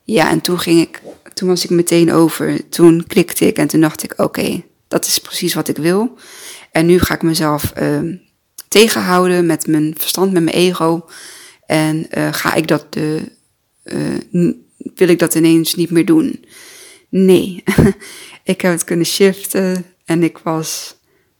Ja, 0.03 0.29
en 0.29 0.41
toen 0.41 0.59
ging 0.59 0.81
ik, 0.81 1.01
toen 1.34 1.47
was 1.47 1.63
ik 1.63 1.69
meteen 1.69 2.11
over. 2.11 2.69
Toen 2.69 3.03
klikte 3.07 3.47
ik 3.47 3.57
en 3.57 3.67
toen 3.67 3.81
dacht 3.81 4.03
ik, 4.03 4.13
oké, 4.17 4.63
dat 4.88 5.05
is 5.05 5.17
precies 5.17 5.53
wat 5.53 5.67
ik 5.67 5.77
wil. 5.77 6.17
En 6.71 6.86
nu 6.86 6.99
ga 6.99 7.13
ik 7.13 7.21
mezelf 7.21 7.73
uh, 7.81 8.17
tegenhouden 8.67 9.45
met 9.45 9.67
mijn 9.67 9.93
verstand, 9.97 10.31
met 10.31 10.43
mijn 10.43 10.55
ego. 10.55 11.05
En 11.74 12.07
uh, 12.17 12.28
ga 12.32 12.53
ik 12.53 12.67
dat 12.67 12.93
de, 12.93 13.32
uh, 13.84 14.53
wil 14.95 15.07
ik 15.07 15.19
dat 15.19 15.36
ineens 15.36 15.76
niet 15.76 15.91
meer 15.91 16.05
doen? 16.05 16.45
Nee, 17.09 17.63
ik 18.43 18.61
heb 18.61 18.71
het 18.71 18.84
kunnen 18.84 19.05
shiften 19.05 19.86
en 20.05 20.24
ik 20.24 20.38
was 20.38 20.95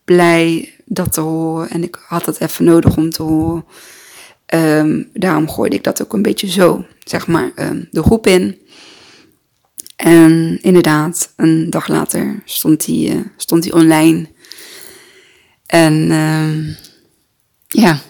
blij 0.05 0.73
dat 0.86 1.13
te 1.13 1.21
horen. 1.21 1.69
En 1.69 1.84
ik 1.84 2.03
had 2.07 2.25
het 2.25 2.39
even 2.39 2.65
nodig 2.65 2.97
om 2.97 3.09
te 3.09 3.23
horen. 3.23 3.65
Um, 4.53 5.09
daarom 5.13 5.49
gooide 5.49 5.75
ik 5.75 5.84
dat 5.84 6.01
ook 6.01 6.13
een 6.13 6.21
beetje 6.21 6.49
zo, 6.49 6.86
zeg 7.03 7.27
maar, 7.27 7.51
um, 7.55 7.88
de 7.91 8.03
groep 8.03 8.27
in. 8.27 8.61
En 9.95 10.59
inderdaad, 10.61 11.34
een 11.36 11.69
dag 11.69 11.88
later 11.88 12.41
stond 12.45 12.86
hij 12.86 13.31
stond 13.38 13.63
die 13.63 13.73
online. 13.73 14.27
En 15.65 16.11
um, 16.11 16.75
ja, 17.67 18.01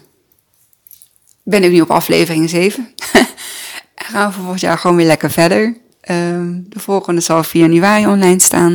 ben 1.44 1.64
ik 1.64 1.72
nu 1.72 1.82
op 1.82 1.92
aflevering 1.92 2.50
7. 2.50 2.94
en 3.96 4.06
gaan 4.06 4.30
we 4.30 4.36
volgend 4.36 4.60
jaar 4.60 4.78
gewoon 4.78 4.96
weer 4.96 5.06
lekker 5.06 5.32
verder. 5.32 5.78
Um, 6.10 6.66
de 6.70 6.80
volgende 6.80 7.22
zal 7.22 7.44
4 7.44 7.62
januari 7.62 8.08
online 8.08 8.42
staan. 8.42 8.72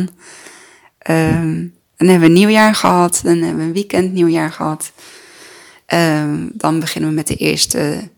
Um, 1.11 1.75
dan 1.97 2.09
hebben 2.09 2.21
we 2.21 2.27
een 2.27 2.41
nieuwjaar 2.41 2.75
gehad. 2.75 3.21
Dan 3.23 3.37
hebben 3.39 3.57
we 3.57 3.63
een 3.63 3.73
weekend 3.73 4.13
nieuwjaar 4.13 4.53
gehad. 4.53 4.93
Um, 5.95 6.51
dan 6.55 6.81
beginnen 6.81 7.11
we 7.11 7.17
met 7.17 7.27
de 7.27 7.37
eerste 7.37 8.09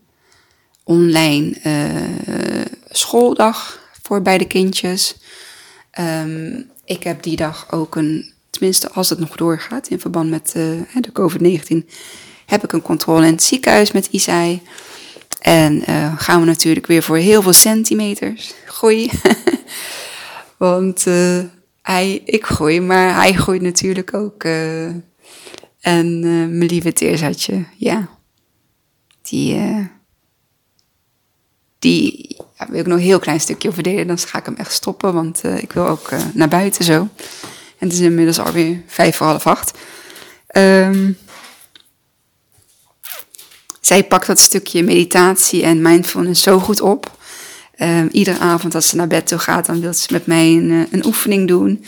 online 0.83 1.55
uh, 1.63 2.65
schooldag 2.89 3.79
voor 4.01 4.21
beide 4.21 4.45
kindjes. 4.45 5.17
ik 6.85 7.03
heb 7.03 7.23
die 7.23 7.35
dag 7.35 7.71
ook 7.71 7.95
een, 7.95 8.33
tenminste 8.49 8.91
als 8.91 9.09
het 9.09 9.19
nog 9.19 9.35
doorgaat 9.35 9.87
in 9.87 9.99
verband 9.99 10.29
met 10.29 10.53
uh, 10.57 10.81
de 11.01 11.11
COVID-19, 11.11 11.89
heb 12.51 12.63
ik 12.63 12.71
een 12.71 12.81
controle 12.81 13.25
in 13.25 13.31
het 13.31 13.43
ziekenhuis 13.43 13.91
met 13.91 14.07
Isai. 14.11 14.61
En 15.39 15.83
uh, 15.89 16.13
gaan 16.17 16.39
we 16.39 16.45
natuurlijk 16.45 16.87
weer 16.87 17.03
voor 17.03 17.17
heel 17.17 17.41
veel 17.41 17.53
centimeters 17.53 18.53
groeien. 18.65 19.09
Want 20.57 21.05
uh, 21.05 21.39
hij, 21.81 22.21
ik 22.25 22.45
groei, 22.45 22.81
maar 22.81 23.15
hij 23.15 23.33
groeit 23.33 23.61
natuurlijk 23.61 24.13
ook. 24.13 24.43
Uh, 24.43 24.85
en 25.79 26.19
mijn 26.57 26.65
lieve 26.65 26.93
Teersatje, 26.93 27.65
ja. 27.77 28.07
Die, 29.21 29.89
die 31.79 32.37
wil 32.69 32.79
ik 32.79 32.87
nog 32.87 32.99
heel 32.99 33.19
klein 33.19 33.39
stukje 33.39 33.69
over 33.69 33.83
delen. 33.83 34.07
Dan 34.07 34.17
ga 34.17 34.39
ik 34.39 34.45
hem 34.45 34.55
echt 34.55 34.73
stoppen, 34.73 35.13
want 35.13 35.43
ik 35.43 35.71
wil 35.71 35.87
ook 35.87 36.09
naar 36.33 36.47
buiten 36.47 36.83
zo. 36.83 37.07
En 37.77 37.87
het 37.87 37.93
is 37.93 37.99
inmiddels 37.99 38.39
alweer 38.39 38.81
vijf 38.87 39.15
voor 39.15 39.27
half 39.27 39.47
acht. 39.47 39.77
Um, 40.57 41.17
zij 43.81 44.03
pakt 44.03 44.27
dat 44.27 44.39
stukje 44.39 44.83
meditatie 44.83 45.63
en 45.63 45.81
mindfulness 45.81 46.43
zo 46.43 46.59
goed 46.59 46.81
op. 46.81 47.19
Um, 47.77 48.09
iedere 48.11 48.39
avond 48.39 48.75
als 48.75 48.87
ze 48.87 48.95
naar 48.95 49.07
bed 49.07 49.27
toe 49.27 49.39
gaat, 49.39 49.65
dan 49.65 49.81
wil 49.81 49.93
ze 49.93 50.07
met 50.11 50.25
mij 50.25 50.47
een, 50.47 50.71
eh, 50.71 50.91
een 50.91 51.05
oefening 51.05 51.47
doen. 51.47 51.85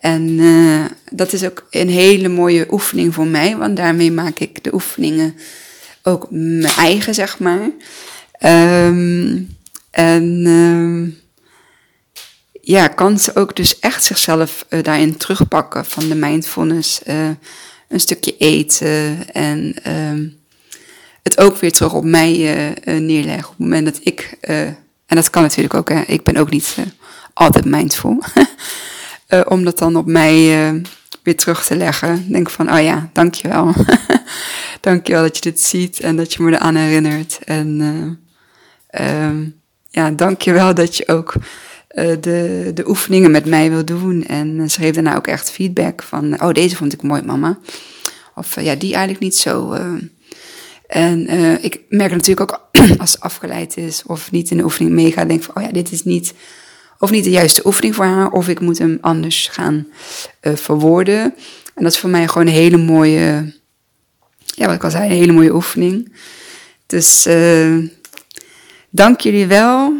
En 0.00 0.28
uh, 0.28 0.84
dat 1.10 1.32
is 1.32 1.44
ook 1.44 1.66
een 1.70 1.88
hele 1.88 2.28
mooie 2.28 2.66
oefening 2.70 3.14
voor 3.14 3.26
mij, 3.26 3.56
want 3.56 3.76
daarmee 3.76 4.12
maak 4.12 4.38
ik 4.38 4.64
de 4.64 4.74
oefeningen 4.74 5.34
ook 6.02 6.26
mijn 6.30 6.74
eigen, 6.76 7.14
zeg 7.14 7.38
maar. 7.38 7.70
Um, 8.86 9.56
en 9.90 10.46
um, 10.46 11.18
ja, 12.60 12.88
kan 12.88 13.18
ze 13.18 13.36
ook 13.36 13.56
dus 13.56 13.78
echt 13.78 14.04
zichzelf 14.04 14.66
uh, 14.68 14.82
daarin 14.82 15.16
terugpakken 15.16 15.84
van 15.84 16.08
de 16.08 16.14
mindfulness. 16.14 17.00
Een 17.88 18.00
stukje 18.00 18.36
eten 18.36 19.32
en 19.32 19.74
het 21.24 21.38
ook 21.38 21.56
weer 21.56 21.72
terug 21.72 21.92
op 21.92 22.04
mij 22.04 22.32
uh, 22.84 23.00
neerleggen. 23.00 23.44
Op 23.44 23.50
het 23.50 23.58
moment 23.58 23.84
dat 23.84 24.00
ik, 24.02 24.36
uh, 24.40 24.60
en 24.66 24.76
dat 25.06 25.30
kan 25.30 25.42
natuurlijk 25.42 25.74
ook, 25.74 25.88
hè, 25.88 26.00
ik 26.00 26.22
ben 26.22 26.36
ook 26.36 26.50
niet 26.50 26.76
altijd 27.32 27.64
mindful. 27.64 28.22
om 29.48 29.64
dat 29.64 29.78
dan 29.78 29.96
op 29.96 30.06
mij 30.06 30.32
weer 31.22 31.36
terug 31.36 31.64
te 31.66 31.76
leggen. 31.76 32.32
Denk 32.32 32.50
van, 32.50 32.72
oh 32.72 32.82
ja, 32.82 33.10
dankjewel. 33.12 33.72
dankjewel 34.80 35.22
dat 35.22 35.36
je 35.36 35.42
dit 35.42 35.60
ziet 35.60 36.00
en 36.00 36.16
dat 36.16 36.32
je 36.32 36.42
me 36.42 36.52
eraan 36.52 36.74
herinnert. 36.74 37.38
En 37.44 37.80
um, 39.00 39.60
ja, 39.90 40.10
dankjewel 40.10 40.74
dat 40.74 40.96
je 40.96 41.08
ook 41.08 41.34
de, 42.20 42.70
de 42.74 42.88
oefeningen 42.88 43.30
met 43.30 43.46
mij 43.46 43.70
wil 43.70 43.84
doen. 43.84 44.26
En 44.26 44.70
ze 44.70 44.80
geeft 44.80 44.94
daarna 44.94 45.16
ook 45.16 45.26
echt 45.26 45.50
feedback 45.50 46.02
van, 46.02 46.42
oh 46.42 46.52
deze 46.52 46.76
vond 46.76 46.92
ik 46.92 47.02
mooi 47.02 47.22
mama. 47.22 47.58
Of 48.34 48.60
ja, 48.60 48.74
die 48.74 48.92
eigenlijk 48.92 49.22
niet 49.22 49.36
zo... 49.36 49.76
En 50.86 51.34
uh, 51.34 51.64
ik 51.64 51.80
merk 51.88 52.10
natuurlijk 52.10 52.52
ook 52.52 52.68
als 53.00 53.12
het 53.12 53.20
afgeleid 53.20 53.76
is 53.76 54.02
of 54.06 54.30
niet 54.30 54.50
in 54.50 54.56
de 54.56 54.62
oefening 54.62 54.94
meegaat, 54.94 55.28
denk 55.28 55.42
van, 55.42 55.56
oh 55.56 55.62
ja, 55.62 55.72
dit 55.72 55.92
is 55.92 56.04
niet, 56.04 56.34
of 56.98 57.10
niet 57.10 57.24
de 57.24 57.30
juiste 57.30 57.66
oefening 57.66 57.94
voor 57.94 58.04
haar, 58.04 58.30
of 58.30 58.48
ik 58.48 58.60
moet 58.60 58.78
hem 58.78 58.98
anders 59.00 59.48
gaan 59.48 59.86
uh, 60.42 60.56
verwoorden. 60.56 61.20
En 61.74 61.82
dat 61.82 61.92
is 61.92 61.98
voor 61.98 62.10
mij 62.10 62.28
gewoon 62.28 62.46
een 62.46 62.52
hele 62.52 62.76
mooie, 62.76 63.52
ja, 64.44 64.66
wat 64.66 64.74
ik 64.74 64.84
al 64.84 64.90
zei, 64.90 65.04
een 65.04 65.16
hele 65.16 65.32
mooie 65.32 65.54
oefening. 65.54 66.16
Dus 66.86 67.26
uh, 67.26 67.88
dank 68.90 69.20
jullie 69.20 69.46
wel. 69.46 69.92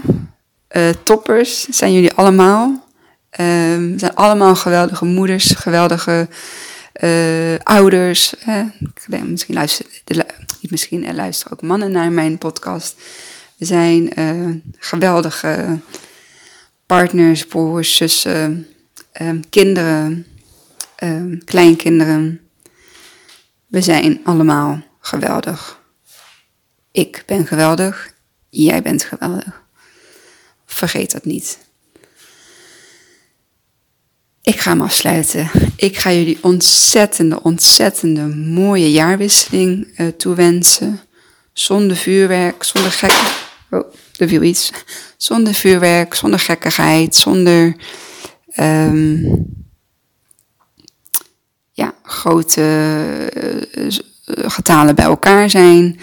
toppers 1.02 1.68
zijn 1.68 1.92
jullie 1.92 2.12
allemaal. 2.12 2.84
Um, 3.40 3.98
zijn 3.98 4.14
allemaal 4.14 4.56
geweldige 4.56 5.04
moeders, 5.04 5.50
geweldige 5.50 6.28
ouders. 7.64 8.34
misschien 9.06 9.54
luisteren 9.54 9.92
misschien, 10.70 11.06
er 11.06 11.14
luisteren 11.14 11.52
ook 11.52 11.62
mannen 11.62 11.90
naar 11.90 12.12
mijn 12.12 12.38
podcast. 12.38 13.02
We 13.56 13.64
zijn 13.64 14.14
eh, 14.14 14.50
geweldige 14.78 15.78
partners, 16.86 17.46
broers, 17.46 17.96
zussen, 17.96 18.66
ehm, 19.12 19.40
kinderen, 19.50 20.26
ehm, 20.96 21.38
kleinkinderen. 21.44 22.40
We 23.66 23.80
zijn 23.80 24.20
allemaal 24.24 24.82
geweldig. 25.00 25.82
Ik 26.92 27.22
ben 27.26 27.46
geweldig, 27.46 28.12
jij 28.48 28.82
bent 28.82 29.04
geweldig. 29.04 29.62
Vergeet 30.66 31.12
dat 31.12 31.24
niet. 31.24 31.58
Ik 34.44 34.60
ga 34.60 34.70
hem 34.70 34.80
afsluiten. 34.80 35.50
Ik 35.76 35.96
ga 35.98 36.12
jullie 36.12 36.38
ontzettende, 36.40 37.42
ontzettende 37.42 38.26
mooie 38.36 38.92
jaarwisseling 38.92 39.94
uh, 39.96 40.06
toewensen. 40.08 41.00
Zonder 41.52 41.96
vuurwerk, 41.96 42.62
zonder 42.62 42.90
gekke... 42.90 43.14
Oh, 43.70 43.94
er 44.18 44.28
viel 44.28 44.42
iets. 44.42 44.72
Zonder 45.16 45.54
vuurwerk, 45.54 46.14
zonder 46.14 46.38
gekkigheid, 46.38 47.14
zonder... 47.14 47.76
Um, 48.60 49.46
ja, 51.72 51.94
grote 52.02 52.60
uh, 53.36 53.92
getalen 54.26 54.94
bij 54.94 55.04
elkaar 55.04 55.50
zijn. 55.50 55.98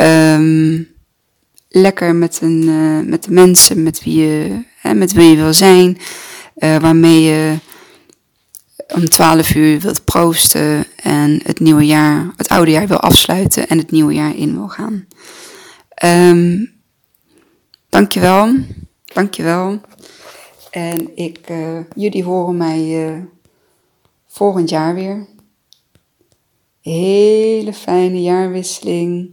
Um, 0.00 0.88
lekker 1.68 2.14
met, 2.14 2.38
een, 2.42 2.64
met 3.08 3.24
de 3.24 3.30
mensen 3.30 3.82
met 3.82 4.04
wie 4.04 4.18
je, 4.18 4.62
hè, 4.80 4.94
met 4.94 5.12
wie 5.12 5.30
je 5.30 5.36
wil 5.36 5.54
zijn. 5.54 5.98
waarmee 6.54 7.22
je 7.22 7.58
om 8.94 9.08
12 9.08 9.54
uur 9.54 9.80
wilt 9.80 10.04
proosten 10.04 10.84
en 10.96 11.40
het 11.42 11.60
nieuwe 11.60 11.86
jaar, 11.86 12.32
het 12.36 12.48
oude 12.48 12.70
jaar 12.70 12.86
wil 12.86 13.00
afsluiten 13.00 13.68
en 13.68 13.78
het 13.78 13.90
nieuwe 13.90 14.14
jaar 14.14 14.36
in 14.36 14.54
wil 14.54 14.68
gaan. 14.68 15.06
Um, 16.04 16.70
dankjewel, 17.88 18.54
dankjewel. 19.04 19.80
En 20.70 21.16
ik, 21.16 21.50
uh, 21.50 21.78
jullie 21.94 22.24
horen 22.24 22.56
mij 22.56 23.08
uh, 23.08 23.22
volgend 24.26 24.68
jaar 24.68 24.94
weer. 24.94 25.26
Hele 26.80 27.72
fijne 27.72 28.22
jaarwisseling. 28.22 29.30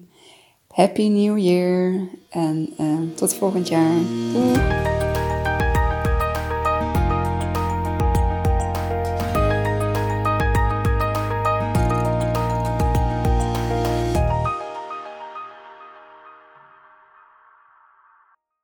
Happy 0.67 1.07
New 1.07 1.37
Year 1.37 2.07
en 2.29 2.73
uh, 2.79 3.15
tot 3.15 3.33
volgend 3.33 3.67
jaar. 3.67 3.97
Doei. 4.33 4.94